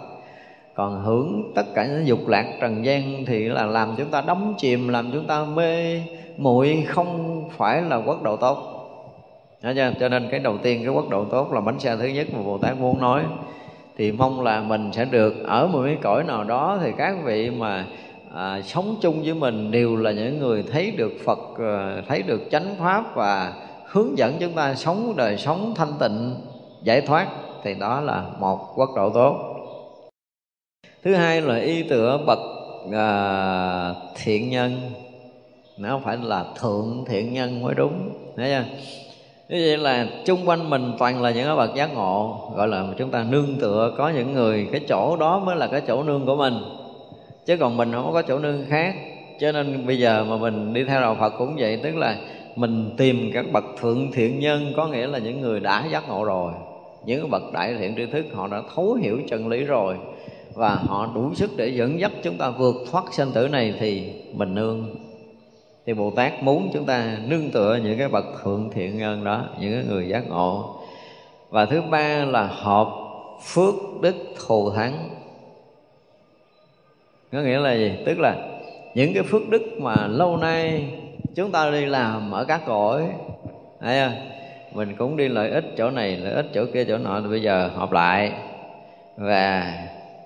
[0.75, 4.55] Còn hưởng tất cả những dục lạc trần gian thì là làm chúng ta đắm
[4.59, 6.03] chìm làm chúng ta mê
[6.37, 8.59] muội không phải là quốc độ tốt.
[9.63, 9.93] Đó chưa?
[10.01, 12.43] cho nên cái đầu tiên cái quốc độ tốt là bánh xe thứ nhất mà
[12.43, 13.23] bồ tát muốn nói
[13.99, 17.51] thì mong là mình sẽ được ở một cái cõi nào đó thì các vị
[17.51, 17.87] mà
[18.35, 22.41] à, sống chung với mình đều là những người thấy được Phật à, thấy được
[22.51, 23.53] chánh pháp và
[23.87, 26.35] hướng dẫn chúng ta sống đời sống thanh tịnh
[26.83, 27.27] giải thoát
[27.63, 29.55] thì đó là một quốc độ tốt.
[31.03, 32.39] Thứ hai là y tựa bậc
[32.93, 33.95] à,
[34.25, 34.81] thiện nhân.
[35.79, 38.65] Nó phải là thượng thiện nhân mới đúng thấy chưa?
[39.49, 42.87] Như vậy là chung quanh mình toàn là những cái bậc giác ngộ, gọi là
[42.99, 46.27] chúng ta nương tựa có những người, cái chỗ đó mới là cái chỗ nương
[46.27, 46.55] của mình.
[47.47, 48.95] Chứ còn mình không có chỗ nương khác.
[49.41, 52.17] Cho nên bây giờ mà mình đi theo đạo Phật cũng vậy, tức là
[52.57, 56.25] mình tìm các bậc thượng thiện nhân, có nghĩa là những người đã giác ngộ
[56.25, 56.53] rồi.
[57.05, 59.97] Những bậc đại thiện tri thức, họ đã thấu hiểu chân lý rồi.
[60.55, 64.13] Và họ đủ sức để dẫn dắt chúng ta vượt thoát sinh tử này thì
[64.35, 65.08] mình nương
[65.89, 69.45] thì Bồ Tát muốn chúng ta nương tựa những cái bậc thượng thiện nhân đó,
[69.61, 70.77] những cái người giác ngộ.
[71.51, 72.89] Và thứ ba là hợp
[73.43, 74.15] phước đức
[74.47, 75.11] thù thắng.
[77.33, 77.93] Có nghĩa là gì?
[78.07, 78.37] Tức là
[78.95, 80.89] những cái phước đức mà lâu nay
[81.35, 83.05] chúng ta đi làm ở các cõi,
[83.81, 84.19] thấy không?
[84.73, 87.43] mình cũng đi lợi ích chỗ này, lợi ích chỗ kia, chỗ nọ, thì bây
[87.43, 88.33] giờ hợp lại.
[89.17, 89.75] Và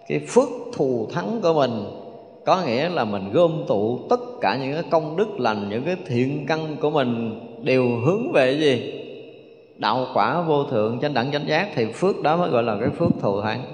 [0.09, 2.02] cái phước thù thắng của mình
[2.47, 5.97] có nghĩa là mình gom tụ tất cả những cái công đức lành, những cái
[6.07, 8.93] thiện căn của mình đều hướng về gì?
[9.79, 12.91] Đạo quả vô thượng, chánh đẳng chánh giác, thì phước đó mới gọi là cái
[12.91, 13.65] phước thù thắng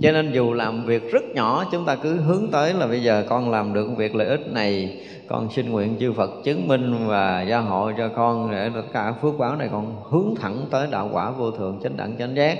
[0.00, 3.24] cho nên dù làm việc rất nhỏ, chúng ta cứ hướng tới là bây giờ
[3.28, 7.42] con làm được việc lợi ích này, con xin nguyện chư Phật chứng minh và
[7.42, 11.10] gia hộ cho con để tất cả phước báo này con hướng thẳng tới đạo
[11.12, 12.58] quả vô thượng, chánh đẳng chánh giác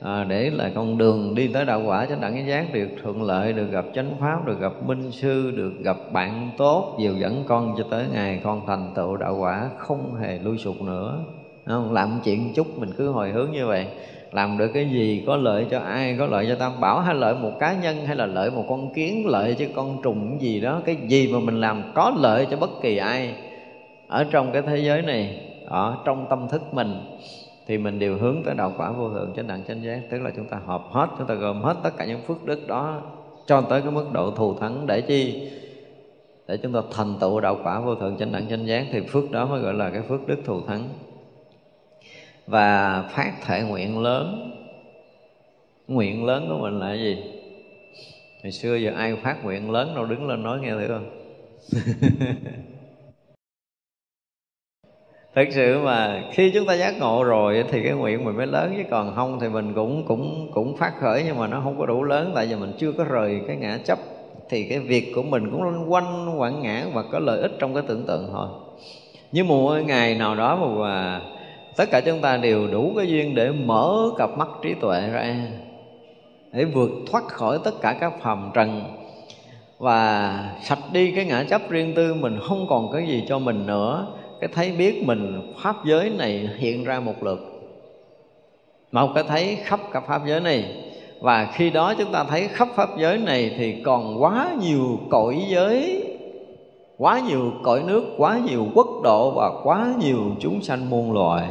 [0.00, 3.22] à, để là con đường đi tới đạo quả chánh đẳng chánh giác được thuận
[3.22, 7.44] lợi được gặp chánh pháp được gặp minh sư được gặp bạn tốt dìu dẫn
[7.48, 11.24] con cho tới ngày con thành tựu đạo quả không hề lui sụt nữa.
[11.66, 11.92] Không?
[11.92, 13.86] làm chuyện chút mình cứ hồi hướng như vậy.
[14.32, 17.34] Làm được cái gì có lợi cho ai có lợi cho tam bảo hay lợi
[17.34, 20.82] một cá nhân hay là lợi một con kiến lợi cho con trùng gì đó
[20.84, 23.34] cái gì mà mình làm có lợi cho bất kỳ ai
[24.08, 27.00] ở trong cái thế giới này ở trong tâm thức mình
[27.68, 30.00] thì mình đều hướng tới đạo quả vô thượng, chánh đẳng, chánh giác.
[30.10, 32.68] Tức là chúng ta hợp hết, chúng ta gồm hết tất cả những phước đức
[32.68, 33.02] đó,
[33.46, 34.86] cho tới cái mức độ thù thắng.
[34.86, 35.50] Để chi?
[36.46, 38.86] Để chúng ta thành tựu đạo quả vô thượng, chánh đẳng, chánh giác.
[38.92, 40.88] Thì phước đó mới gọi là cái phước đức thù thắng.
[42.46, 44.50] Và phát thể nguyện lớn.
[45.88, 47.16] Nguyện lớn của mình là cái gì?
[48.42, 51.10] Hồi xưa giờ ai phát nguyện lớn đâu đứng lên nói nghe thử không?
[55.34, 58.74] thực sự mà khi chúng ta giác ngộ rồi thì cái nguyện mình mới lớn,
[58.76, 61.86] chứ còn không thì mình cũng cũng cũng phát khởi nhưng mà nó không có
[61.86, 62.32] đủ lớn.
[62.34, 63.98] Tại vì mình chưa có rời cái ngã chấp
[64.48, 67.74] thì cái việc của mình cũng loanh quanh quẩn ngã và có lợi ích trong
[67.74, 68.48] cái tưởng tượng thôi.
[69.32, 71.20] Như một ngày nào đó mà à,
[71.76, 75.36] tất cả chúng ta đều đủ cái duyên để mở cặp mắt trí tuệ ra,
[76.52, 78.82] để vượt thoát khỏi tất cả các phàm trần.
[79.78, 83.66] Và sạch đi cái ngã chấp riêng tư, mình không còn cái gì cho mình
[83.66, 84.06] nữa
[84.40, 87.38] cái thấy biết mình pháp giới này hiện ra một lượt.
[88.92, 90.84] Một cái thấy khắp cả pháp giới này.
[91.20, 95.44] Và khi đó chúng ta thấy khắp pháp giới này thì còn quá nhiều cõi
[95.48, 96.04] giới,
[96.98, 101.48] quá nhiều cõi nước, quá nhiều quốc độ và quá nhiều chúng sanh muôn loài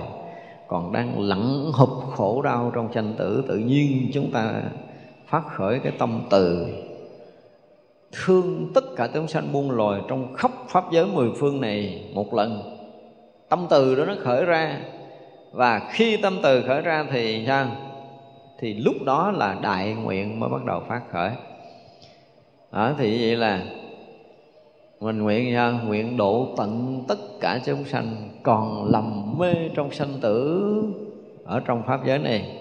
[0.67, 3.43] còn đang lặng hụp khổ đau trong sanh tử.
[3.47, 4.61] Tự nhiên chúng ta
[5.27, 6.67] phát khởi cái tâm từ
[8.11, 12.33] thương tất cả chúng sanh muôn loài trong khắp pháp giới mười phương này một
[12.33, 12.76] lần
[13.49, 14.79] tâm từ đó nó khởi ra.
[15.51, 17.67] Và khi tâm từ khởi ra thì sao?
[18.59, 21.31] Thì lúc đó là đại nguyện mới bắt đầu phát khởi.
[22.71, 23.63] Đó, thì vậy là
[24.99, 30.13] mình nguyện sao nguyện độ tận tất cả chúng sanh còn lầm mê trong sanh
[30.21, 30.63] tử
[31.45, 32.57] ở trong pháp giới này.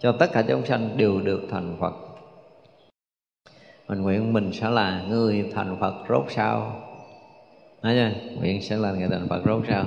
[0.00, 1.94] Cho tất cả chúng sanh đều được thành phật.
[3.88, 6.85] Mình nguyện mình sẽ là người thành phật rốt sao
[7.82, 8.10] Nói chưa?
[8.40, 9.84] Nguyện sẽ là người thành Phật rốt sao?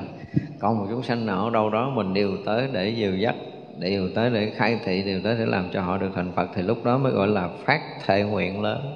[0.60, 3.36] Còn một chúng sanh nào ở đâu đó Mình đều tới để dìu dắt,
[3.80, 6.61] Đều tới để khai thị, Đều tới để làm cho họ được thành Phật, Thì
[6.61, 8.95] lúc đó mới gọi là phát thệ nguyện lớn.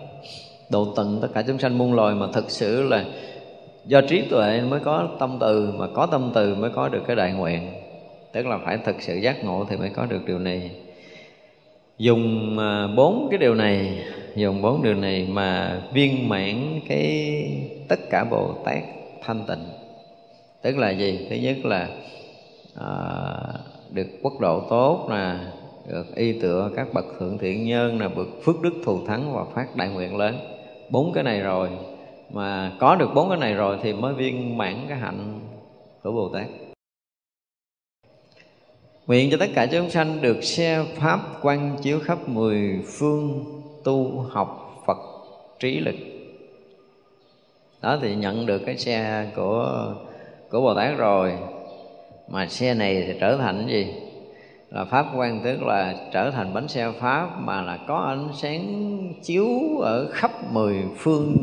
[0.69, 3.05] Độ tận tất cả chúng sanh muôn loài mà thực sự là
[3.85, 7.15] do trí tuệ mới có tâm từ, mà có tâm từ mới có được cái
[7.15, 7.71] đại nguyện.
[8.31, 10.71] Tức là phải thực sự giác ngộ thì mới có được điều này.
[11.97, 14.03] Dùng à, bốn cái điều này,
[14.35, 17.33] dùng bốn điều này mà viên mãn cái
[17.87, 18.83] tất cả bồ tát
[19.21, 19.65] thanh tịnh.
[20.61, 21.27] Tức là gì?
[21.29, 21.89] Thứ nhất là
[22.75, 22.87] à,
[23.91, 25.35] được quốc độ tốt nè
[25.87, 29.43] được y tựa các bậc thượng thiện nhân là bậc phước đức thù thắng và
[29.55, 30.37] phát đại nguyện lớn.
[30.89, 31.69] Bốn cái này rồi
[32.31, 35.39] mà có được bốn cái này rồi thì mới viên mãn cái hạnh
[36.03, 36.45] của bồ tát.
[39.07, 43.45] Nguyện cho tất cả chúng sanh được xe pháp quan chiếu khắp mười phương
[43.83, 44.97] tu học phật
[45.59, 45.95] trí lực
[47.83, 49.93] đó thì nhận được cái xe của
[50.49, 51.33] của bồ tát rồi.
[52.27, 53.93] Mà xe này thì trở thành gì?
[54.69, 58.63] Là pháp quan tức là trở thành bánh xe pháp mà là có ánh sáng
[59.23, 59.47] chiếu
[59.81, 61.35] ở khắp mười phương,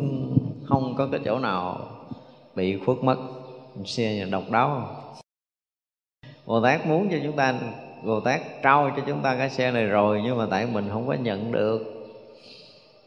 [0.65, 1.81] không có cái chỗ nào
[2.55, 3.17] bị khuất mất.
[3.85, 4.89] Xe độc đáo
[6.47, 7.55] Bồ Tát muốn cho chúng ta,
[8.05, 11.07] Bồ Tát trao cho chúng ta cái xe này rồi nhưng mà tại mình không
[11.07, 12.00] có nhận được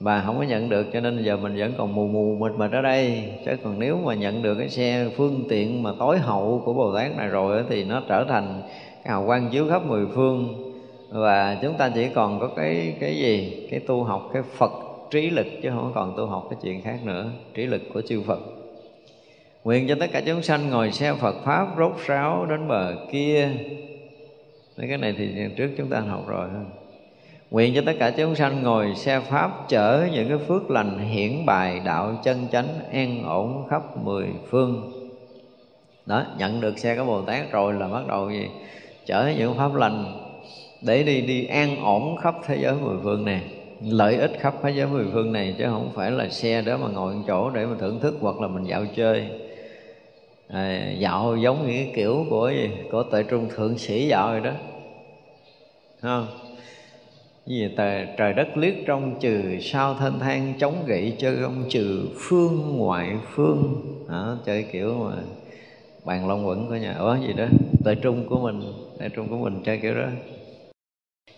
[0.04, 2.72] và không có nhận được, cho nên giờ mình vẫn còn mù mù mịt mịt
[2.72, 3.24] ở đây.
[3.46, 6.96] Chứ còn nếu mà nhận được cái xe phương tiện mà tối hậu của Bồ
[6.96, 8.62] Tát này rồi thì nó trở thành
[9.04, 10.72] cái hào quang chiếu khắp mười phương.
[11.10, 13.68] Và chúng ta chỉ còn có cái cái gì?
[13.72, 14.72] Cái tu học, cái Phật
[15.12, 17.26] trí lực, chứ không còn tu học cái chuyện khác nữa.
[17.54, 18.40] Trí lực của chư Phật.
[19.64, 23.50] Nguyện cho tất cả chúng sanh ngồi xe Phật pháp rốt ráo đến bờ kia.
[24.78, 25.28] Mấy cái này thì
[25.58, 26.82] trước chúng ta học rồi ha.
[27.54, 31.46] Nguyện cho tất cả chúng sanh ngồi xe pháp chở những cái phước lành hiển
[31.46, 34.92] bài đạo chân chánh an ổn khắp mười phương.
[36.06, 38.48] Đó, nhận được xe của Bồ Tát rồi là bắt đầu gì?
[39.06, 40.06] Chở những pháp lành
[40.82, 43.42] để đi đi an ổn khắp thế giới mười phương này
[43.82, 46.88] lợi ích khắp thế giới mười phương này chứ không phải là xe đó mà
[46.88, 49.28] ngồi chỗ để mà thưởng thức hoặc là mình dạo chơi
[50.48, 54.42] à, dạo giống như cái kiểu của gì của tại trung thượng sĩ dạo rồi
[54.42, 54.52] đó
[56.02, 56.28] không
[57.45, 62.07] vì tờ, trời đất liếc trong trừ sao thân than chống gậy chơi ông trừ
[62.20, 63.82] phương ngoại phương.
[64.10, 65.15] Đó, chơi kiểu mà
[66.03, 66.94] bàn long quẩn của nhà.
[66.94, 67.45] Ở gì đó?
[67.86, 68.74] Tại trung của mình.
[68.99, 70.07] Tại trung của mình chơi kiểu đó.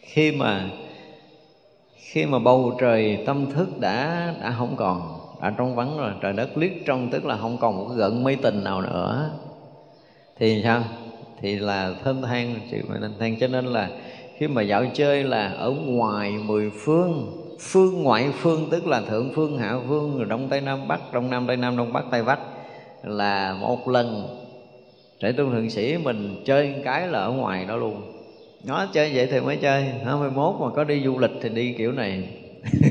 [0.01, 0.69] Khi mà
[1.95, 6.33] khi mà bầu trời tâm thức đã đã không còn đã trong vắng rồi trời
[6.33, 9.31] đất liếc trong tức là không còn một cái gợn mây tình nào nữa
[10.35, 10.83] thì sao?
[11.41, 13.35] Thì là thân thang chịu mà nên thang.
[13.39, 13.89] Cho nên là
[14.37, 19.31] khi mà dạo chơi là ở ngoài mười phương phương ngoại phương tức là thượng
[19.35, 22.23] phương, hạ phương, rồi đông tây nam bắc, đông nam tây nam, đông bắc tây
[22.23, 22.39] bắc
[23.03, 24.27] là một lần.
[25.21, 28.01] Để tu thượng sĩ mình chơi cái là ở ngoài đó luôn.
[28.67, 31.91] Nó chơi vậy thì mới chơi 21 mà có đi du lịch thì đi kiểu
[31.91, 32.29] này.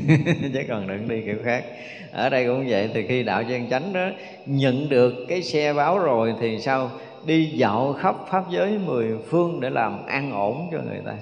[0.53, 1.63] Chứ còn đừng đi kiểu khác.
[2.11, 4.09] Ở đây cũng vậy thì khi đạo chân chánh đó
[4.45, 6.91] nhận được cái xe báo rồi thì sao?
[7.25, 11.15] Đi dạo khắp pháp giới mười phương để làm an ổn cho người ta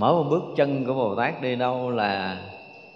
[0.00, 2.40] mở một bước chân của bồ tát đi đâu là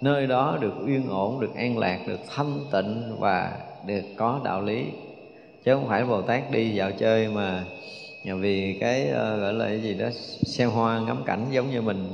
[0.01, 3.51] nơi đó được yên ổn được an lạc được thanh tịnh và
[3.87, 4.85] được có đạo lý.
[5.65, 7.63] Chứ không phải bồ tát đi dạo chơi mà
[8.39, 10.09] vì cái uh, gọi là cái gì đó
[10.45, 12.13] xem hoa ngắm cảnh giống như mình.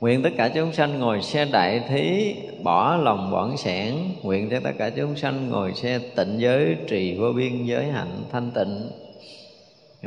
[0.00, 4.60] Nguyện tất cả chúng sanh ngồi xe đại thí Bỏ lòng bỏng sẻn Nguyện cho
[4.64, 8.90] tất cả chúng sanh ngồi xe tịnh giới Trì vô biên giới hạnh thanh tịnh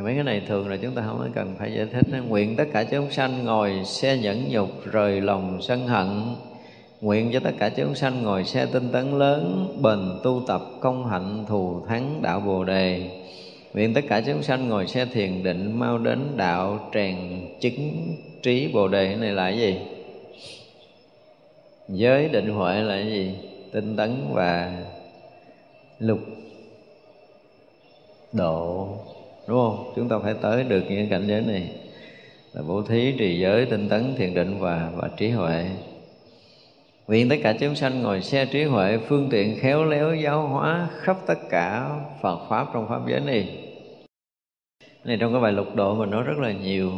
[0.02, 2.84] mấy cái này thường là chúng ta không cần phải giải thích nguyện tất cả
[2.84, 6.34] chúng sanh ngồi xe nhẫn nhục rời lòng sân hận.
[7.00, 11.06] Nguyện cho tất cả chúng sanh ngồi xe tinh tấn lớn, bền tu tập, công
[11.06, 13.10] hạnh, thù thắng đạo bồ đề.
[13.74, 18.68] Nguyện tất cả chúng sanh ngồi xe thiền định, mau đến đạo tràn chứng trí
[18.72, 19.06] bồ đề.
[19.06, 19.76] Cái này là cái gì?
[21.88, 23.34] Giới định huệ là cái gì?
[23.72, 24.72] Tinh tấn và
[25.98, 26.20] lục
[28.32, 28.88] độ
[29.46, 29.92] đúng không?
[29.96, 31.70] Chúng ta phải tới được những cảnh giới này.
[32.52, 35.66] Là bố thí, trì giới, tinh tấn, thiền định và và trí huệ.
[37.06, 40.88] Nguyện tất cả chúng sanh ngồi xe trí huệ, Phương tiện khéo léo, giáo hóa
[41.00, 41.90] Khắp tất cả
[42.22, 43.58] Phật Pháp trong Pháp giới này.
[45.04, 46.92] Này trong cái bài lục độ mình nói rất là nhiều.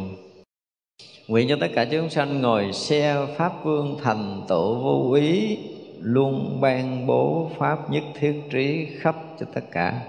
[1.27, 5.57] Nguyện cho tất cả chúng sanh ngồi xe Pháp Vương thành tựu vô ý
[6.01, 10.01] Luôn ban bố Pháp nhất thiết trí khắp cho tất cả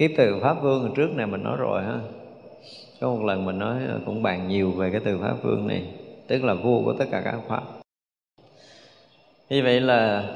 [0.00, 1.98] cái từ pháp vương trước này mình nói rồi ha.
[3.00, 5.82] Có một lần mình nói cũng bàn nhiều về cái từ pháp vương này,
[6.26, 7.62] tức là vua của tất cả các pháp.
[9.50, 10.30] Như vậy là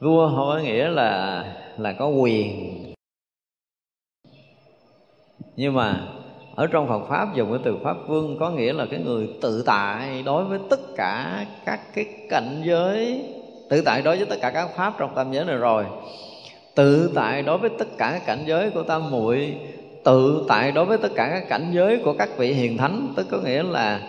[0.00, 1.44] vua không có nghĩa là
[1.78, 2.84] là có quyền.
[5.56, 6.08] Nhưng mà
[6.56, 9.62] ở trong Phật pháp dùng cái từ pháp vương có nghĩa là cái người tự
[9.66, 13.24] tại đối với tất cả các cái cảnh giới,
[13.70, 15.84] tự tại đối với tất cả các pháp trong tam giới này rồi
[16.74, 19.54] tự tại đối với tất cả các cảnh giới của tam muội.
[20.04, 23.12] Tự tại đối với tất cả các cảnh giới của các vị hiền thánh.
[23.16, 24.00] Tức có nghĩa là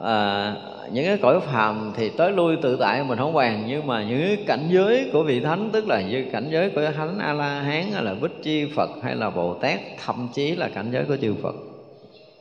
[0.00, 0.54] à,
[0.92, 4.20] những cái cõi phàm thì tới lui tự tại mình không bàn nhưng mà những
[4.20, 7.60] cái cảnh giới của vị thánh tức là như cảnh giới của thánh a la
[7.60, 11.04] hán hay là bích chi phật hay là bồ tát thậm chí là cảnh giới
[11.04, 11.54] của chư phật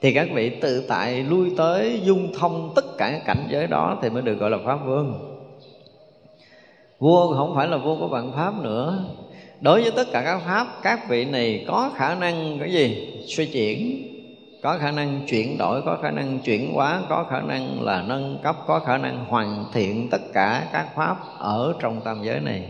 [0.02, 3.98] thì các vị tự tại lui tới dung thông tất cả các cảnh giới đó
[4.02, 5.14] thì mới được gọi là pháp vương.
[7.00, 9.04] Vua không phải là vua của vạn pháp nữa
[9.62, 13.14] đối với tất cả các pháp, các vị này có khả năng cái gì?
[13.28, 14.06] Suy chuyển.
[14.62, 18.40] Có khả năng chuyển đổi, có khả năng chuyển hóa, có khả năng là nâng
[18.44, 22.64] cấp, có khả năng hoàn thiện tất cả các pháp ở trong tam giới này.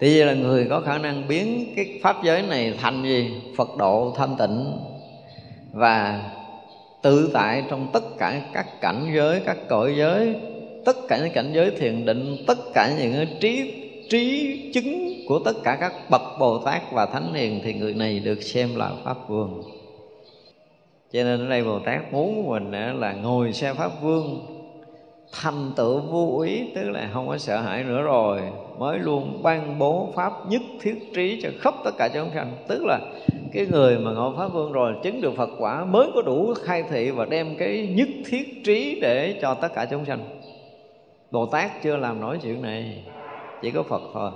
[0.00, 3.30] Thì vậy là người có khả năng biến cái pháp giới này thành gì?
[3.56, 4.78] Phật độ thanh tịnh.
[5.72, 6.22] Và
[7.02, 10.34] tự tại trong tất cả các cảnh giới, các cõi giới,
[10.84, 13.72] tất cả những cảnh giới thiền định, tất cả những cái trí
[14.10, 18.18] trí chứng của tất cả các bậc bồ tát và thánh hiền thì người này
[18.18, 19.62] được xem là pháp vương.
[21.12, 24.46] Cho nên ở đây bồ tát muốn mình là ngồi xe pháp vương.
[25.32, 28.40] Thành tựu vô ý tức là không có sợ hãi nữa rồi,
[28.78, 32.52] mới luôn ban bố pháp nhất thiết trí cho khắp tất cả chúng sanh.
[32.68, 33.00] Tức là
[33.52, 36.84] cái người mà ngộ pháp vương rồi chứng được phật quả mới có đủ khai
[36.90, 40.40] thị và đem cái nhất thiết trí để cho tất cả chúng sanh.
[41.30, 43.04] Bồ tát chưa làm nổi chuyện này
[43.62, 44.30] chỉ có phật thôi.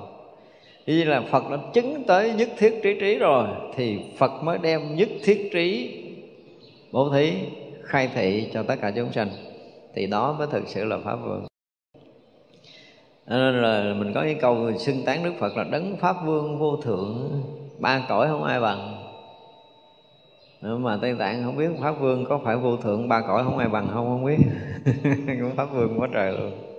[0.87, 4.97] Như là phật đã chứng tới nhất thiết trí trí rồi, thì phật mới đem
[4.97, 5.97] nhất thiết trí
[6.93, 7.33] bố thí,
[7.83, 9.29] khai thị cho tất cả chúng sanh.
[9.95, 11.47] Thì đó mới thực sự là pháp vương.
[13.27, 16.77] Nên là mình có cái câu xưng tán đức phật là đấng pháp vương vô
[16.77, 17.43] thượng,
[17.79, 18.97] ba cõi không ai bằng.
[20.63, 23.59] Nhưng mà tây tạng không biết pháp vương có phải vô thượng, ba cõi không
[23.59, 24.39] ai bằng không không biết.
[25.27, 26.70] Cũng pháp vương quá trời luôn.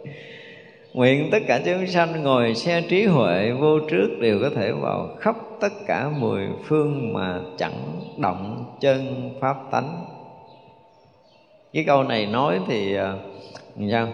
[0.94, 5.10] Nguyện tất cả chúng sanh ngồi xe trí huệ vô trước đều có thể vào
[5.20, 10.06] khắp tất cả mười phương mà chẳng động chân pháp tánh.
[11.74, 13.14] Cái câu này nói thì à,
[13.92, 14.08] sao?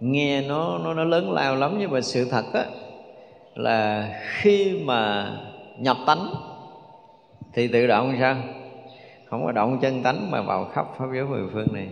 [0.00, 2.64] Nghe nó nó nó lớn lao lắm nhưng mà sự thật á,
[3.54, 5.30] là khi mà
[5.78, 6.34] nhập tánh
[7.54, 8.36] thì tự động sao?
[9.26, 11.86] Không có động chân tánh mà vào khắp pháp giới mười phương này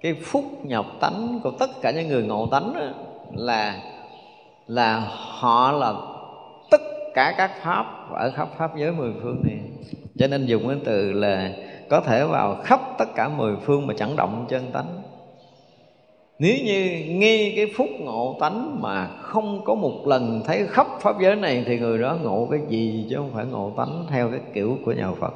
[0.00, 2.80] cái phúc nhập tánh của tất cả những người ngộ tánh đó,
[3.34, 3.82] là
[4.66, 5.94] là họ là
[6.70, 6.80] tất
[7.14, 9.58] cả các pháp ở khắp pháp giới mười phương này.
[10.18, 11.52] Cho nên dùng cái từ là
[11.88, 15.02] có thể vào khắp tất cả mười phương mà chẳng động chân tánh.
[16.38, 21.20] Nếu như nghe cái phúc ngộ tánh mà không có một lần thấy khắp pháp
[21.20, 24.40] giới này thì người đó ngộ cái gì chứ không phải ngộ tánh theo cái
[24.54, 25.34] kiểu của nhà Phật.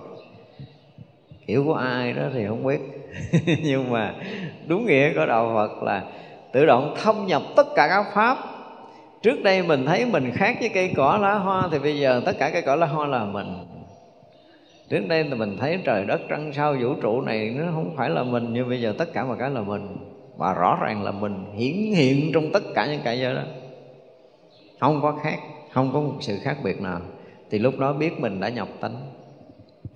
[1.46, 3.01] Kiểu của ai đó thì không biết.
[3.62, 4.14] nhưng mà
[4.66, 6.04] đúng nghĩa của đạo Phật là
[6.52, 8.38] tự động thâm nhập tất cả các pháp.
[9.22, 12.32] Trước đây mình thấy mình khác với cây cỏ lá hoa thì bây giờ tất
[12.38, 13.46] cả cây cỏ lá hoa là mình.
[14.88, 18.10] Trước đây thì mình thấy trời đất trăng sao, vũ trụ này nó không phải
[18.10, 19.96] là mình, nhưng bây giờ tất cả mọi cái là mình.
[20.36, 23.42] Và rõ ràng là mình hiển hiện trong tất cả những cái giờ đó.
[24.80, 25.38] Không có khác,
[25.72, 27.00] không có một sự khác biệt nào.
[27.50, 28.96] Thì lúc đó biết mình đã nhập tánh.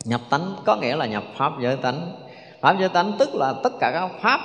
[0.04, 2.25] Nhập tánh có nghĩa là nhập pháp giới tánh
[2.60, 4.40] pháp giới tánh tức là tất cả các pháp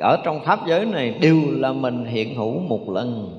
[0.00, 3.38] ở trong pháp giới này đều là mình hiện hữu một lần.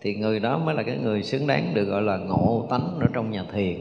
[0.00, 3.06] Thì người đó mới là cái người xứng đáng được gọi là ngộ tánh ở
[3.12, 3.76] trong nhà thiền.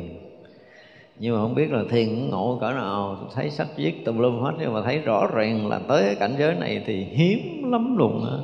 [1.20, 4.52] Nhưng mà không biết là thiền ngộ cỡ nào thấy sách viết tùm lum hết
[4.60, 8.26] nhưng mà thấy rõ ràng là tới cái cảnh giới này thì hiếm lắm luôn
[8.26, 8.38] á.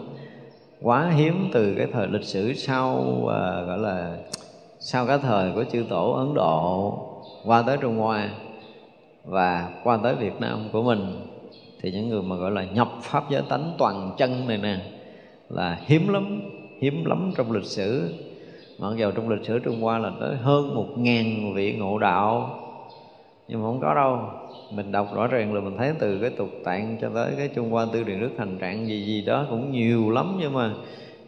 [0.81, 4.15] Quá hiếm từ cái thời lịch sử sau à, gọi là
[4.79, 6.93] sau cái thời của chư tổ ấn độ
[7.45, 8.29] qua tới trung hoa
[9.27, 10.99] và qua tới việt nam của mình,
[11.81, 14.77] thì những người mà gọi là nhập pháp giới tánh toàn chân này nè,
[15.49, 16.41] là hiếm lắm
[16.81, 18.13] hiếm lắm trong lịch sử.
[18.79, 22.59] Mặc dù trong lịch sử Trung Hoa là tới hơn một ngàn vị ngộ đạo,
[23.47, 24.19] nhưng mà không có đâu.
[24.71, 27.73] Mình đọc rõ ràng là mình thấy từ cái tục tạng cho tới cái trung
[27.73, 30.73] quan tư điển đức hành trạng gì gì đó cũng nhiều lắm, nhưng mà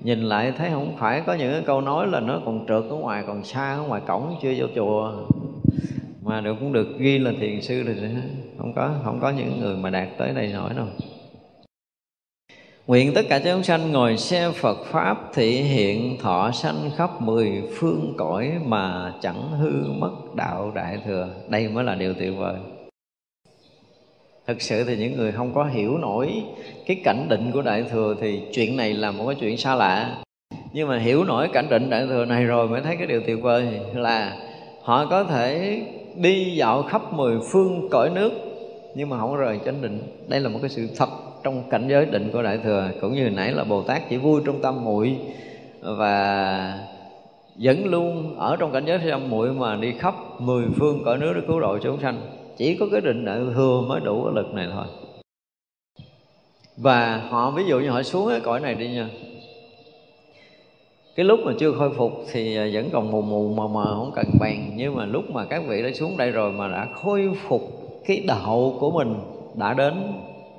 [0.01, 2.95] nhìn lại thấy không phải có những cái câu nói là nó còn trượt ở
[2.95, 5.13] ngoài, còn xa ở ngoài cổng chưa vô chùa
[6.29, 7.93] mà được cũng được, ghi là thiền sư thì
[8.57, 10.87] không có không có những người mà đạt tới đây nổi đâu.
[12.87, 17.63] Nguyện tất cả chúng sanh ngồi xe Phật Pháp Thị hiện thọ sanh khắp mười
[17.75, 21.29] phương cõi Mà chẳng hư mất đạo Đại Thừa.
[21.47, 22.55] Đây mới là điều tuyệt vời.
[24.47, 26.43] Thực sự thì những người không có hiểu nổi
[26.85, 30.17] Cái cảnh định của Đại Thừa Thì chuyện này là một cái chuyện xa lạ.
[30.73, 33.41] Nhưng mà hiểu nổi cảnh định Đại Thừa này rồi Mới thấy cái điều tuyệt
[33.41, 34.37] vời Là
[34.83, 35.81] họ có thể
[36.15, 38.31] đi dạo khắp mười phương cõi nước,
[38.95, 39.99] Nhưng mà không rời chánh định.
[40.27, 41.09] Đây là một cái sự thật
[41.43, 44.41] trong cảnh giới định của đại thừa, cũng như nãy là bồ tát chỉ vui
[44.45, 45.17] trong tâm muội
[45.81, 46.79] và
[47.59, 51.33] vẫn luôn ở trong cảnh giới tâm muội mà đi khắp mười phương cõi nước
[51.35, 52.21] để cứu độ chúng sanh.
[52.57, 54.85] Chỉ có cái định đại thừa mới đủ cái lực này thôi.
[56.77, 59.09] Và họ, ví dụ như họ xuống cái cõi này đi nha
[61.19, 64.11] cái lúc mà chưa khôi phục thì à, vẫn còn mù mù, mờ mờ, không
[64.15, 64.71] cần bàn.
[64.75, 67.61] Nhưng mà lúc mà các vị đã xuống đây rồi mà đã khôi phục
[68.05, 69.15] cái đạo của mình,
[69.55, 69.93] đã đến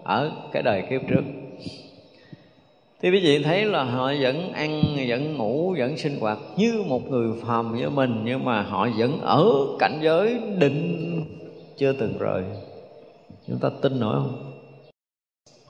[0.05, 1.23] ở cái đời kiếp trước.
[3.03, 7.11] Thì quý vị thấy là họ vẫn ăn, vẫn ngủ, vẫn sinh hoạt như một
[7.11, 11.25] người phàm như mình, nhưng mà họ vẫn ở cảnh giới định
[11.77, 12.43] chưa từng rời.
[13.49, 14.53] Chúng ta tin nổi không?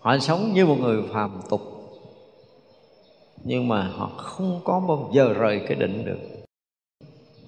[0.01, 1.80] Họ sống như một người phàm tục
[3.45, 6.19] nhưng mà họ không có bao giờ rời cái định được.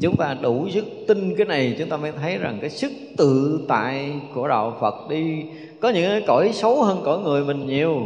[0.01, 3.64] Chúng ta đủ sức tin cái này, chúng ta mới thấy rằng cái sức tự
[3.69, 5.44] tại của đạo phật đi.
[5.81, 8.01] Có những cái cõi xấu hơn cõi người mình nhiều.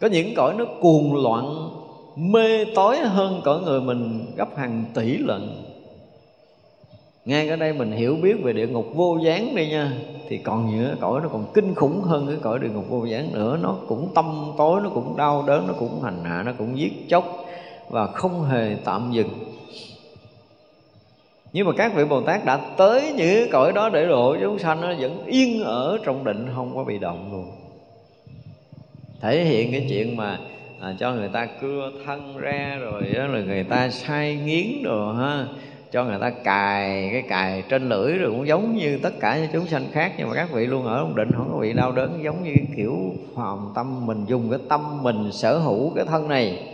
[0.00, 1.70] Có những cõi nó cuồng loạn,
[2.16, 5.65] mê tối hơn cõi người mình gấp hàng tỷ lần
[7.26, 9.92] ngay ở đây mình hiểu biết về địa ngục vô gián đi nha.
[10.28, 13.32] Thì còn nữa cõi nó còn kinh khủng hơn cái cõi địa ngục vô gián
[13.32, 13.58] nữa.
[13.62, 16.92] Nó cũng tâm tối nó cũng đau đớn nó cũng hành hạ nó cũng giết
[17.08, 17.46] chóc
[17.88, 19.28] và không hề tạm dừng.
[21.52, 24.80] Nhưng mà các vị Bồ Tát đã tới những cõi đó để độ chúng sanh
[24.80, 27.50] nó vẫn yên ở trong định không có bị động luôn.
[29.20, 30.38] Thể hiện cái chuyện mà
[30.80, 35.14] à, cho người ta cưa thân ra rồi đó là người ta sai nghiến rồi
[35.16, 35.46] ha
[35.96, 39.50] cho người ta cài cái cài trên lưỡi rồi cũng giống như tất cả những
[39.52, 41.92] chúng sanh khác, nhưng mà các vị luôn ở ổn định, không có bị đau
[41.92, 42.96] đớn, giống như kiểu
[43.34, 46.68] hòm tâm mình dùng cái tâm mình sở hữu cái thân này.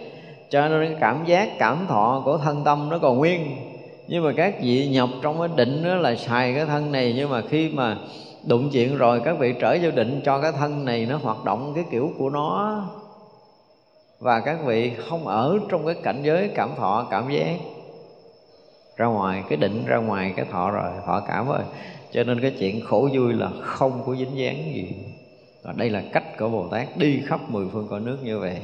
[0.50, 3.56] Cho nên cái cảm giác, cảm thọ của thân tâm nó còn nguyên.
[4.08, 7.30] Nhưng mà các vị nhập trong cái định đó là xài cái thân này, nhưng
[7.30, 7.96] mà khi mà
[8.46, 11.72] đụng chuyện rồi, các vị trở vô định cho cái thân này nó hoạt động
[11.74, 12.82] cái kiểu của nó.
[14.20, 17.56] Và các vị không ở trong cái cảnh giới cảm thọ, cảm giác
[19.02, 21.62] ra ngoài, cái định ra ngoài, cái thọ rồi, thọ cảm rồi.
[22.12, 24.92] Cho nên cái chuyện khổ vui là không có dính dáng gì.
[25.62, 28.56] Và đây là cách của bồ tát đi khắp mười phương cõi nước như vậy.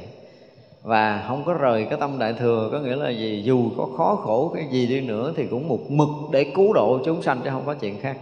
[0.82, 3.42] Và không có rời cái tâm đại thừa, có nghĩa là gì?
[3.44, 7.00] Dù có khó khổ, cái gì đi nữa thì cũng một mực để cứu độ
[7.04, 8.16] chúng sanh, chứ không có chuyện khác.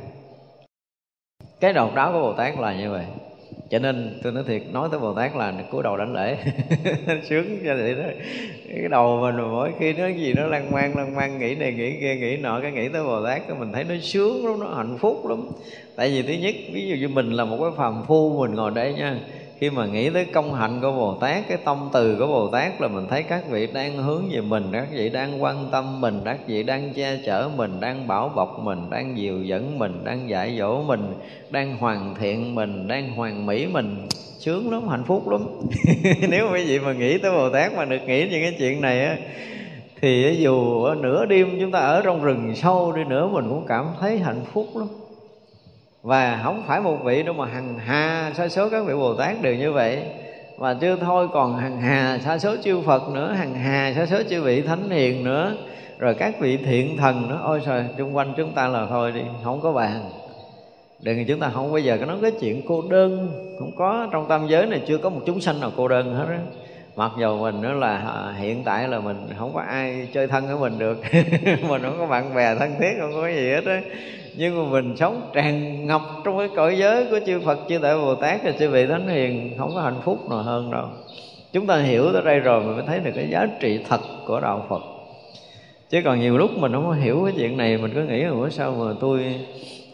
[1.60, 3.04] Cái độc đáo của bồ tát là như vậy
[3.70, 6.36] cho nên tôi nói thiệt, nói tới bồ tát là cúi đầu đánh lễ.
[7.28, 8.04] Sướng cho vậy đó.
[8.68, 12.00] Cái đầu mình mỗi khi nói gì nó lăng man lăng man nghĩ này, nghĩ
[12.00, 14.98] kia, nghĩ nọ, cái nghĩ tới bồ tát mình thấy nó sướng lắm, nó hạnh
[14.98, 15.48] phúc lắm.
[15.96, 18.70] Tại vì thứ nhất, ví dụ như mình là một cái phàm phu, mình ngồi
[18.70, 19.20] đây nha
[19.58, 22.80] khi mà nghĩ tới công hạnh của Bồ Tát, cái tâm từ của Bồ Tát
[22.80, 26.20] là mình thấy các vị đang hướng về mình, các vị đang quan tâm mình,
[26.24, 30.28] các vị đang che chở mình, đang bảo bọc mình, đang dìu dẫn mình, đang
[30.28, 31.14] dạy dỗ mình,
[31.50, 34.06] đang hoàn thiện mình, đang hoàn mỹ mình.
[34.38, 35.40] Sướng lắm, hạnh phúc lắm.
[36.28, 39.04] Nếu quý vị mà nghĩ tới Bồ Tát mà được nghĩ những cái chuyện này
[39.04, 39.16] á,
[40.00, 43.64] thì dù ở nửa đêm chúng ta ở trong rừng sâu đi nữa, mình cũng
[43.68, 44.88] cảm thấy hạnh phúc lắm
[46.06, 49.42] và không phải một vị đâu mà hằng hà sa số các vị bồ tát
[49.42, 50.02] đều như vậy.
[50.56, 54.22] Và chưa thôi còn hằng hà sa số chư phật nữa hằng hà sa số
[54.30, 55.54] chư vị thánh hiền nữa.
[55.98, 57.40] Rồi các vị thiện thần nữa.
[57.44, 60.10] Ôi trời xung quanh chúng ta là thôi đi không có bàn.
[61.00, 63.28] Đừng chúng ta không bao giờ có nói cái chuyện cô đơn
[63.58, 66.26] không có trong tam giới này chưa có một chúng sanh nào cô đơn hết
[66.28, 66.38] á.
[66.96, 70.46] Mặc dù mình nữa là à, hiện tại là mình không có ai chơi thân
[70.46, 71.02] với mình được.
[71.68, 73.80] Mình không có bạn bè thân thiết không có gì hết á
[74.36, 77.96] nhưng mà mình sống tràn ngập trong cái cõi giới của chư Phật, chư Đại
[77.96, 80.86] Bồ Tát và chư vị Thánh Hiền, không có hạnh phúc nào hơn đâu.
[81.52, 84.40] Chúng ta hiểu tới đây rồi mình mới thấy được cái giá trị thật của
[84.40, 84.82] đạo Phật.
[85.90, 88.50] Chứ còn nhiều lúc mình không có hiểu cái chuyện này, mình cứ nghĩ là
[88.50, 89.34] sao mà tôi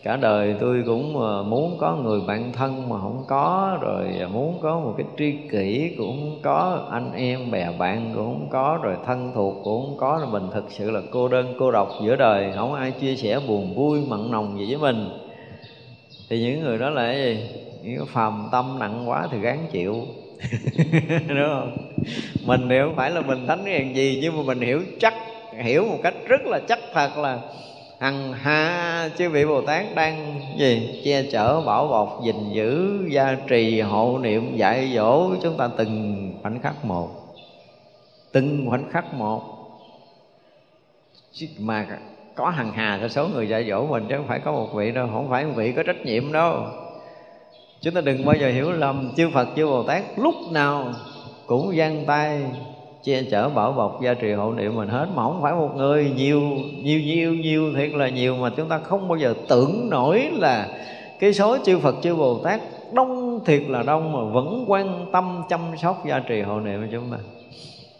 [0.02, 4.28] cả đời tôi cũng ờ, muốn có người bạn thân mà không có, rồi ờ,
[4.28, 8.48] muốn có một cái tri kỷ cũng không có, anh em, bè bạn cũng không
[8.50, 11.70] có, rồi thân thuộc cũng không có, rồi mình thực sự là cô đơn, cô
[11.70, 12.52] độc giữa đời.
[12.56, 15.10] Không ai chia sẻ buồn vui, mặn nồng gì với mình.
[16.30, 17.40] Thì những người đó là cái gì
[17.82, 20.06] những phàm tâm nặng quá thì gán chịu.
[21.28, 21.72] Đúng không?
[22.46, 25.14] Mình thì không phải là mình thánh hiền gì, nhưng mà mình hiểu chắc,
[25.64, 27.38] hiểu một cách rất là chắc thật là
[28.02, 31.00] hằng ha, chư vị bồ tát đang gì?
[31.04, 36.32] Che chở bảo bọc, gìn giữ, gia trì hộ niệm, dạy dỗ chúng ta từng
[36.42, 37.08] khoảnh khắc một.
[38.32, 39.42] Từng khoảnh khắc một.
[41.58, 41.86] Mà
[42.34, 44.92] có hằng hà cho số người dạy dỗ mình chứ không phải có một vị
[44.92, 46.62] đâu, không phải một vị có trách nhiệm đâu.
[47.80, 50.92] Chúng ta đừng bao giờ hiểu lầm, chư phật, chư bồ tát lúc nào
[51.46, 52.42] cũng giang tay
[53.04, 56.12] che chở bảo bọc gia trì hộ niệm mình hết mà không phải một người.
[56.16, 56.40] Nhiều
[56.82, 60.68] nhiều nhiều nhiều, thiệt là nhiều mà chúng ta không bao giờ tưởng nổi là
[61.18, 62.60] cái số chư Phật, chư Bồ Tát
[62.92, 66.88] đông, thiệt là đông mà vẫn quan tâm chăm sóc gia trì hộ niệm của
[66.92, 67.18] chúng ta.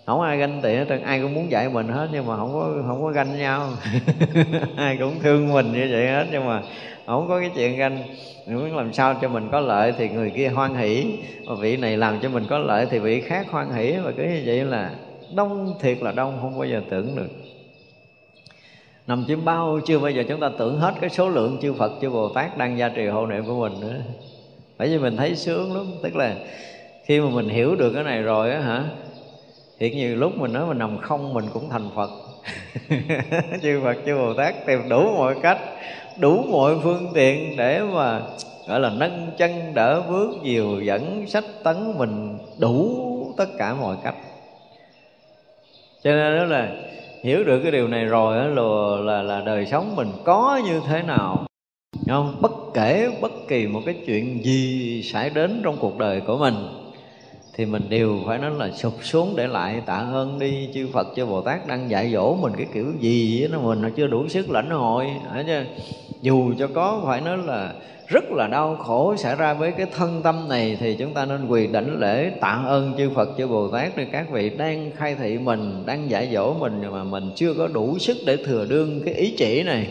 [0.07, 2.83] Không ai ganh tị hết ai cũng muốn dạy mình hết nhưng mà không có
[2.87, 3.69] không có ganh nhau.
[4.77, 6.62] Ai cũng thương mình như vậy hết nhưng mà
[7.07, 8.03] không có cái chuyện ganh.
[8.47, 11.19] Muốn làm sao cho mình có lợi thì người kia hoan hỷ.
[11.47, 13.93] Và vị này làm cho mình có lợi thì vị khác hoan hỷ.
[13.93, 14.91] Và cứ như vậy là
[15.35, 17.31] đông thiệt là đông, không bao giờ tưởng được.
[19.07, 21.93] Nằm chiếm bao chưa bao giờ chúng ta tưởng hết cái số lượng chư Phật,
[22.01, 23.97] chư Bồ Tát đang gia trì hộ niệm của mình nữa.
[24.79, 25.87] Bởi vì mình thấy sướng lắm.
[26.03, 26.35] Tức là
[27.05, 28.85] khi mà mình hiểu được cái này rồi á hả,
[29.79, 32.11] thiệt nhiều lúc mình nói mình nằm không mình cũng thành Phật.
[33.62, 35.59] Chư Phật, chư Bồ Tát tìm đủ mọi cách
[36.23, 38.20] đủ mọi phương tiện để mà
[38.69, 42.99] gọi là nâng chân đỡ bước dìu dẫn sách tấn mình đủ
[43.36, 44.15] tất cả mọi cách.
[46.05, 46.73] Cho nên đó là
[47.23, 50.81] hiểu được cái điều này rồi đó là, là là đời sống mình có như
[50.89, 51.47] thế nào.
[52.09, 52.36] Không?
[52.40, 56.55] Bất kể bất kỳ một cái chuyện gì xảy đến trong cuộc đời của mình
[57.57, 61.09] thì mình đều phải nói là sụp xuống để lại tạ ơn đi chư Phật
[61.16, 64.29] cho Bồ Tát đang dạy dỗ mình cái kiểu gì nó mình nó chưa đủ
[64.29, 65.07] sức lãnh hội
[65.47, 65.62] chứ?
[66.23, 67.73] Dù cho có phải nói là
[68.07, 71.49] rất là đau khổ xảy ra với cái thân tâm này thì chúng ta nên
[71.49, 75.15] quỳ đảnh lễ tạ ơn chư Phật chư Bồ Tát để các vị đang khai
[75.15, 78.66] thị mình đang dạy dỗ mình nhưng mà mình chưa có đủ sức để thừa
[78.69, 79.89] đương cái ý chỉ này.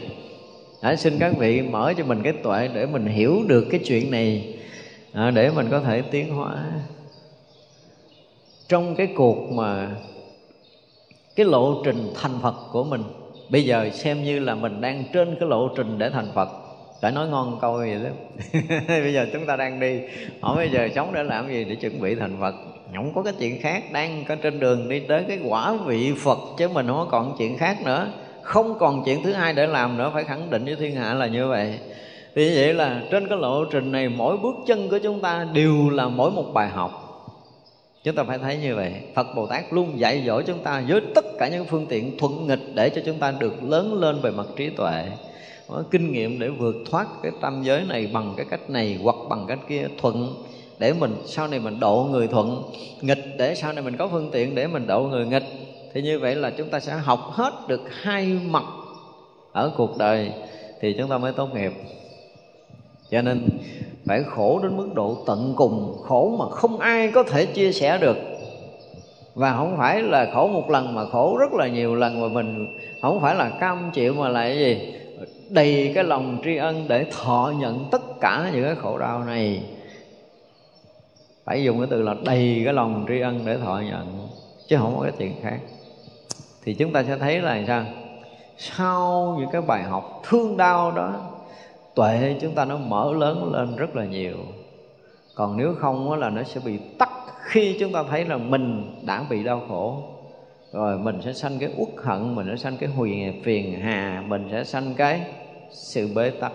[0.82, 4.12] Hãy xin các vị mở cho mình cái tuệ để mình hiểu được cái chuyện
[4.12, 4.56] này
[5.14, 6.64] à, để mình có thể tiến hóa
[8.72, 9.88] trong cái cuộc mà
[11.36, 13.04] cái lộ trình thành Phật của mình.
[13.50, 16.50] Bây giờ xem như là mình đang trên cái lộ trình để thành Phật.
[17.02, 18.10] Phải nói ngon câu gì đó.
[18.88, 20.00] Bây giờ chúng ta đang đi.
[20.42, 21.64] Hỏi bây giờ sống để làm gì?
[21.64, 22.56] Để chuẩn bị thành Phật.
[22.96, 23.84] Không có cái chuyện khác.
[23.92, 27.36] Đang có trên đường đi tới cái quả vị Phật chứ mình không có còn
[27.38, 28.08] chuyện khác nữa.
[28.42, 30.12] Không còn chuyện thứ hai để làm nữa.
[30.14, 31.80] Phải khẳng định với thiên hạ là như vậy.
[32.36, 35.90] Thì vậy là trên cái lộ trình này mỗi bước chân của chúng ta đều
[35.90, 37.01] là mỗi một bài học
[38.04, 38.94] chúng ta phải thấy như vậy.
[39.16, 42.48] Phật bồ tát luôn dạy dỗ chúng ta với tất cả những phương tiện thuận
[42.48, 45.06] nghịch để cho chúng ta được lớn lên về mặt trí tuệ.
[45.68, 49.16] Có kinh nghiệm để vượt thoát cái tam giới này bằng cái cách này hoặc
[49.30, 50.44] bằng cách kia thuận
[50.80, 52.64] để mình, sau này mình độ người thuận,
[53.02, 55.44] nghịch để sau này mình có phương tiện để mình độ người nghịch.
[55.94, 58.64] Thì như vậy là chúng ta sẽ học hết được hai mặt
[59.52, 60.32] ở cuộc đời
[60.82, 61.72] thì chúng ta mới tốt nghiệp.
[63.10, 63.48] Cho nên
[64.06, 67.98] phải khổ đến mức độ tận cùng, khổ mà không ai có thể chia sẻ
[67.98, 68.18] được.
[69.36, 72.78] Và không phải là khổ một lần mà khổ rất là nhiều lần mà mình
[73.02, 74.94] không phải là cam chịu mà lại gì,
[75.50, 79.64] đầy cái lòng tri ân để thọ nhận tất cả những cái khổ đau này.
[81.46, 84.28] Phải dùng cái từ là đầy cái lòng tri ân để thọ nhận,
[84.68, 85.60] chứ không có cái chuyện khác.
[86.64, 87.86] Thì chúng ta sẽ thấy là sao?
[88.58, 91.31] Sau những cái bài học thương đau đó
[91.96, 94.38] tuệ chúng ta nó mở lớn lên rất là nhiều.
[95.36, 97.10] Còn nếu không là nó sẽ bị tắt
[97.44, 100.04] khi chúng ta thấy là mình đã bị đau khổ.
[100.74, 104.48] Rồi mình sẽ sanh cái uất hận, mình sẽ sanh cái huyền, phiền hà, mình
[104.52, 105.22] sẽ sanh cái
[105.70, 106.52] sự bế tắc.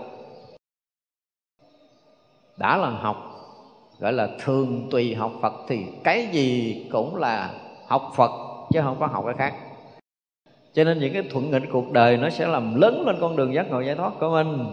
[2.57, 3.17] Đã là học,
[3.99, 7.51] gọi là thường tùy học phật thì cái gì cũng là
[7.87, 8.31] học phật,
[8.73, 9.55] chứ không có học cái khác.
[10.75, 13.55] Cho nên những cái thuận nghịch cuộc đời nó sẽ làm lớn lên con đường
[13.55, 14.67] giác ngộ giải thoát của mình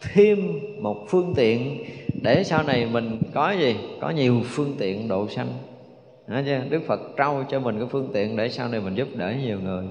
[0.00, 1.84] thêm một phương tiện
[2.22, 3.76] để sau này mình có gì?
[4.00, 5.48] Có nhiều phương tiện độ sanh.
[6.26, 6.60] Nói chưa?
[6.70, 9.60] Đức Phật trao cho mình cái phương tiện để sau này mình giúp đỡ nhiều
[9.60, 9.84] người.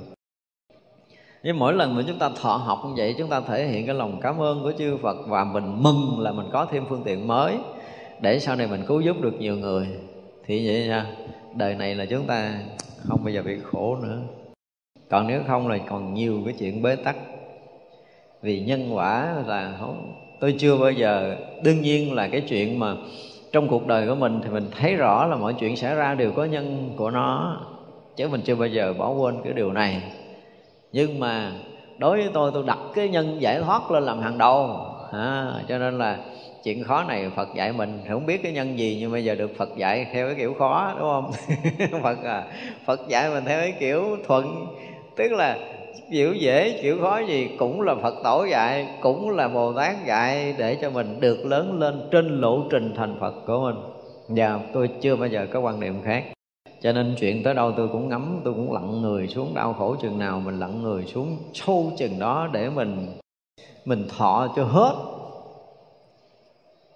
[1.43, 3.95] Nhưng mỗi lần mà chúng ta thọ học như vậy, chúng ta thể hiện cái
[3.95, 7.27] lòng cảm ơn của chư Phật và mình mừng là mình có thêm phương tiện
[7.27, 7.55] mới
[8.21, 9.87] để sau này mình cứu giúp được nhiều người.
[10.45, 11.05] Thì vậy nha
[11.55, 12.53] đời này là chúng ta
[13.07, 14.21] không bao giờ bị khổ nữa.
[15.09, 17.15] Còn nếu không là còn nhiều cái chuyện bế tắc
[18.47, 22.95] vì nhân quả là không tôi chưa bao giờ đương nhiên là cái chuyện mà
[23.51, 26.31] trong cuộc đời của mình thì mình thấy rõ là mọi chuyện xảy ra đều
[26.31, 27.59] có nhân của nó
[28.15, 30.01] chứ mình chưa bao giờ bỏ quên cái điều này.
[30.91, 31.51] Nhưng mà
[31.97, 34.79] đối với tôi tôi đặt cái nhân giải thoát lên làm hàng đầu.
[35.11, 36.17] À, cho nên là
[36.63, 38.01] chuyện khó này Phật dạy mình.
[38.09, 40.93] Không biết cái nhân gì nhưng bây giờ được Phật dạy theo cái kiểu khó
[40.99, 41.31] đúng không?
[42.03, 42.43] Phật à
[42.85, 44.67] Phật dạy mình theo cái kiểu thuận.
[45.15, 45.76] Tức là
[46.11, 50.55] chịu dễ chịu khó gì cũng là Phật tổ dạy, cũng là Bồ Tát dạy
[50.57, 53.75] để cho mình được lớn lên trên lộ trình thành Phật của mình.
[54.27, 56.23] Và tôi chưa bao giờ có quan niệm khác.
[56.81, 59.95] Cho nên chuyện tới đâu tôi cũng ngắm, tôi cũng lặn người xuống, đau khổ
[60.01, 63.07] chừng nào mình lặn người xuống sâu chừng đó để mình
[63.85, 64.93] mình thọ cho hết.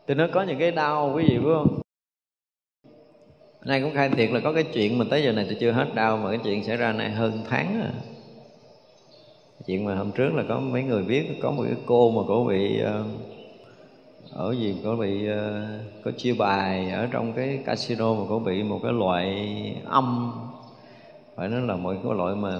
[0.07, 1.81] Thì nó có những cái đau, quý vị phải không?
[3.65, 5.87] Nay cũng khai thiệt là có cái chuyện mà tới giờ này tôi chưa hết
[5.95, 7.89] đau, mà cái chuyện xảy ra này hơn tháng rồi
[9.67, 12.45] chuyện mà hôm trước là có mấy người biết, có một cái cô mà cổ
[12.49, 13.03] bị ờ,
[14.33, 15.27] ở gì ờ, có bị
[16.03, 19.47] có chia bài ở trong cái casino mà có bị một cái loại
[19.85, 20.31] âm.
[21.35, 22.59] Phải nói là một cái loại mà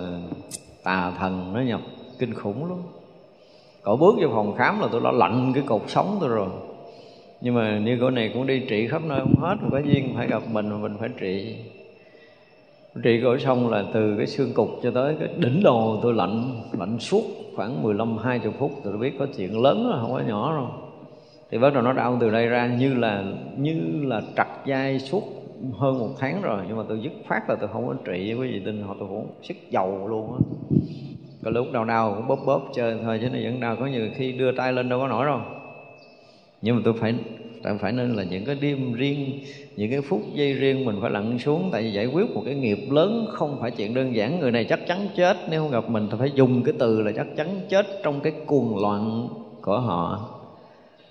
[0.83, 1.81] tà thần nó nhập
[2.19, 2.77] kinh khủng lắm.
[3.83, 6.49] Cậu bước vô phòng khám là tôi đã lạnh cái cột sống tôi rồi.
[7.41, 10.27] Nhưng mà như cô này cũng đi trị khắp nơi, không hết có duyên phải
[10.27, 11.55] gặp mình mà mình phải trị
[13.03, 16.61] trị cổ xong là từ cái xương cục cho tới cái đỉnh đầu tôi lạnh
[16.79, 17.23] lạnh suốt
[17.55, 18.71] khoảng 15 20 phút.
[18.83, 20.69] Tôi biết có chuyện lớn rồi không có nhỏ đâu.
[21.51, 23.23] Thì bắt đầu nó đau từ đây ra, như là
[23.57, 25.23] như là trặc dai suốt
[25.73, 26.63] hơn một tháng rồi.
[26.67, 29.07] Nhưng mà tôi dứt phát là tôi không có trị với gì tin họ, tôi
[29.07, 30.39] cũng sức dầu luôn á.
[31.43, 33.75] Có lúc đau đau cũng bóp bóp chơi thôi, chứ nó vẫn đau.
[33.75, 35.39] Có nhiều khi đưa tay lên đâu có nổi đâu.
[36.61, 37.15] Nhưng mà tôi phải
[37.63, 39.39] tại phải nên là những cái đêm riêng,
[39.75, 42.55] những cái phút giây riêng mình phải lặn xuống, tại vì giải quyết một cái
[42.55, 44.39] nghiệp lớn không phải chuyện đơn giản.
[44.39, 47.11] Người này chắc chắn chết, nếu không gặp mình thì phải dùng cái từ là
[47.15, 49.27] chắc chắn chết trong cái cuồng loạn
[49.61, 50.29] của họ.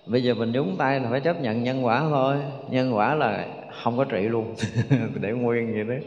[0.06, 2.36] Bây giờ mình nhúng tay là phải chấp nhận nhân quả thôi.
[2.70, 3.46] Nhân quả là
[3.82, 4.54] không có trị luôn.
[5.20, 6.00] Để nguyên vậy đấy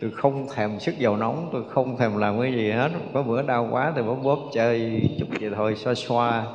[0.00, 2.90] tôi không thèm sức dầu nóng, tôi không thèm làm cái gì hết.
[3.12, 6.46] Có bữa đau quá thì bóp bóp chơi chút vậy thôi, xoa xoa.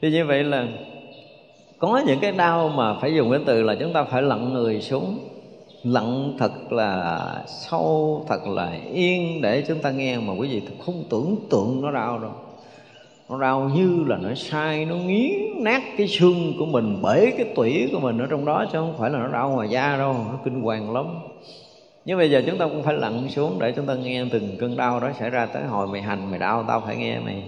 [0.00, 0.66] Thì như vậy là
[1.78, 4.80] có những cái đau mà phải dùng cái từ là chúng ta phải lặn người
[4.80, 5.18] xuống.
[5.82, 11.04] Lặng thật là sâu, thật là yên để chúng ta nghe mà quý vị không
[11.10, 12.30] tưởng tượng nó đau đâu.
[13.28, 17.46] Nó đau như là nó sai, nó nghiến nát cái xương của mình bể cái
[17.56, 20.12] tủy của mình ở trong đó chứ không phải là nó đau ngoài da đâu,
[20.12, 21.06] nó kinh hoàng lắm.
[22.04, 24.76] Nhưng bây giờ chúng ta cũng phải lặn xuống để chúng ta nghe từng cơn
[24.76, 27.42] đau đó xảy ra tới hồi mày hành mày đau, tao phải nghe mày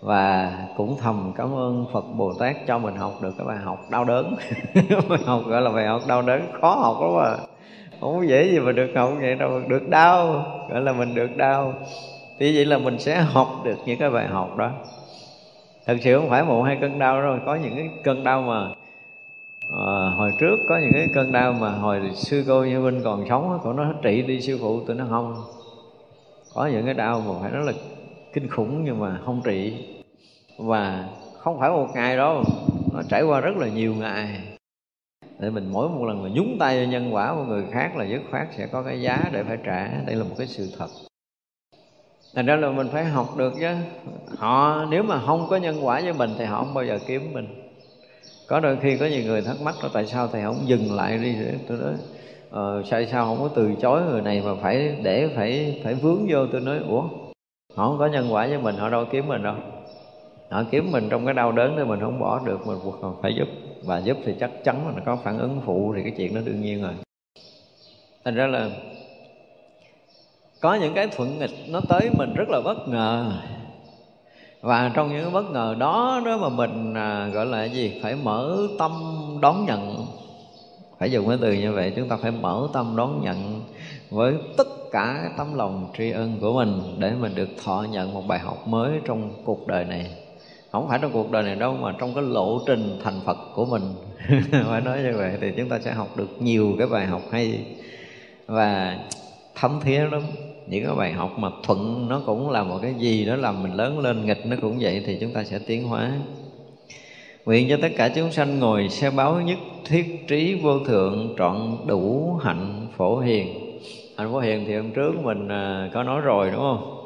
[0.00, 3.86] và cũng thầm cảm ơn Phật Bồ Tát cho mình học được cái bài học
[3.90, 4.34] đau đớn.
[5.08, 7.36] Bài học gọi là bài học đau đớn khó học lắm à.
[8.00, 11.74] Không dễ gì mà được học vậy đâu được đau gọi là mình được đau.
[12.38, 14.70] Thì vậy là mình sẽ học được những cái bài học đó.
[15.86, 18.68] Thật sự không phải một hai cơn đau đâu có những cái cơn đau mà
[19.76, 23.24] à, hồi trước có những cái cơn đau mà hồi sư cô như Vinh còn
[23.28, 25.44] sống cổ nó trị đi sư phụ tôi nó không.
[26.54, 27.72] Có những cái đau mà phải nói là
[28.32, 29.86] kinh khủng nhưng mà không trị.
[30.58, 32.44] Và không phải một ngày đâu
[32.92, 34.40] nó trải qua rất là nhiều ngày.
[35.38, 38.04] Để mình mỗi một lần mà nhúng tay vào nhân quả của người khác là
[38.04, 39.88] dứt khoát sẽ có cái giá để phải trả.
[40.06, 40.88] Đây là một cái sự thật.
[42.34, 43.74] Thành ra là mình phải học được chứ.
[44.36, 47.32] Họ nếu mà không có nhân quả với mình thì họ không bao giờ kiếm
[47.32, 47.46] mình.
[48.48, 51.18] Có đôi khi có nhiều người thắc mắc là tại sao thầy không dừng lại
[51.18, 51.94] đi để tôi nói
[52.50, 56.26] ờ, sao sao không có từ chối người này mà phải để phải phải vướng
[56.28, 56.46] vô?
[56.52, 57.08] Tôi nói ủa
[57.78, 59.54] họ không có nhân quả với mình họ đâu kiếm mình đâu.
[60.50, 63.34] Họ kiếm mình trong cái đau đớn thì mình không bỏ được mình còn phải
[63.34, 63.48] giúp.
[63.84, 66.40] Và giúp thì chắc chắn là nó có phản ứng phụ thì cái chuyện đó
[66.44, 66.92] đương nhiên rồi.
[68.24, 68.70] Thành ra là
[70.60, 73.32] có những cái thuận nghịch nó tới mình rất là bất ngờ.
[74.60, 78.00] Và trong những cái bất ngờ đó đó mà mình à, gọi là gì?
[78.02, 78.92] Phải mở tâm
[79.40, 80.06] đón nhận.
[80.98, 83.60] Phải dùng cái từ như vậy chúng ta phải mở tâm đón nhận
[84.10, 88.26] với tất cả tấm lòng tri ân của mình để mình được thọ nhận một
[88.28, 90.10] bài học mới trong cuộc đời này.
[90.72, 93.64] Không phải trong cuộc đời này đâu, mà trong cái lộ trình thành phật của
[93.64, 93.82] mình.
[94.68, 97.58] Phải nói như vậy thì chúng ta sẽ học được nhiều cái bài học hay.
[98.46, 98.98] Và
[99.54, 100.22] thấm thía lắm,
[100.66, 103.74] những cái bài học mà thuận nó cũng là một cái gì đó làm mình
[103.74, 106.12] lớn lên, nghịch nó cũng vậy thì chúng ta sẽ tiến hóa.
[107.46, 111.76] Nguyện cho tất cả chúng sanh ngồi xe báo nhất thiết trí vô thượng trọn
[111.86, 113.67] đủ hạnh phổ hiền
[114.18, 117.04] hạnh phổ hiền thì hôm trước mình à, có nói rồi, đúng không?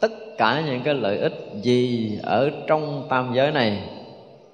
[0.00, 3.82] Tất cả những cái lợi ích gì ở trong tam giới này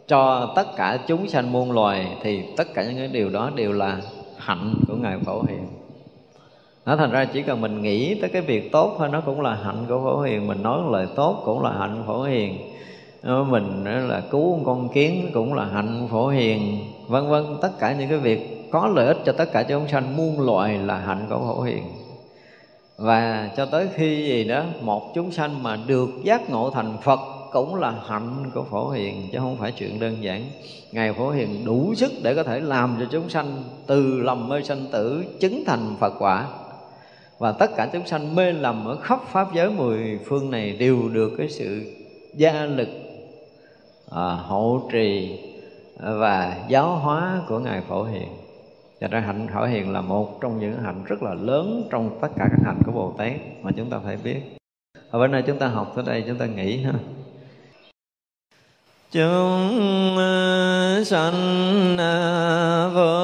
[0.07, 3.73] cho tất cả chúng sanh muôn loài thì tất cả những cái điều đó đều
[3.73, 4.01] là
[4.37, 5.67] hạnh của ngài phổ hiền.
[6.87, 9.55] Nó thành ra chỉ cần mình nghĩ tới cái việc tốt thôi, nó cũng là
[9.55, 10.47] hạnh của phổ hiền.
[10.47, 12.59] Mình nói lời tốt cũng là hạnh phổ hiền.
[13.23, 17.45] Ờ, mình là cứu con kiến cũng là hạnh phổ hiền, vân vân.
[17.63, 20.79] Tất cả những cái việc có lợi ích cho tất cả chúng sanh muôn loài
[20.79, 21.83] là hạnh của phổ hiền.
[22.97, 27.21] Và cho tới khi gì đó một chúng sanh mà được giác ngộ thành phật
[27.53, 30.45] cũng là hạnh của phổ hiền chứ không phải chuyện đơn giản.
[30.93, 34.63] Ngài phổ hiền đủ sức để có thể làm cho chúng sanh từ lầm mê
[34.63, 36.47] sanh tử chứng thành phật quả.
[37.39, 41.09] Và tất cả chúng sanh mê lầm ở khắp pháp giới mười phương này đều
[41.09, 41.95] được cái sự
[42.35, 42.89] gia lực
[44.11, 45.39] à, hộ trì
[45.97, 48.29] và giáo hóa của ngài phổ hiền
[49.01, 52.29] và ra hạnh khởi hiền là một trong những hạnh rất là lớn trong tất
[52.37, 53.33] cả các hạnh của bồ tát
[53.63, 54.41] mà chúng ta phải biết.
[55.11, 56.93] Ở bữa nay chúng ta học tới đây, chúng ta nghĩ ha.
[59.13, 60.17] Chúng
[61.05, 63.20] sanh à, vô